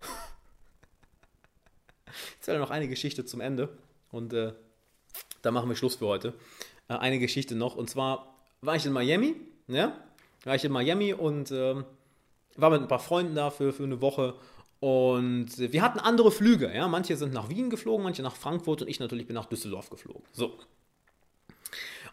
Ich 2.12 2.46
erzähle 2.46 2.58
noch 2.58 2.70
eine 2.70 2.88
Geschichte 2.88 3.26
zum 3.26 3.40
Ende 3.40 3.68
und 4.10 4.32
äh, 4.32 4.54
da 5.42 5.50
machen 5.50 5.68
wir 5.68 5.76
Schluss 5.76 5.96
für 5.96 6.06
heute. 6.06 6.34
Äh, 6.88 6.94
eine 6.94 7.18
Geschichte 7.18 7.54
noch 7.54 7.76
und 7.76 7.88
zwar 7.88 8.34
war 8.62 8.74
ich 8.74 8.86
in 8.86 8.92
Miami, 8.92 9.36
ja? 9.68 9.92
War 10.44 10.54
ich 10.54 10.64
in 10.64 10.72
Miami 10.72 11.12
und 11.12 11.50
äh, 11.50 11.76
war 12.56 12.70
mit 12.70 12.80
ein 12.80 12.88
paar 12.88 12.98
Freunden 12.98 13.34
da 13.34 13.50
für, 13.50 13.74
für 13.74 13.84
eine 13.84 14.00
Woche 14.00 14.34
und 14.80 15.58
wir 15.58 15.82
hatten 15.82 16.00
andere 16.00 16.32
Flüge, 16.32 16.74
ja. 16.74 16.88
Manche 16.88 17.16
sind 17.16 17.34
nach 17.34 17.50
Wien 17.50 17.68
geflogen, 17.68 18.02
manche 18.02 18.22
nach 18.22 18.34
Frankfurt 18.34 18.82
und 18.82 18.88
ich 18.88 18.98
natürlich 18.98 19.26
bin 19.26 19.34
nach 19.34 19.46
Düsseldorf 19.46 19.90
geflogen. 19.90 20.24
So. 20.32 20.58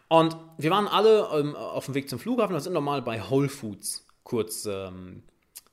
Und 0.08 0.36
wir 0.56 0.70
waren 0.70 0.88
alle 0.88 1.28
ähm, 1.34 1.54
auf 1.54 1.84
dem 1.84 1.94
Weg 1.94 2.08
zum 2.08 2.18
Flughafen 2.18 2.54
und 2.54 2.60
sind 2.60 2.72
nochmal 2.72 3.02
bei 3.02 3.30
Whole 3.30 3.48
Foods 3.48 4.06
kurz, 4.24 4.66
ähm, 4.66 5.22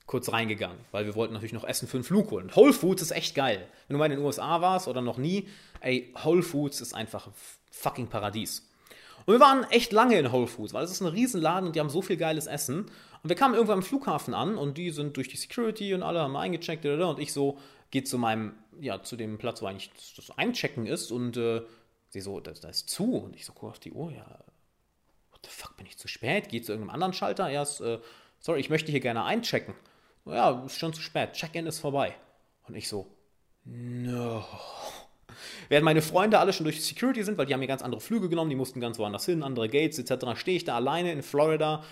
kurz 0.06 0.32
reingegangen, 0.32 0.78
weil 0.92 1.06
wir 1.06 1.16
wollten 1.16 1.34
natürlich 1.34 1.54
noch 1.54 1.64
Essen 1.64 1.88
für 1.88 1.98
den 1.98 2.04
Flug 2.04 2.32
holen. 2.32 2.52
Whole 2.56 2.74
Foods 2.74 3.02
ist 3.02 3.12
echt 3.12 3.34
geil. 3.36 3.68
Wenn 3.88 3.96
du 3.96 4.00
mal 4.00 4.06
in 4.06 4.18
den 4.18 4.26
USA 4.26 4.62
warst 4.62 4.88
oder 4.88 5.02
noch 5.02 5.18
nie, 5.18 5.48
ey, 5.80 6.14
Whole 6.24 6.44
Foods 6.44 6.82
ist 6.82 6.94
einfach 6.94 7.30
fucking 7.72 8.08
Paradies. 8.08 8.70
Und 9.26 9.34
wir 9.34 9.40
waren 9.40 9.64
echt 9.72 9.92
lange 9.92 10.20
in 10.20 10.32
Whole 10.32 10.48
Foods, 10.48 10.74
weil 10.74 10.84
es 10.84 10.92
ist 10.92 11.02
ein 11.02 11.08
Riesenladen 11.08 11.68
und 11.68 11.76
die 11.76 11.80
haben 11.80 11.90
so 11.90 12.02
viel 12.02 12.18
geiles 12.18 12.46
Essen. 12.46 12.80
Und 13.24 13.30
wir 13.30 13.36
kamen 13.36 13.56
irgendwann 13.56 13.80
am 13.80 13.84
Flughafen 13.84 14.34
an 14.34 14.58
und 14.58 14.78
die 14.78 14.92
sind 14.92 15.18
durch 15.18 15.30
die 15.30 15.38
Security 15.38 15.94
und 15.94 16.04
alle 16.04 16.20
haben 16.20 16.36
eingecheckt 16.36 16.86
und 16.86 17.20
ich 17.20 17.34
so 17.34 17.58
gehe 17.90 18.04
zu 18.04 18.18
meinem, 18.18 18.54
ja, 18.80 19.02
zu 19.02 19.16
dem 19.16 19.38
Platz, 19.38 19.62
wo 19.62 19.66
eigentlich 19.66 19.92
das 20.16 20.38
Einchecken 20.38 20.86
ist 20.86 21.12
und 21.12 21.38
äh, 21.38 21.62
Sie 22.16 22.22
so, 22.22 22.40
das, 22.40 22.60
ist 22.60 22.90
zu. 22.90 23.18
Und 23.18 23.36
ich 23.36 23.46
so 23.46 23.52
gucke 23.52 23.72
auf 23.72 23.80
die 23.80 23.92
Uhr, 23.92 24.10
ja, 24.10 24.26
what 25.32 25.42
the 25.44 25.50
fuck, 25.50 25.76
bin 25.76 25.86
ich 25.86 25.98
zu 25.98 26.08
spät? 26.08 26.48
Geht 26.48 26.66
zu 26.66 26.72
irgendeinem 26.72 26.94
anderen 26.94 27.14
Schalter? 27.14 27.50
Ja, 27.50 27.62
ist, 27.62 27.82
äh, 27.82 28.00
sorry, 28.40 28.62
ich 28.62 28.70
möchte 28.70 28.90
hier 28.90 29.02
gerne 29.02 29.26
einchecken. 29.26 29.76
Ja, 30.26 30.64
ist 30.66 30.80
schon 30.80 30.94
zu 30.94 31.02
spät, 31.02 31.34
Check-in 31.34 31.68
ist 31.68 31.80
vorbei. 31.80 32.16
Und 32.68 32.76
ich 32.76 32.88
so, 32.88 33.06
no. 33.66 34.46
Während 35.70 35.84
meine 35.84 36.02
Freunde 36.02 36.40
alle 36.40 36.54
schon 36.54 36.64
durch 36.64 36.82
Security 36.84 37.22
sind, 37.24 37.38
weil 37.38 37.48
die 37.48 37.54
haben 37.54 37.60
mir 37.60 37.68
ganz 37.68 37.82
andere 37.82 38.00
Flüge 38.00 38.30
genommen, 38.30 38.50
die 38.50 38.56
mussten 38.56 38.80
ganz 38.80 38.98
woanders 38.98 39.26
hin, 39.26 39.44
andere 39.44 39.68
Gates 39.68 40.00
etc., 40.00 40.40
stehe 40.40 40.56
ich 40.56 40.64
da 40.64 40.76
alleine 40.76 41.12
in 41.12 41.22
Florida, 41.22 41.84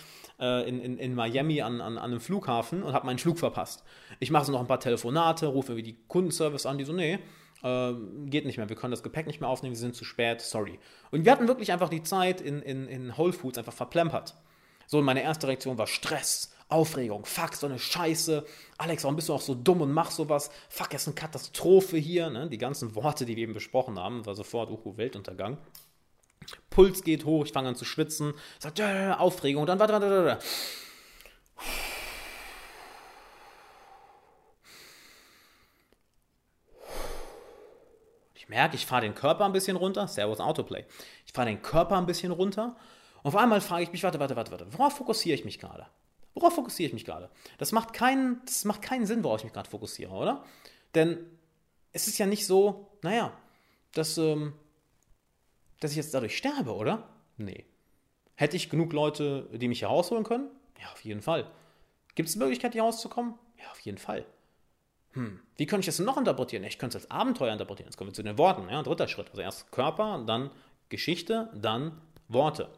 äh, 0.44 0.68
in, 0.68 0.82
in, 0.82 0.98
in 0.98 1.16
Miami 1.16 1.62
an, 1.62 1.80
an, 1.80 1.98
an 1.98 2.12
einem 2.12 2.20
Flughafen 2.20 2.84
und 2.84 2.94
habe 2.94 3.06
meinen 3.06 3.18
Flug 3.18 3.40
verpasst. 3.40 3.84
Ich 4.20 4.30
mache 4.30 4.46
so 4.46 4.52
noch 4.52 4.60
ein 4.60 4.68
paar 4.68 4.82
Telefonate, 4.82 5.48
rufe 5.48 5.78
wie 5.78 5.84
die 5.84 5.98
Kundenservice 6.08 6.66
an, 6.66 6.78
die 6.78 6.84
so, 6.84 6.92
nee, 6.92 7.20
äh, 7.64 7.94
geht 8.26 8.46
nicht 8.46 8.58
mehr, 8.58 8.68
wir 8.68 8.76
können 8.76 8.92
das 8.92 9.04
Gepäck 9.04 9.26
nicht 9.26 9.40
mehr 9.40 9.50
aufnehmen, 9.50 9.74
wir 9.74 9.80
sind 9.80 9.96
zu 9.96 10.04
spät, 10.04 10.42
sorry. 10.42 10.80
Und 11.12 11.24
wir 11.24 11.32
hatten 11.32 11.48
wirklich 11.48 11.72
einfach 11.72 11.90
die 11.90 12.04
Zeit 12.04 12.42
in, 12.42 12.62
in, 12.62 12.88
in 12.88 13.18
Whole 13.18 13.34
Foods 13.34 13.58
einfach 13.58 13.74
verplempert. 13.74 14.36
So, 14.86 15.00
und 15.00 15.06
meine 15.06 15.24
erste 15.24 15.48
Reaktion 15.48 15.78
war 15.78 15.88
Stress, 15.88 16.54
Aufregung, 16.68 17.24
fuck, 17.24 17.54
so 17.54 17.68
eine 17.68 17.80
Scheiße. 17.80 18.46
Alex, 18.78 19.04
warum 19.04 19.16
bist 19.16 19.30
du 19.30 19.34
auch 19.34 19.42
so 19.42 19.56
dumm 19.56 19.82
und 19.82 19.94
machst 19.94 20.18
sowas? 20.18 20.50
Fuck, 20.70 20.94
ist 20.94 21.08
eine 21.08 21.16
Katastrophe 21.16 21.98
hier. 21.98 22.30
Ne? 22.30 22.50
Die 22.50 22.58
ganzen 22.58 22.96
Worte, 22.96 23.26
die 23.26 23.36
wir 23.36 23.44
eben 23.44 23.54
besprochen 23.54 23.98
haben, 24.00 24.26
war 24.26 24.36
sofort, 24.36 24.72
uh, 24.72 24.98
Weltuntergang. 24.98 25.58
Puls 26.70 27.04
geht 27.04 27.26
hoch, 27.26 27.46
ich 27.46 27.52
fange 27.52 27.70
an 27.70 27.76
zu 27.76 27.86
schwitzen, 27.86 28.34
sagt, 28.60 28.80
äh, 28.80 29.12
Aufregung, 29.18 29.66
dann, 29.66 29.80
warte, 29.80 29.94
warte, 29.94 30.26
warte. 30.26 30.46
Ich 38.36 38.50
merke, 38.50 38.76
ich 38.76 38.86
fahre 38.86 39.02
den 39.02 39.16
Körper 39.16 39.46
ein 39.46 39.54
bisschen 39.54 39.78
runter. 39.78 40.08
Servus 40.08 40.40
Autoplay. 40.40 40.86
Ich 41.26 41.32
fahre 41.32 41.48
den 41.48 41.62
Körper 41.62 41.98
ein 41.98 42.06
bisschen 42.06 42.32
runter. 42.32 42.76
Und 43.24 43.30
auf 43.30 43.36
einmal 43.38 43.62
frage 43.62 43.84
ich 43.84 43.92
mich, 43.94 44.04
warte, 44.04 44.20
warte, 44.20 44.36
warte, 44.36 44.52
warte. 44.52 44.68
Worauf 44.78 44.98
fokussiere 44.98 45.36
ich 45.36 45.46
mich 45.46 45.60
gerade? 45.60 45.88
Worauf 46.34 46.56
fokussiere 46.56 46.88
ich 46.88 46.94
mich 46.94 47.06
gerade? 47.06 47.30
Das 47.58 47.72
macht 47.72 47.94
keinen, 47.94 48.42
das 48.46 48.66
macht 48.66 48.82
keinen 48.82 49.06
Sinn, 49.06 49.24
worauf 49.24 49.40
ich 49.40 49.46
mich 49.46 49.54
gerade 49.54 49.70
fokussiere, 49.70 50.12
oder? 50.12 50.44
Denn 50.94 51.26
es 51.94 52.08
ist 52.08 52.18
ja 52.18 52.26
nicht 52.26 52.46
so, 52.46 52.90
naja, 53.02 53.32
dass, 53.94 54.18
ähm, 54.18 54.54
dass 55.84 55.92
ich 55.92 55.98
jetzt 55.98 56.14
dadurch 56.14 56.38
sterbe, 56.38 56.74
oder? 56.74 57.08
Nee. 57.38 57.66
Hätte 58.36 58.56
ich 58.56 58.70
genug 58.70 58.94
Leute, 58.94 59.50
die 59.54 59.68
mich 59.68 59.80
hier 59.80 59.90
rausholen 59.90 60.24
können? 60.24 60.50
Ja, 60.82 60.92
auf 60.92 61.04
jeden 61.04 61.22
Fall. 61.22 61.46
Gibt 62.16 62.30
es 62.30 62.36
eine 62.36 62.46
Möglichkeit, 62.46 62.74
hier 62.74 62.84
rauszukommen? 62.84 63.36
Ja, 63.60 63.72
auf 63.72 63.80
jeden 63.82 63.98
Fall. 63.98 64.26
Hm, 65.14 65.40
wie 65.58 65.66
könnte 65.66 65.82
ich 65.82 65.86
das 65.96 66.00
noch 66.00 66.18
interpretieren? 66.18 66.64
Ich 66.64 66.80
könnte 66.80 66.98
es 66.98 67.04
als 67.04 67.12
Abenteuer 67.12 67.54
interpretieren. 67.54 67.88
Jetzt 67.88 67.98
kommen 67.98 68.10
wir 68.10 68.16
zu 68.16 68.24
den 68.24 68.38
Worten. 68.38 68.68
Ja, 68.70 68.82
dritter 68.82 69.08
Schritt. 69.08 69.30
Also 69.30 69.42
erst 69.42 69.72
Körper, 69.72 70.24
dann 70.26 70.50
Geschichte, 70.90 71.50
dann 71.54 72.02
Worte. 72.28 72.70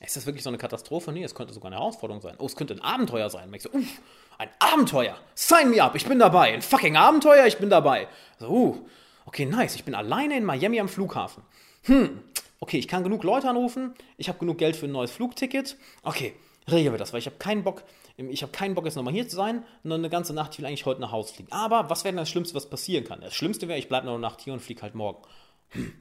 Ist 0.00 0.16
das 0.16 0.26
wirklich 0.26 0.42
so 0.42 0.50
eine 0.50 0.58
Katastrophe? 0.58 1.12
Nee, 1.12 1.22
es 1.22 1.34
könnte 1.34 1.54
sogar 1.54 1.70
eine 1.70 1.76
Herausforderung 1.76 2.20
sein. 2.20 2.34
Oh, 2.38 2.46
es 2.46 2.56
könnte 2.56 2.74
ein 2.74 2.80
Abenteuer 2.80 3.30
sein. 3.30 3.48
Und 3.48 3.54
ich 3.54 3.62
so, 3.62 3.70
uff, 3.70 4.02
ein 4.36 4.50
Abenteuer. 4.58 5.16
Sign 5.34 5.70
me 5.70 5.82
up, 5.82 5.94
ich 5.94 6.06
bin 6.06 6.18
dabei. 6.18 6.52
Ein 6.52 6.62
fucking 6.62 6.96
Abenteuer, 6.96 7.46
ich 7.46 7.58
bin 7.58 7.70
dabei. 7.70 8.08
So, 8.38 8.48
uh, 8.48 8.88
okay, 9.24 9.46
nice. 9.46 9.76
Ich 9.76 9.84
bin 9.84 9.94
alleine 9.94 10.36
in 10.36 10.44
Miami 10.44 10.80
am 10.80 10.88
Flughafen. 10.88 11.44
Hm, 11.84 12.20
okay, 12.60 12.78
ich 12.78 12.88
kann 12.88 13.02
genug 13.02 13.24
Leute 13.24 13.48
anrufen. 13.48 13.94
Ich 14.16 14.28
habe 14.28 14.38
genug 14.38 14.58
Geld 14.58 14.76
für 14.76 14.86
ein 14.86 14.92
neues 14.92 15.10
Flugticket. 15.10 15.76
Okay, 16.02 16.34
regeln 16.70 16.94
wir 16.94 16.98
das, 16.98 17.12
weil 17.12 17.20
ich 17.20 17.26
habe 17.26 17.36
keinen 17.36 17.64
Bock, 17.64 17.82
ich 18.16 18.42
habe 18.42 18.52
keinen 18.52 18.74
Bock 18.74 18.84
jetzt 18.84 18.94
nochmal 18.94 19.14
hier 19.14 19.28
zu 19.28 19.36
sein, 19.36 19.64
nur 19.82 19.96
eine 19.96 20.10
ganze 20.10 20.32
Nacht, 20.32 20.52
ich 20.52 20.58
will 20.58 20.66
eigentlich 20.66 20.86
heute 20.86 21.00
nach 21.00 21.12
Hause 21.12 21.34
fliegen. 21.34 21.50
Aber 21.52 21.90
was 21.90 22.04
wäre 22.04 22.12
denn 22.12 22.18
das 22.18 22.30
Schlimmste, 22.30 22.54
was 22.54 22.70
passieren 22.70 23.04
kann? 23.04 23.20
Das 23.20 23.34
Schlimmste 23.34 23.68
wäre, 23.68 23.78
ich 23.78 23.88
bleibe 23.88 24.06
noch 24.06 24.14
eine 24.14 24.22
Nacht 24.22 24.40
hier 24.40 24.52
und 24.52 24.60
fliege 24.60 24.82
halt 24.82 24.94
morgen. 24.94 25.22
Hm. 25.70 25.92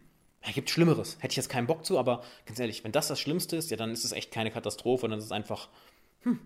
Ja, 0.43 0.51
gibt 0.51 0.69
Schlimmeres. 0.69 1.17
Hätte 1.19 1.34
ich 1.34 1.38
jetzt 1.38 1.49
keinen 1.49 1.67
Bock 1.67 1.86
zu, 1.86 1.99
aber 1.99 2.23
ganz 2.45 2.59
ehrlich, 2.59 2.84
wenn 2.84 2.91
das 2.91 3.07
das 3.07 3.19
Schlimmste 3.19 3.55
ist, 3.55 3.69
ja, 3.69 3.77
dann 3.77 3.91
ist 3.91 4.05
es 4.05 4.11
echt 4.11 4.32
keine 4.32 4.51
Katastrophe, 4.51 5.07
dann 5.07 5.19
ist 5.19 5.25
es 5.25 5.32
einfach, 5.32 5.69
hm, 6.21 6.39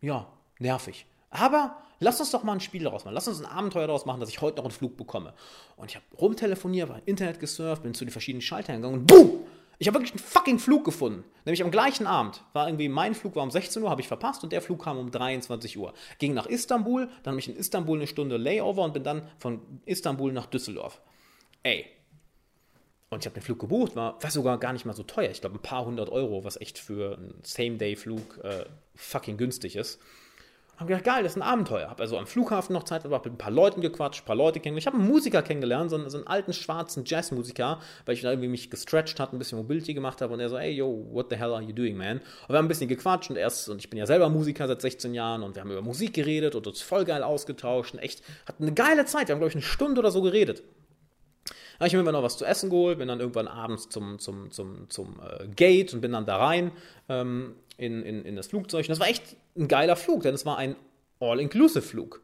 ja, 0.00 0.26
nervig. 0.58 1.06
Aber 1.34 1.76
lass 1.98 2.20
uns 2.20 2.30
doch 2.30 2.44
mal 2.44 2.52
ein 2.52 2.60
Spiel 2.60 2.84
daraus 2.84 3.04
machen. 3.04 3.14
Lass 3.14 3.26
uns 3.26 3.40
ein 3.40 3.46
Abenteuer 3.46 3.88
daraus 3.88 4.06
machen, 4.06 4.20
dass 4.20 4.28
ich 4.28 4.40
heute 4.40 4.58
noch 4.58 4.64
einen 4.64 4.72
Flug 4.72 4.96
bekomme. 4.96 5.34
Und 5.76 5.90
ich 5.90 5.96
habe 5.96 6.04
rumtelefoniert, 6.16 6.88
war 6.88 7.00
Internet 7.06 7.40
gesurft, 7.40 7.82
bin 7.82 7.92
zu 7.92 8.04
den 8.04 8.12
verschiedenen 8.12 8.40
Schaltern 8.40 8.76
gegangen 8.76 9.00
und 9.00 9.06
boom! 9.06 9.40
Ich 9.80 9.88
habe 9.88 9.98
wirklich 9.98 10.12
einen 10.12 10.20
fucking 10.20 10.60
Flug 10.60 10.84
gefunden. 10.84 11.24
Nämlich 11.44 11.64
am 11.64 11.72
gleichen 11.72 12.06
Abend. 12.06 12.44
War 12.52 12.68
irgendwie, 12.68 12.88
mein 12.88 13.16
Flug 13.16 13.34
war 13.34 13.42
um 13.42 13.50
16 13.50 13.82
Uhr, 13.82 13.90
habe 13.90 14.00
ich 14.00 14.06
verpasst 14.06 14.44
und 14.44 14.52
der 14.52 14.62
Flug 14.62 14.84
kam 14.84 14.96
um 14.96 15.10
23 15.10 15.76
Uhr. 15.76 15.92
Ging 16.20 16.34
nach 16.34 16.46
Istanbul, 16.46 17.08
dann 17.24 17.32
habe 17.32 17.40
ich 17.40 17.48
in 17.48 17.56
Istanbul 17.56 17.98
eine 17.98 18.06
Stunde 18.06 18.36
Layover 18.36 18.84
und 18.84 18.94
bin 18.94 19.02
dann 19.02 19.28
von 19.38 19.60
Istanbul 19.84 20.32
nach 20.32 20.46
Düsseldorf. 20.46 21.02
Ey. 21.64 21.86
Und 23.10 23.24
ich 23.24 23.26
habe 23.26 23.34
den 23.34 23.42
Flug 23.42 23.58
gebucht, 23.58 23.96
war, 23.96 24.22
war 24.22 24.30
sogar 24.30 24.58
gar 24.58 24.72
nicht 24.72 24.84
mal 24.84 24.94
so 24.94 25.02
teuer. 25.02 25.30
Ich 25.30 25.40
glaube, 25.40 25.56
ein 25.56 25.62
paar 25.62 25.84
hundert 25.84 26.10
Euro, 26.10 26.44
was 26.44 26.60
echt 26.60 26.78
für 26.78 27.18
einen 27.18 27.40
Same-Day-Flug 27.42 28.38
äh, 28.44 28.66
fucking 28.94 29.36
günstig 29.36 29.74
ist. 29.74 30.00
Hab 30.76 30.88
gedacht, 30.88 31.04
geil, 31.04 31.22
das 31.22 31.32
ist 31.32 31.36
ein 31.36 31.42
Abenteuer. 31.42 31.88
Hab 31.88 32.00
also 32.00 32.18
am 32.18 32.26
Flughafen 32.26 32.72
noch 32.72 32.82
Zeit 32.82 33.02
verbracht, 33.02 33.24
mit 33.24 33.34
ein 33.34 33.38
paar 33.38 33.52
Leuten 33.52 33.80
gequatscht, 33.80 34.22
ein 34.22 34.26
paar 34.26 34.34
Leute 34.34 34.58
kennengelernt. 34.58 34.82
Ich 34.82 34.86
habe 34.86 34.96
einen 34.96 35.06
Musiker 35.06 35.42
kennengelernt, 35.42 35.90
so 35.90 35.96
einen, 35.96 36.10
so 36.10 36.18
einen 36.18 36.26
alten 36.26 36.52
schwarzen 36.52 37.04
Jazzmusiker, 37.06 37.78
weil 38.06 38.14
ich 38.14 38.22
da 38.22 38.30
irgendwie 38.30 38.48
mich 38.48 38.70
gestretched 38.70 39.20
hat, 39.20 39.32
ein 39.32 39.38
bisschen 39.38 39.58
Mobility 39.58 39.94
gemacht 39.94 40.20
habe 40.20 40.34
und 40.34 40.40
er 40.40 40.48
so, 40.48 40.58
hey, 40.58 40.72
yo, 40.72 41.06
what 41.12 41.26
the 41.30 41.36
hell 41.36 41.52
are 41.52 41.62
you 41.62 41.72
doing, 41.72 41.96
man? 41.96 42.18
Und 42.18 42.22
wir 42.48 42.58
haben 42.58 42.64
ein 42.64 42.68
bisschen 42.68 42.88
gequatscht 42.88 43.30
und 43.30 43.36
erst, 43.36 43.68
und 43.68 43.78
ich 43.78 43.88
bin 43.88 43.98
ja 43.98 44.06
selber 44.06 44.28
Musiker 44.28 44.66
seit 44.66 44.82
16 44.82 45.14
Jahren 45.14 45.44
und 45.44 45.54
wir 45.54 45.62
haben 45.62 45.70
über 45.70 45.82
Musik 45.82 46.14
geredet 46.14 46.56
und 46.56 46.66
uns 46.66 46.82
voll 46.82 47.04
geil 47.04 47.22
ausgetauscht 47.22 47.94
und 47.94 48.00
echt, 48.00 48.22
hatten 48.48 48.64
eine 48.64 48.74
geile 48.74 49.04
Zeit. 49.04 49.28
Wir 49.28 49.34
haben, 49.34 49.40
glaube 49.40 49.50
ich, 49.50 49.56
eine 49.56 49.62
Stunde 49.62 50.00
oder 50.00 50.10
so 50.10 50.22
geredet. 50.22 50.64
Dann 51.78 51.80
habe 51.80 51.88
ich 51.88 51.94
mir 51.94 52.00
immer 52.00 52.12
noch 52.12 52.22
was 52.22 52.36
zu 52.36 52.44
essen 52.44 52.70
geholt, 52.70 52.98
bin 52.98 53.08
dann 53.08 53.18
irgendwann 53.20 53.48
abends 53.48 53.88
zum, 53.88 54.18
zum, 54.18 54.50
zum, 54.52 54.88
zum 54.90 55.20
äh, 55.20 55.48
Gate 55.48 55.92
und 55.92 56.00
bin 56.00 56.12
dann 56.12 56.24
da 56.24 56.36
rein 56.36 56.70
ähm, 57.08 57.56
in, 57.76 58.02
in, 58.02 58.24
in 58.24 58.36
das 58.36 58.48
Flugzeug. 58.48 58.84
Und 58.84 58.90
das 58.90 59.00
war 59.00 59.08
echt 59.08 59.36
ein 59.56 59.68
geiler 59.68 59.96
Flug, 59.96 60.22
denn 60.22 60.34
es 60.34 60.46
war 60.46 60.58
ein 60.58 60.76
All-Inclusive-Flug. 61.20 62.22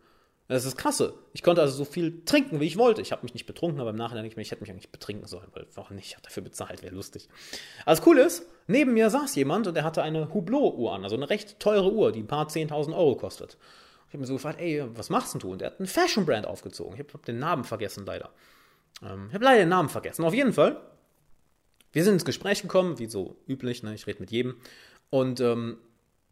Das 0.49 0.65
ist 0.65 0.77
krasse. 0.77 1.15
Ich 1.33 1.45
konnte 1.45 1.61
also 1.61 1.77
so 1.77 1.85
viel 1.85 2.25
trinken, 2.25 2.59
wie 2.59 2.67
ich 2.67 2.77
wollte. 2.77 3.01
Ich 3.01 3.13
habe 3.13 3.23
mich 3.23 3.35
nicht 3.35 3.47
betrunken, 3.47 3.81
aber 3.81 3.91
im 3.91 3.97
Nachhinein 3.97 4.25
denke 4.25 4.33
ich 4.33 4.37
mir, 4.37 4.43
ich 4.43 4.51
hätte 4.51 4.63
mich 4.63 4.71
eigentlich 4.71 4.91
betrinken 4.91 5.29
sollen, 5.29 5.47
weil 5.53 5.67
warum 5.77 5.95
nicht? 5.95 6.09
Ich 6.09 6.15
habe 6.15 6.25
dafür 6.25 6.43
bezahlt, 6.43 6.83
wäre 6.83 6.93
lustig. 6.93 7.29
Also 7.87 8.01
das 8.01 8.03
Coole 8.03 8.23
ist, 8.23 8.47
neben 8.67 8.93
mir 8.93 9.11
saß 9.11 9.37
jemand 9.37 9.69
und 9.69 9.75
der 9.75 9.85
hatte 9.85 10.03
eine 10.03 10.35
Hublot-Uhr 10.35 10.93
an, 10.93 11.05
also 11.05 11.15
eine 11.15 11.31
recht 11.31 11.61
teure 11.61 11.93
Uhr, 11.93 12.11
die 12.11 12.21
ein 12.21 12.27
paar 12.27 12.49
10.000 12.49 12.97
Euro 12.97 13.15
kostet. 13.15 13.59
Ich 14.09 14.15
habe 14.15 14.23
mir 14.23 14.27
so 14.27 14.35
gefragt, 14.35 14.61
ey, 14.61 14.85
was 14.97 15.09
machst 15.09 15.35
denn 15.35 15.41
du? 15.41 15.53
Und 15.53 15.61
der 15.61 15.71
hat 15.71 15.79
einen 15.79 15.87
Fashion-Brand 15.87 16.45
aufgezogen. 16.45 16.95
Ich 16.95 16.99
habe 16.99 17.25
den 17.25 17.39
Namen 17.39 17.63
vergessen, 17.63 18.05
leider. 18.05 18.31
Ähm, 19.05 19.27
ich 19.29 19.35
habe 19.35 19.45
leider 19.45 19.61
den 19.61 19.69
Namen 19.69 19.89
vergessen. 19.89 20.25
Auf 20.25 20.35
jeden 20.35 20.53
Fall, 20.53 20.81
wir 21.93 22.03
sind 22.03 22.15
ins 22.15 22.25
Gespräch 22.25 22.63
gekommen, 22.63 22.99
wie 22.99 23.07
so 23.07 23.37
üblich, 23.47 23.85
ne? 23.85 23.95
ich 23.95 24.09
rede 24.09 24.19
mit 24.19 24.33
jedem. 24.33 24.57
Und 25.11 25.41
ähm, 25.41 25.79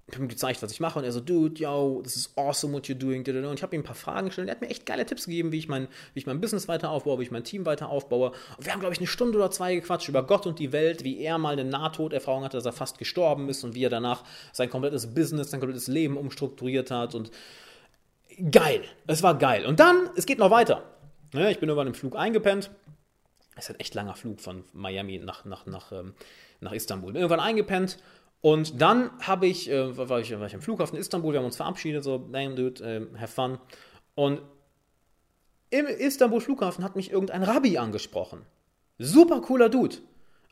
ich 0.09 0.15
habe 0.15 0.25
ihm 0.25 0.29
gezeigt, 0.29 0.63
was 0.63 0.73
ich 0.73 0.81
mache. 0.81 0.99
Und 0.99 1.05
er 1.05 1.13
so, 1.13 1.21
dude, 1.21 1.61
yo, 1.61 2.01
this 2.03 2.17
is 2.17 2.33
awesome 2.37 2.73
what 2.73 2.87
you're 2.87 2.95
doing. 2.95 3.21
Und 3.27 3.55
ich 3.55 3.63
habe 3.63 3.77
ihm 3.77 3.83
ein 3.83 3.85
paar 3.85 3.95
Fragen 3.95 4.29
gestellt. 4.29 4.49
Er 4.49 4.53
hat 4.53 4.63
mir 4.63 4.71
echt 4.71 4.87
geile 4.87 5.05
Tipps 5.05 5.27
gegeben, 5.27 5.53
wie 5.53 5.59
ich 5.59 5.69
mein, 5.69 5.87
wie 6.15 6.21
ich 6.21 6.27
mein 6.27 6.41
Business 6.41 6.67
weiter 6.67 6.91
aufbaue, 6.91 7.19
wie 7.19 7.25
ich 7.25 7.31
mein 7.31 7.45
Team 7.45 7.67
weiter 7.67 7.91
aufbaue. 7.91 8.33
Und 8.57 8.65
wir 8.65 8.73
haben, 8.73 8.81
glaube 8.81 8.95
ich, 8.95 9.01
eine 9.01 9.07
Stunde 9.07 9.37
oder 9.37 9.51
zwei 9.51 9.75
gequatscht 9.75 10.09
über 10.09 10.23
Gott 10.23 10.47
und 10.47 10.59
die 10.61 10.73
Welt, 10.73 11.05
wie 11.05 11.21
er 11.21 11.37
mal 11.37 11.53
eine 11.53 11.65
Nahtoderfahrung 11.65 12.43
hatte, 12.43 12.57
dass 12.57 12.65
er 12.65 12.73
fast 12.73 12.97
gestorben 12.97 13.51
ist 13.51 13.65
und 13.65 13.75
wie 13.75 13.85
er 13.85 13.91
danach 13.91 14.25
sein 14.53 14.71
komplettes 14.71 15.13
Business, 15.13 15.51
sein 15.51 15.61
komplettes 15.61 15.89
Leben 15.89 16.17
umstrukturiert 16.17 16.91
hat. 16.91 17.15
Und 17.15 17.31
geil. 18.51 18.85
Es 19.07 19.23
war 19.23 19.37
geil. 19.37 19.67
Und 19.67 19.79
dann, 19.79 20.09
es 20.17 20.25
geht 20.25 20.39
noch 20.39 20.51
weiter. 20.51 20.85
Ja, 21.35 21.51
ich 21.51 21.59
bin 21.59 21.69
irgendwann 21.69 21.89
im 21.89 21.95
Flug 21.95 22.17
eingepennt. 22.17 22.71
Es 23.57 23.65
ist 23.65 23.75
ein 23.75 23.81
echt 23.81 23.95
langer 23.95 24.15
Flug 24.15 24.41
von 24.41 24.65
Miami 24.73 25.19
nach, 25.19 25.45
nach, 25.45 25.67
nach, 25.67 25.93
ähm, 25.93 26.15
nach 26.61 26.73
Istanbul. 26.73 27.13
Bin 27.13 27.21
irgendwann 27.21 27.41
eingepennt 27.41 27.99
und 28.41 28.81
dann 28.81 29.11
habe 29.21 29.47
ich, 29.47 29.71
äh, 29.71 29.97
war, 29.97 30.21
ich, 30.21 30.39
war 30.39 30.47
ich 30.47 30.55
am 30.55 30.63
Flughafen 30.63 30.97
in 30.97 31.01
Istanbul, 31.01 31.33
wir 31.33 31.41
haben 31.41 31.47
uns 31.47 31.57
verabschiedet, 31.57 32.05
so, 32.05 32.19
damn 32.19 32.55
dude, 32.57 32.83
äh, 32.85 33.19
have 33.19 33.33
fun. 33.33 33.59
Und 34.15 34.43
im 35.71 35.87
Istanbul 35.87 36.41
Flughafen 36.41 36.85
hat 36.85 36.97
mich 36.97 37.11
irgendein 37.11 37.43
Rabbi 37.43 37.79
angesprochen. 37.79 38.47
Super 38.99 39.41
cooler 39.41 39.69
Dude. 39.69 39.97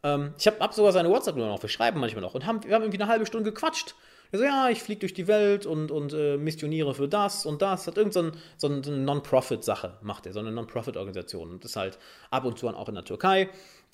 Ähm, 0.02 0.34
ich 0.38 0.46
habe 0.46 0.58
hab 0.60 0.74
sogar 0.74 0.92
seine 0.92 1.10
WhatsApp-Nummer 1.10 1.48
noch, 1.48 1.62
wir 1.62 1.68
schreiben 1.68 2.00
manchmal 2.00 2.22
noch 2.22 2.34
und 2.34 2.44
haben, 2.44 2.62
wir 2.64 2.74
haben 2.74 2.82
irgendwie 2.82 3.00
eine 3.00 3.10
halbe 3.10 3.26
Stunde 3.26 3.50
gequatscht. 3.52 3.94
Er 4.32 4.38
so, 4.40 4.44
ja, 4.44 4.68
ich 4.68 4.82
fliege 4.82 5.00
durch 5.00 5.14
die 5.14 5.28
Welt 5.28 5.66
und, 5.66 5.90
und 5.90 6.12
äh, 6.12 6.36
missioniere 6.36 6.94
für 6.94 7.08
das 7.08 7.46
und 7.46 7.62
das. 7.62 7.86
Hat 7.86 7.96
irgendeine 7.96 8.32
so, 8.56 8.68
ein, 8.68 8.82
so 8.82 8.90
eine 8.90 9.00
Non-Profit-Sache, 9.00 9.98
macht 10.02 10.26
er, 10.26 10.32
so 10.32 10.40
eine 10.40 10.50
Non-Profit-Organisation. 10.50 11.50
Und 11.50 11.64
ist 11.64 11.76
halt 11.76 11.98
ab 12.30 12.44
und 12.44 12.58
zu 12.58 12.68
auch 12.68 12.88
in 12.88 12.96
der 12.96 13.04
Türkei. 13.04 13.48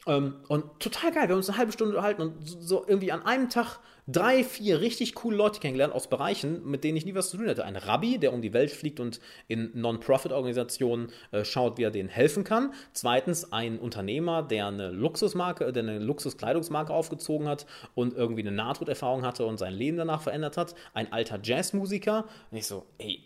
Ähm, 0.06 0.36
und 0.48 0.64
total 0.80 1.12
geil, 1.12 1.28
wir 1.28 1.30
haben 1.30 1.38
uns 1.38 1.48
eine 1.48 1.58
halbe 1.58 1.72
Stunde 1.72 1.94
unterhalten 1.94 2.22
und 2.22 2.34
so 2.44 2.84
irgendwie 2.86 3.12
an 3.12 3.24
einem 3.24 3.48
Tag 3.48 3.78
drei, 4.08 4.42
vier 4.42 4.80
richtig 4.80 5.14
coole 5.14 5.36
Leute 5.36 5.60
kennengelernt 5.60 5.94
aus 5.94 6.08
Bereichen, 6.08 6.68
mit 6.68 6.82
denen 6.82 6.96
ich 6.96 7.04
nie 7.04 7.14
was 7.14 7.30
zu 7.30 7.36
tun 7.36 7.48
hatte. 7.48 7.64
Ein 7.64 7.76
Rabbi, 7.76 8.18
der 8.18 8.32
um 8.32 8.42
die 8.42 8.52
Welt 8.52 8.72
fliegt 8.72 8.98
und 8.98 9.20
in 9.46 9.70
Non-Profit-Organisationen 9.74 11.12
äh, 11.30 11.44
schaut, 11.44 11.78
wie 11.78 11.84
er 11.84 11.92
denen 11.92 12.08
helfen 12.08 12.42
kann. 12.42 12.74
Zweitens 12.92 13.52
ein 13.52 13.78
Unternehmer, 13.78 14.42
der 14.42 14.66
eine 14.66 14.90
Luxusmarke, 14.90 15.72
der 15.72 15.84
eine 15.84 16.00
Luxuskleidungsmarke 16.00 16.92
aufgezogen 16.92 17.46
hat 17.46 17.66
und 17.94 18.14
irgendwie 18.14 18.42
eine 18.42 18.50
Nahtoderfahrung 18.50 19.24
hatte 19.24 19.46
und 19.46 19.58
sein 19.58 19.72
Leben 19.72 19.96
danach 19.96 20.22
verändert 20.22 20.56
hat. 20.56 20.74
Ein 20.94 21.12
alter 21.12 21.38
Jazzmusiker. 21.40 22.26
Und 22.50 22.58
ich 22.58 22.66
so, 22.66 22.86
ey, 22.98 23.24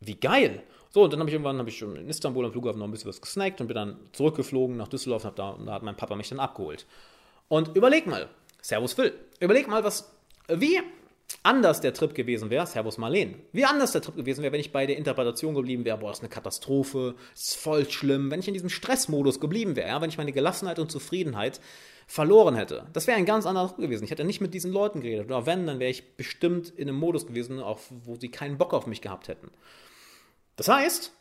wie 0.00 0.16
geil! 0.16 0.64
So, 0.98 1.04
und 1.04 1.12
dann 1.12 1.20
habe 1.20 1.30
ich 1.30 1.34
irgendwann 1.34 1.60
hab 1.60 1.68
ich 1.68 1.80
in 1.80 2.08
Istanbul 2.08 2.46
am 2.46 2.50
Flughafen 2.50 2.80
noch 2.80 2.88
ein 2.88 2.90
bisschen 2.90 3.10
was 3.10 3.20
gesnackt 3.20 3.60
und 3.60 3.68
bin 3.68 3.76
dann 3.76 3.96
zurückgeflogen 4.10 4.76
nach 4.76 4.88
Düsseldorf 4.88 5.24
und, 5.24 5.38
da, 5.38 5.50
und 5.50 5.66
da 5.66 5.74
hat 5.74 5.84
mein 5.84 5.94
Papa 5.94 6.16
mich 6.16 6.28
dann 6.28 6.40
abgeholt. 6.40 6.86
Und 7.46 7.76
überleg 7.76 8.08
mal, 8.08 8.28
Servus 8.60 8.94
Phil, 8.94 9.14
überleg 9.38 9.68
mal, 9.68 9.84
was, 9.84 10.12
wie 10.48 10.80
anders 11.44 11.80
der 11.80 11.94
Trip 11.94 12.16
gewesen 12.16 12.50
wäre, 12.50 12.66
Servus 12.66 12.98
Marleen, 12.98 13.36
wie 13.52 13.64
anders 13.64 13.92
der 13.92 14.02
Trip 14.02 14.16
gewesen 14.16 14.42
wäre, 14.42 14.52
wenn 14.52 14.58
ich 14.58 14.72
bei 14.72 14.86
der 14.86 14.96
Interpretation 14.96 15.54
geblieben 15.54 15.84
wäre, 15.84 15.98
boah, 15.98 16.08
das 16.08 16.18
ist 16.18 16.24
eine 16.24 16.30
Katastrophe, 16.30 17.14
ist 17.32 17.56
voll 17.56 17.88
schlimm, 17.88 18.32
wenn 18.32 18.40
ich 18.40 18.48
in 18.48 18.54
diesem 18.54 18.68
Stressmodus 18.68 19.38
geblieben 19.38 19.76
wäre, 19.76 19.86
ja, 19.86 20.00
wenn 20.00 20.10
ich 20.10 20.18
meine 20.18 20.32
Gelassenheit 20.32 20.80
und 20.80 20.90
Zufriedenheit 20.90 21.60
verloren 22.08 22.56
hätte. 22.56 22.88
Das 22.92 23.06
wäre 23.06 23.18
ein 23.18 23.24
ganz 23.24 23.46
anderer 23.46 23.68
Trip 23.68 23.82
gewesen. 23.82 24.02
Ich 24.02 24.10
hätte 24.10 24.24
nicht 24.24 24.40
mit 24.40 24.52
diesen 24.52 24.72
Leuten 24.72 25.00
geredet. 25.00 25.26
Oder 25.26 25.46
wenn, 25.46 25.64
dann 25.64 25.78
wäre 25.78 25.92
ich 25.92 26.16
bestimmt 26.16 26.70
in 26.70 26.88
einem 26.88 26.98
Modus 26.98 27.28
gewesen, 27.28 27.60
auch 27.60 27.78
wo 28.04 28.16
sie 28.16 28.30
keinen 28.30 28.58
Bock 28.58 28.74
auf 28.74 28.88
mich 28.88 29.00
gehabt 29.00 29.28
hätten. 29.28 29.52
Das 30.58 30.68
heißt, 30.68 31.12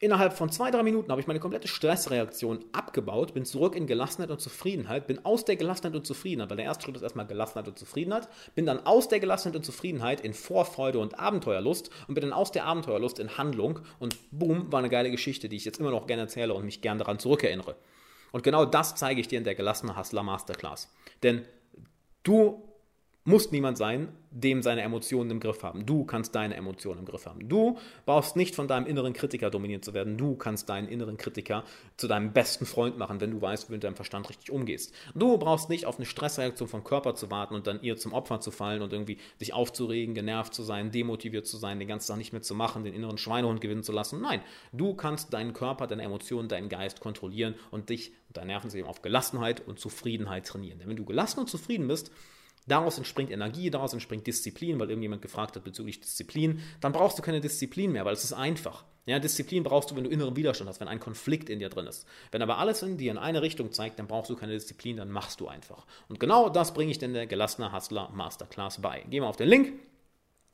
innerhalb 0.00 0.32
von 0.32 0.50
zwei, 0.50 0.72
drei 0.72 0.82
Minuten 0.82 1.12
habe 1.12 1.20
ich 1.20 1.28
meine 1.28 1.38
komplette 1.38 1.68
Stressreaktion 1.68 2.64
abgebaut, 2.72 3.34
bin 3.34 3.44
zurück 3.44 3.76
in 3.76 3.86
Gelassenheit 3.86 4.32
und 4.32 4.40
Zufriedenheit, 4.40 5.06
bin 5.06 5.24
aus 5.24 5.44
der 5.44 5.54
Gelassenheit 5.54 5.94
und 5.94 6.04
Zufriedenheit, 6.04 6.50
weil 6.50 6.56
der 6.56 6.66
erste 6.66 6.84
Schritt 6.84 6.96
ist 6.96 7.02
erstmal 7.02 7.28
Gelassenheit 7.28 7.68
und 7.68 7.78
Zufriedenheit, 7.78 8.28
bin 8.56 8.66
dann 8.66 8.84
aus 8.84 9.06
der 9.06 9.20
Gelassenheit 9.20 9.54
und 9.54 9.64
Zufriedenheit 9.64 10.22
in 10.22 10.34
Vorfreude 10.34 10.98
und 10.98 11.20
Abenteuerlust 11.20 11.90
und 12.08 12.14
bin 12.14 12.22
dann 12.22 12.32
aus 12.32 12.50
der 12.50 12.64
Abenteuerlust 12.64 13.20
in 13.20 13.38
Handlung 13.38 13.78
und 14.00 14.16
boom, 14.32 14.72
war 14.72 14.80
eine 14.80 14.88
geile 14.88 15.12
Geschichte, 15.12 15.48
die 15.48 15.56
ich 15.56 15.64
jetzt 15.64 15.78
immer 15.78 15.92
noch 15.92 16.08
gerne 16.08 16.22
erzähle 16.22 16.52
und 16.52 16.64
mich 16.64 16.80
gern 16.80 16.98
daran 16.98 17.20
zurückerinnere. 17.20 17.76
Und 18.32 18.42
genau 18.42 18.64
das 18.64 18.96
zeige 18.96 19.20
ich 19.20 19.28
dir 19.28 19.38
in 19.38 19.44
der 19.44 19.54
Gelassene 19.54 19.96
Hustler 19.96 20.24
Masterclass. 20.24 20.92
Denn 21.22 21.44
du 22.24 22.69
muss 23.24 23.52
niemand 23.52 23.76
sein, 23.76 24.08
dem 24.30 24.62
seine 24.62 24.82
Emotionen 24.82 25.30
im 25.30 25.40
Griff 25.40 25.62
haben. 25.62 25.84
Du 25.84 26.04
kannst 26.04 26.34
deine 26.34 26.54
Emotionen 26.54 27.00
im 27.00 27.04
Griff 27.04 27.26
haben. 27.26 27.48
Du 27.48 27.76
brauchst 28.06 28.34
nicht 28.34 28.54
von 28.54 28.66
deinem 28.66 28.86
inneren 28.86 29.12
Kritiker 29.12 29.50
dominiert 29.50 29.84
zu 29.84 29.92
werden. 29.92 30.16
Du 30.16 30.36
kannst 30.36 30.68
deinen 30.68 30.88
inneren 30.88 31.18
Kritiker 31.18 31.64
zu 31.96 32.08
deinem 32.08 32.32
besten 32.32 32.64
Freund 32.64 32.96
machen, 32.96 33.20
wenn 33.20 33.30
du 33.30 33.42
weißt, 33.42 33.64
wie 33.64 33.72
du 33.72 33.74
mit 33.74 33.84
deinem 33.84 33.96
Verstand 33.96 34.30
richtig 34.30 34.50
umgehst. 34.50 34.94
Du 35.14 35.36
brauchst 35.36 35.68
nicht 35.68 35.84
auf 35.84 35.96
eine 35.96 36.06
Stressreaktion 36.06 36.68
vom 36.68 36.82
Körper 36.82 37.14
zu 37.14 37.30
warten 37.30 37.54
und 37.54 37.66
dann 37.66 37.82
ihr 37.82 37.96
zum 37.96 38.14
Opfer 38.14 38.40
zu 38.40 38.50
fallen 38.50 38.80
und 38.80 38.92
irgendwie 38.92 39.18
dich 39.40 39.52
aufzuregen, 39.52 40.14
genervt 40.14 40.54
zu 40.54 40.62
sein, 40.62 40.90
demotiviert 40.90 41.46
zu 41.46 41.58
sein, 41.58 41.78
den 41.78 41.88
ganzen 41.88 42.08
Tag 42.08 42.18
nicht 42.18 42.32
mehr 42.32 42.42
zu 42.42 42.54
machen, 42.54 42.84
den 42.84 42.94
inneren 42.94 43.18
Schweinehund 43.18 43.60
gewinnen 43.60 43.82
zu 43.82 43.92
lassen. 43.92 44.22
Nein, 44.22 44.40
du 44.72 44.94
kannst 44.94 45.34
deinen 45.34 45.52
Körper, 45.52 45.86
deine 45.86 46.04
Emotionen, 46.04 46.48
deinen 46.48 46.70
Geist 46.70 47.00
kontrollieren 47.00 47.54
und 47.70 47.90
dich 47.90 48.12
und 48.28 48.36
dein 48.38 48.46
Nervensystem 48.46 48.86
auf 48.86 49.02
Gelassenheit 49.02 49.66
und 49.66 49.78
Zufriedenheit 49.78 50.46
trainieren. 50.46 50.78
Denn 50.78 50.88
wenn 50.88 50.96
du 50.96 51.04
gelassen 51.04 51.40
und 51.40 51.50
zufrieden 51.50 51.88
bist, 51.88 52.10
Daraus 52.66 52.98
entspringt 52.98 53.30
Energie, 53.30 53.70
daraus 53.70 53.92
entspringt 53.92 54.26
Disziplin, 54.26 54.78
weil 54.78 54.90
irgendjemand 54.90 55.22
gefragt 55.22 55.56
hat 55.56 55.64
bezüglich 55.64 56.00
Disziplin. 56.00 56.60
Dann 56.80 56.92
brauchst 56.92 57.18
du 57.18 57.22
keine 57.22 57.40
Disziplin 57.40 57.92
mehr, 57.92 58.04
weil 58.04 58.12
es 58.12 58.24
ist 58.24 58.32
einfach. 58.32 58.84
Ja, 59.06 59.18
Disziplin 59.18 59.62
brauchst 59.62 59.90
du, 59.90 59.96
wenn 59.96 60.04
du 60.04 60.10
inneren 60.10 60.36
Widerstand 60.36 60.68
hast, 60.68 60.80
wenn 60.80 60.88
ein 60.88 61.00
Konflikt 61.00 61.50
in 61.50 61.58
dir 61.58 61.68
drin 61.68 61.86
ist. 61.86 62.06
Wenn 62.30 62.42
aber 62.42 62.58
alles 62.58 62.82
in 62.82 62.96
dir 62.96 63.10
in 63.10 63.18
eine 63.18 63.42
Richtung 63.42 63.72
zeigt, 63.72 63.98
dann 63.98 64.06
brauchst 64.06 64.30
du 64.30 64.36
keine 64.36 64.52
Disziplin, 64.52 64.98
dann 64.98 65.10
machst 65.10 65.40
du 65.40 65.48
einfach. 65.48 65.86
Und 66.08 66.20
genau 66.20 66.48
das 66.48 66.74
bringe 66.74 66.92
ich 66.92 67.02
in 67.02 67.14
der 67.14 67.26
Gelassene 67.26 67.72
Hustler 67.72 68.10
Masterclass 68.14 68.80
bei. 68.80 69.04
Geh 69.08 69.20
mal 69.20 69.28
auf 69.28 69.36
den 69.36 69.48
Link, 69.48 69.72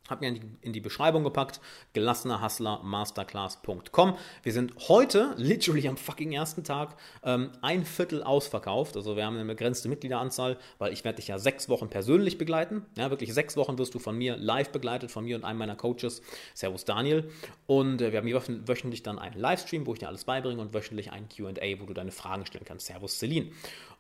Hab 0.09 0.21
mir 0.21 0.29
in 0.29 0.73
die, 0.73 0.81
Beschreibung 0.81 1.25
gepackt, 1.25 1.61
gelassenerhustlermasterclass.com. 1.93 4.17
Wir 4.43 4.53
sind 4.53 4.75
heute, 4.89 5.35
literally 5.37 5.89
am 5.89 5.97
fucking 5.97 6.33
ersten 6.33 6.63
Tag, 6.63 6.97
ähm, 7.25 7.51
ein 7.61 7.85
Viertel 7.85 8.23
ausverkauft. 8.23 8.97
Also 8.97 9.17
wir 9.17 9.27
haben 9.27 9.37
eine 9.37 9.45
begrenzte 9.45 9.89
Mitgliederanzahl, 9.89 10.59
weil 10.79 10.93
ich 10.93 11.05
werde 11.05 11.17
dich 11.17 11.27
ja 11.29 11.39
sechs 11.39 11.69
Wochen 11.69 11.89
persönlich 11.89 12.39
begleiten. 12.39 12.87
Ja, 12.97 13.11
wirklich 13.11 13.35
sechs 13.35 13.57
Wochen 13.57 13.79
wirst 13.79 13.95
du 13.95 13.99
von 13.99 14.17
mir 14.17 14.37
live 14.37 14.71
begleitet, 14.71 15.11
von 15.11 15.25
mir 15.25 15.37
und 15.37 15.45
einem 15.45 15.59
meiner 15.59 15.77
Coaches. 15.77 16.23
Servus 16.55 16.85
Daniel. 16.85 17.29
Und 17.67 18.01
äh, 18.01 18.13
wir 18.13 18.21
haben 18.21 18.27
hier 18.27 18.69
wöchentlich 18.69 19.03
dann 19.03 19.19
einen 19.19 19.41
Livestream, 19.41 19.87
wo 19.87 19.95
ich 19.95 19.99
dir 19.99 20.09
alles 20.09 20.25
beibringe 20.25 20.63
und 20.63 20.73
wöchentlich 20.73 21.11
ein 21.11 21.29
Q&A, 21.29 21.81
wo 21.81 21.87
du 21.87 21.95
deine 21.95 22.13
Fragen 22.13 22.47
stellen 22.47 22.65
kannst. 22.65 22.87
Servus 22.87 23.19
Celine. 23.19 23.51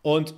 Und 0.02 0.34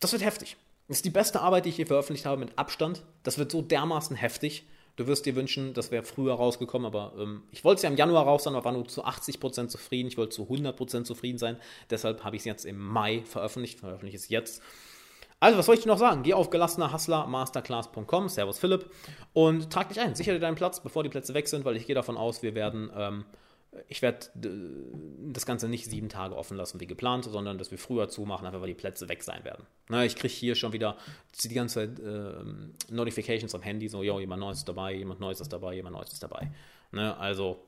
das 0.00 0.12
wird 0.12 0.24
heftig. 0.24 0.56
Das 0.86 0.98
ist 0.98 1.04
die 1.04 1.10
beste 1.10 1.40
Arbeit, 1.40 1.64
die 1.64 1.70
ich 1.70 1.76
hier 1.76 1.86
veröffentlicht 1.86 2.24
habe, 2.24 2.38
mit 2.38 2.58
Abstand. 2.58 3.02
Das 3.22 3.36
wird 3.36 3.52
so 3.52 3.60
dermaßen 3.60 4.16
heftig. 4.16 4.64
Du 4.98 5.06
wirst 5.06 5.26
dir 5.26 5.36
wünschen, 5.36 5.74
das 5.74 5.92
wäre 5.92 6.02
früher 6.02 6.34
rausgekommen, 6.34 6.84
aber 6.84 7.12
ähm, 7.16 7.44
ich 7.52 7.62
wollte 7.62 7.76
es 7.76 7.82
ja 7.84 7.88
im 7.88 7.96
Januar 7.96 8.24
raus 8.24 8.42
sein, 8.42 8.56
aber 8.56 8.64
war 8.64 8.72
nur 8.72 8.88
zu 8.88 9.04
80% 9.04 9.68
zufrieden. 9.68 10.08
Ich 10.08 10.18
wollte 10.18 10.34
zu 10.34 10.42
100% 10.42 11.04
zufrieden 11.04 11.38
sein. 11.38 11.56
Deshalb 11.88 12.24
habe 12.24 12.34
ich 12.34 12.40
es 12.40 12.46
jetzt 12.46 12.66
im 12.66 12.80
Mai 12.80 13.22
veröffentlicht. 13.24 13.78
Veröffentliche 13.78 14.16
es 14.16 14.28
jetzt. 14.28 14.60
Also, 15.38 15.56
was 15.56 15.66
soll 15.66 15.76
ich 15.76 15.82
dir 15.82 15.88
noch 15.88 15.98
sagen? 15.98 16.24
Geh 16.24 16.34
auf 16.34 16.50
gelassenerhustlermasterclass.com, 16.50 18.28
Servus 18.28 18.58
Philipp, 18.58 18.90
und 19.34 19.70
trag 19.72 19.88
dich 19.88 20.00
ein. 20.00 20.16
Sichere 20.16 20.34
dir 20.34 20.40
deinen 20.40 20.56
Platz, 20.56 20.80
bevor 20.80 21.04
die 21.04 21.10
Plätze 21.10 21.32
weg 21.32 21.46
sind, 21.46 21.64
weil 21.64 21.76
ich 21.76 21.86
gehe 21.86 21.94
davon 21.94 22.16
aus, 22.16 22.42
wir 22.42 22.56
werden 22.56 22.90
ähm, 22.96 23.24
ich 23.86 24.02
werde 24.02 24.26
das 24.34 25.46
Ganze 25.46 25.68
nicht 25.68 25.86
sieben 25.86 26.08
Tage 26.08 26.36
offen 26.36 26.56
lassen 26.56 26.80
wie 26.80 26.86
geplant, 26.86 27.24
sondern 27.24 27.58
dass 27.58 27.70
wir 27.70 27.78
früher 27.78 28.08
zumachen, 28.08 28.46
einfach 28.46 28.60
weil 28.60 28.68
die 28.68 28.74
Plätze 28.74 29.08
weg 29.08 29.22
sein 29.22 29.44
werden. 29.44 29.66
Na, 29.88 30.04
ich 30.04 30.16
kriege 30.16 30.32
hier 30.32 30.54
schon 30.54 30.72
wieder 30.72 30.96
die 31.42 31.48
ganze 31.54 31.74
Zeit 31.74 32.00
äh, 32.00 32.92
Notifications 32.92 33.54
am 33.54 33.62
Handy, 33.62 33.88
so, 33.88 34.02
yo, 34.02 34.20
jemand 34.20 34.40
Neues 34.40 34.58
ist 34.58 34.68
dabei, 34.68 34.94
jemand 34.94 35.20
Neues 35.20 35.40
ist 35.40 35.52
dabei, 35.52 35.74
jemand 35.74 35.96
Neues 35.96 36.12
ist 36.12 36.22
dabei. 36.22 36.50
Ne, 36.92 37.16
also 37.18 37.67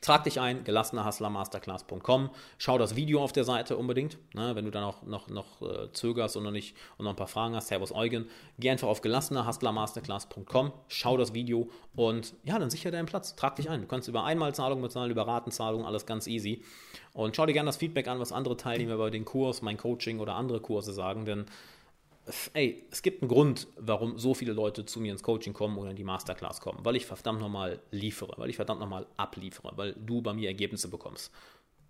Trag 0.00 0.24
dich 0.24 0.40
ein, 0.40 0.64
gelassenerhustlermasterclass.com. 0.64 2.30
Schau 2.58 2.78
das 2.78 2.96
Video 2.96 3.22
auf 3.22 3.32
der 3.32 3.44
Seite 3.44 3.76
unbedingt. 3.76 4.18
Ne, 4.34 4.54
wenn 4.54 4.64
du 4.64 4.70
dann 4.70 4.84
auch 4.84 5.02
noch, 5.02 5.28
noch 5.28 5.62
äh, 5.62 5.92
zögerst 5.92 6.36
und 6.36 6.44
noch, 6.44 6.50
nicht, 6.50 6.76
und 6.98 7.04
noch 7.04 7.12
ein 7.12 7.16
paar 7.16 7.26
Fragen 7.26 7.54
hast, 7.54 7.68
Servus 7.68 7.92
Eugen, 7.92 8.26
geh 8.58 8.70
einfach 8.70 8.88
auf 8.88 9.00
gelassenerhustlermasterclass.com, 9.00 10.72
schau 10.88 11.16
das 11.16 11.34
Video 11.34 11.70
und 11.96 12.34
ja, 12.44 12.58
dann 12.58 12.70
sicher 12.70 12.90
deinen 12.90 13.06
Platz. 13.06 13.36
Trag 13.36 13.56
dich 13.56 13.70
ein. 13.70 13.82
Du 13.82 13.86
kannst 13.86 14.08
über 14.08 14.24
Einmalzahlung 14.24 14.82
bezahlen, 14.82 15.10
über 15.10 15.26
Ratenzahlung, 15.26 15.86
alles 15.86 16.06
ganz 16.06 16.26
easy. 16.26 16.62
Und 17.12 17.36
schau 17.36 17.46
dir 17.46 17.52
gerne 17.52 17.68
das 17.68 17.76
Feedback 17.76 18.08
an, 18.08 18.18
was 18.18 18.32
andere 18.32 18.56
Teilnehmer 18.56 18.94
über 18.94 19.10
den 19.10 19.24
Kurs, 19.24 19.62
mein 19.62 19.76
Coaching 19.76 20.18
oder 20.18 20.34
andere 20.34 20.60
Kurse 20.60 20.92
sagen, 20.92 21.24
denn 21.24 21.46
ey, 22.52 22.86
es 22.90 23.02
gibt 23.02 23.22
einen 23.22 23.28
Grund, 23.28 23.66
warum 23.76 24.18
so 24.18 24.34
viele 24.34 24.52
Leute 24.52 24.86
zu 24.86 25.00
mir 25.00 25.12
ins 25.12 25.22
Coaching 25.22 25.52
kommen 25.52 25.76
oder 25.78 25.90
in 25.90 25.96
die 25.96 26.04
Masterclass 26.04 26.60
kommen, 26.60 26.84
weil 26.84 26.96
ich 26.96 27.06
verdammt 27.06 27.40
nochmal 27.40 27.80
liefere, 27.90 28.34
weil 28.36 28.50
ich 28.50 28.56
verdammt 28.56 28.80
nochmal 28.80 29.06
abliefere, 29.16 29.72
weil 29.76 29.94
du 29.94 30.22
bei 30.22 30.32
mir 30.32 30.48
Ergebnisse 30.48 30.88
bekommst. 30.88 31.32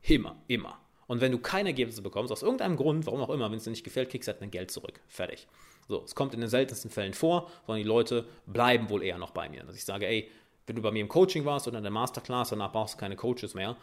Immer, 0.03 0.37
immer. 0.49 0.79
Und 1.07 1.21
wenn 1.21 1.33
du 1.33 1.39
keine 1.39 1.71
Ergebnisse 1.71 2.03
bekommst, 2.03 2.33
aus 2.33 2.43
irgendeinem 2.43 2.77
Grund, 2.77 3.07
warum 3.07 3.21
auch 3.21 3.31
immer, 3.31 3.51
wenn 3.51 3.59
es 3.59 3.65
dir 3.65 3.71
nicht 3.71 3.85
gefällt, 3.85 4.11
kriegst 4.11 4.27
du 4.27 4.33
halt 4.33 4.43
dein 4.43 4.51
Geld 4.51 4.71
zurück. 4.71 5.01
Fertig. 5.07 5.47
So, 5.87 6.03
es 6.03 6.15
kommt 6.15 6.35
in 6.35 6.41
den 6.41 6.49
seltensten 6.49 6.91
Fällen 6.91 7.13
vor, 7.13 7.51
sondern 7.67 7.83
die 7.83 7.89
Leute 7.89 8.27
bleiben 8.47 8.89
wohl 8.89 9.03
eher 9.03 9.19
noch 9.19 9.31
bei 9.31 9.49
mir. 9.49 9.65
Dass 9.65 9.77
ich 9.77 9.85
sage, 9.85 10.07
ey, 10.07 10.31
wenn 10.67 10.77
du 10.77 10.83
bei 10.83 10.91
mir 10.91 11.01
im 11.01 11.09
Coaching 11.09 11.45
warst 11.45 11.69
oder 11.69 11.79
in 11.79 11.85
der 11.85 11.93
Masterclass, 11.93 12.49
danach 12.51 12.73
brauchst 12.73 12.95
du 12.95 12.99
keine 12.99 13.17
Coaches 13.17 13.55
mehr. 13.55 13.77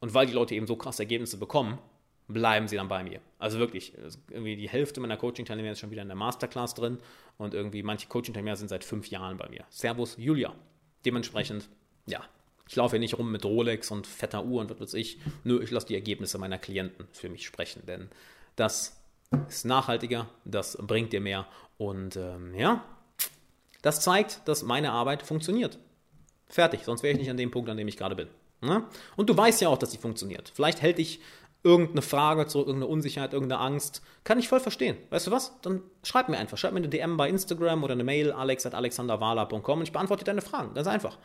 Und 0.00 0.14
weil 0.14 0.26
die 0.26 0.32
Leute 0.32 0.54
eben 0.54 0.66
so 0.66 0.76
krasse 0.76 1.02
Ergebnisse 1.02 1.36
bekommen, 1.36 1.78
bleiben 2.28 2.68
sie 2.68 2.76
dann 2.76 2.88
bei 2.88 3.02
mir. 3.02 3.20
Also 3.38 3.58
wirklich, 3.58 3.94
irgendwie 4.30 4.56
die 4.56 4.68
Hälfte 4.68 5.00
meiner 5.00 5.16
Coaching-Teilnehmer 5.16 5.72
ist 5.72 5.80
schon 5.80 5.90
wieder 5.90 6.02
in 6.02 6.08
der 6.08 6.16
Masterclass 6.16 6.74
drin 6.74 6.98
und 7.38 7.54
irgendwie 7.54 7.82
manche 7.82 8.06
Coaching-Teilnehmer 8.08 8.56
sind 8.56 8.68
seit 8.68 8.84
fünf 8.84 9.08
Jahren 9.08 9.36
bei 9.36 9.48
mir. 9.48 9.64
Servus, 9.70 10.16
Julia. 10.18 10.54
Dementsprechend, 11.04 11.68
ja, 12.06 12.22
ich 12.68 12.76
laufe 12.76 12.92
hier 12.92 13.00
nicht 13.00 13.16
rum 13.18 13.32
mit 13.32 13.44
Rolex 13.44 13.90
und 13.90 14.06
fetter 14.06 14.44
Uhr 14.44 14.60
und 14.60 14.70
was 14.70 14.80
weiß 14.80 14.94
ich. 14.94 15.18
Nö, 15.42 15.62
ich 15.62 15.70
lasse 15.70 15.86
die 15.86 15.94
Ergebnisse 15.94 16.38
meiner 16.38 16.58
Klienten 16.58 17.06
für 17.12 17.30
mich 17.30 17.46
sprechen, 17.46 17.82
denn 17.86 18.08
das 18.56 19.00
ist 19.48 19.64
nachhaltiger, 19.64 20.28
das 20.44 20.76
bringt 20.80 21.12
dir 21.12 21.20
mehr 21.20 21.46
und 21.78 22.16
ähm, 22.16 22.54
ja, 22.54 22.84
das 23.82 24.00
zeigt, 24.00 24.46
dass 24.46 24.62
meine 24.62 24.92
Arbeit 24.92 25.22
funktioniert. 25.22 25.78
Fertig, 26.48 26.80
sonst 26.84 27.02
wäre 27.02 27.12
ich 27.12 27.20
nicht 27.20 27.30
an 27.30 27.36
dem 27.36 27.50
Punkt, 27.50 27.70
an 27.70 27.76
dem 27.76 27.88
ich 27.88 27.96
gerade 27.96 28.16
bin. 28.16 28.28
Ne? 28.60 28.84
Und 29.16 29.30
du 29.30 29.36
weißt 29.36 29.60
ja 29.60 29.68
auch, 29.68 29.78
dass 29.78 29.92
sie 29.92 29.98
funktioniert. 29.98 30.50
Vielleicht 30.54 30.82
hält 30.82 30.98
dich 30.98 31.20
irgendeine 31.62 32.02
Frage 32.02 32.46
zurück, 32.46 32.68
irgendeine 32.68 32.92
Unsicherheit, 32.92 33.32
irgendeine 33.32 33.60
Angst. 33.60 34.02
Kann 34.24 34.38
ich 34.38 34.48
voll 34.48 34.60
verstehen. 34.60 34.96
Weißt 35.10 35.26
du 35.26 35.30
was? 35.30 35.60
Dann 35.62 35.82
schreib 36.02 36.28
mir 36.28 36.38
einfach. 36.38 36.56
Schreib 36.56 36.72
mir 36.72 36.78
eine 36.78 36.88
DM 36.88 37.16
bei 37.16 37.28
Instagram 37.28 37.82
oder 37.82 37.94
eine 37.94 38.04
Mail 38.04 38.32
alex.alexanderwala.com 38.32 39.78
und 39.78 39.84
ich 39.84 39.92
beantworte 39.92 40.24
deine 40.24 40.42
Fragen. 40.42 40.74
Ganz 40.74 40.86
einfach. 40.86 41.18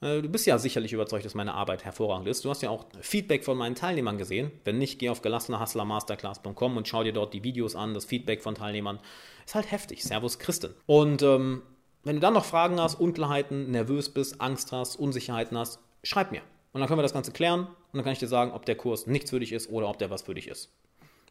Äh, 0.00 0.22
du 0.22 0.28
bist 0.28 0.46
ja 0.46 0.58
sicherlich 0.58 0.92
überzeugt, 0.92 1.24
dass 1.24 1.34
meine 1.34 1.54
Arbeit 1.54 1.84
hervorragend 1.84 2.28
ist. 2.28 2.44
Du 2.44 2.50
hast 2.50 2.62
ja 2.62 2.70
auch 2.70 2.86
Feedback 3.00 3.44
von 3.44 3.58
meinen 3.58 3.74
Teilnehmern 3.74 4.18
gesehen. 4.18 4.50
Wenn 4.64 4.78
nicht, 4.78 4.98
geh 4.98 5.08
auf 5.10 5.22
gelassenerhustlermasterclass.com 5.22 6.76
und 6.76 6.88
schau 6.88 7.02
dir 7.02 7.12
dort 7.12 7.34
die 7.34 7.42
Videos 7.42 7.74
an, 7.74 7.94
das 7.94 8.04
Feedback 8.04 8.42
von 8.42 8.54
Teilnehmern. 8.54 9.00
Ist 9.44 9.54
halt 9.54 9.70
heftig. 9.70 10.04
Servus 10.04 10.38
Christen. 10.38 10.74
Und 10.86 11.22
ähm, 11.22 11.62
wenn 12.04 12.16
du 12.16 12.20
dann 12.20 12.34
noch 12.34 12.44
Fragen 12.44 12.80
hast, 12.80 13.00
Unklarheiten, 13.00 13.70
nervös 13.70 14.08
bist, 14.08 14.40
Angst 14.40 14.72
hast, 14.72 14.96
Unsicherheiten 14.96 15.58
hast, 15.58 15.80
schreib 16.02 16.30
mir. 16.30 16.42
Und 16.72 16.80
dann 16.80 16.88
können 16.88 16.98
wir 16.98 17.02
das 17.02 17.12
Ganze 17.12 17.32
klären 17.32 17.60
und 17.60 17.94
dann 17.94 18.04
kann 18.04 18.12
ich 18.12 18.18
dir 18.18 18.28
sagen, 18.28 18.52
ob 18.52 18.66
der 18.66 18.76
Kurs 18.76 19.06
nichts 19.06 19.30
für 19.30 19.40
dich 19.40 19.52
ist 19.52 19.70
oder 19.70 19.88
ob 19.88 19.98
der 19.98 20.10
was 20.10 20.22
für 20.22 20.34
dich 20.34 20.48
ist. 20.48 20.70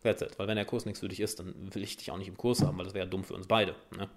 That's 0.03 0.21
it. 0.21 0.37
Weil 0.37 0.47
wenn 0.47 0.55
der 0.55 0.65
Kurs 0.65 0.85
nichts 0.85 0.99
für 0.99 1.07
dich 1.07 1.19
ist, 1.19 1.39
dann 1.39 1.53
will 1.73 1.83
ich 1.83 1.97
dich 1.97 2.11
auch 2.11 2.17
nicht 2.17 2.27
im 2.27 2.37
Kurs 2.37 2.61
haben, 2.61 2.77
weil 2.77 2.85
das 2.85 2.93
wäre 2.93 3.05
ja 3.05 3.09
dumm 3.09 3.23
für 3.23 3.33
uns 3.33 3.47
beide. 3.47 3.75
Ne? 3.95 4.09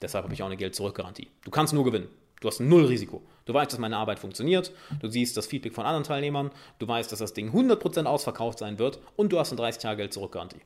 Deshalb 0.00 0.24
habe 0.24 0.34
ich 0.34 0.42
auch 0.42 0.46
eine 0.46 0.56
Geld-Zurück-Garantie. 0.56 1.28
Du 1.44 1.50
kannst 1.50 1.72
nur 1.72 1.84
gewinnen. 1.84 2.08
Du 2.40 2.48
hast 2.48 2.60
null 2.60 2.84
Risiko. 2.84 3.22
Du 3.46 3.54
weißt, 3.54 3.72
dass 3.72 3.78
meine 3.78 3.96
Arbeit 3.96 4.18
funktioniert. 4.18 4.72
Du 5.00 5.08
siehst 5.08 5.36
das 5.36 5.46
Feedback 5.46 5.74
von 5.74 5.86
anderen 5.86 6.04
Teilnehmern. 6.04 6.50
Du 6.78 6.86
weißt, 6.86 7.10
dass 7.10 7.18
das 7.18 7.32
Ding 7.32 7.50
100% 7.50 8.04
ausverkauft 8.04 8.58
sein 8.58 8.78
wird. 8.78 8.98
Und 9.16 9.32
du 9.32 9.38
hast 9.38 9.52
eine 9.52 9.62
30-Tage-Geld-Zurück-Garantie. 9.62 10.60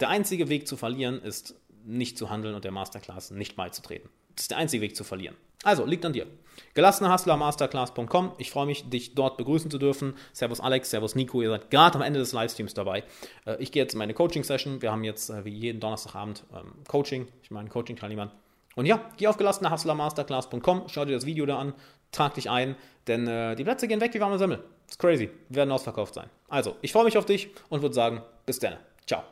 Der 0.00 0.08
einzige 0.08 0.48
Weg 0.48 0.66
zu 0.66 0.76
verlieren 0.76 1.22
ist, 1.22 1.54
nicht 1.84 2.18
zu 2.18 2.30
handeln 2.30 2.54
und 2.54 2.64
der 2.64 2.72
Masterclass 2.72 3.30
nicht 3.30 3.54
beizutreten. 3.54 4.10
Das 4.34 4.44
ist 4.44 4.50
der 4.50 4.58
einzige 4.58 4.82
Weg 4.82 4.96
zu 4.96 5.04
verlieren. 5.04 5.36
Also, 5.62 5.84
liegt 5.84 6.04
an 6.04 6.12
dir. 6.12 6.26
Gelassenerhustlermasterclass.com. 6.74 8.32
Ich 8.38 8.50
freue 8.50 8.66
mich, 8.66 8.88
dich 8.88 9.14
dort 9.14 9.36
begrüßen 9.36 9.70
zu 9.70 9.78
dürfen. 9.78 10.14
Servus 10.32 10.60
Alex, 10.60 10.90
Servus 10.90 11.14
Nico, 11.14 11.42
ihr 11.42 11.50
seid 11.50 11.70
gerade 11.70 11.96
am 11.96 12.02
Ende 12.02 12.18
des 12.18 12.32
Livestreams 12.32 12.74
dabei. 12.74 13.04
Äh, 13.46 13.56
ich 13.58 13.72
gehe 13.72 13.82
jetzt 13.82 13.92
in 13.92 13.98
meine 13.98 14.14
Coaching-Session. 14.14 14.82
Wir 14.82 14.90
haben 14.90 15.04
jetzt 15.04 15.30
äh, 15.30 15.44
wie 15.44 15.50
jeden 15.50 15.80
Donnerstagabend 15.80 16.44
ähm, 16.54 16.72
Coaching. 16.88 17.28
Ich 17.42 17.50
meine 17.50 17.68
Coaching-Teilnehmern. 17.68 18.30
Und 18.74 18.86
ja, 18.86 19.00
geh 19.16 19.26
auf 19.26 19.36
gelassenerhustlermasterclass.com, 19.36 20.84
schau 20.86 21.04
dir 21.04 21.12
das 21.14 21.26
Video 21.26 21.44
da 21.44 21.58
an, 21.58 21.74
trag 22.10 22.34
dich 22.34 22.48
ein, 22.48 22.76
denn 23.06 23.26
äh, 23.26 23.54
die 23.54 23.64
Plätze 23.64 23.86
gehen 23.88 24.00
weg 24.00 24.14
wie 24.14 24.20
warme 24.20 24.38
Semmel. 24.38 24.62
ist 24.88 24.98
crazy. 24.98 25.30
Wir 25.48 25.56
werden 25.56 25.72
ausverkauft 25.72 26.14
sein. 26.14 26.30
Also, 26.48 26.76
ich 26.80 26.92
freue 26.92 27.04
mich 27.04 27.18
auf 27.18 27.26
dich 27.26 27.50
und 27.68 27.82
würde 27.82 27.94
sagen, 27.94 28.22
bis 28.46 28.58
dann. 28.58 28.76
Ciao. 29.06 29.31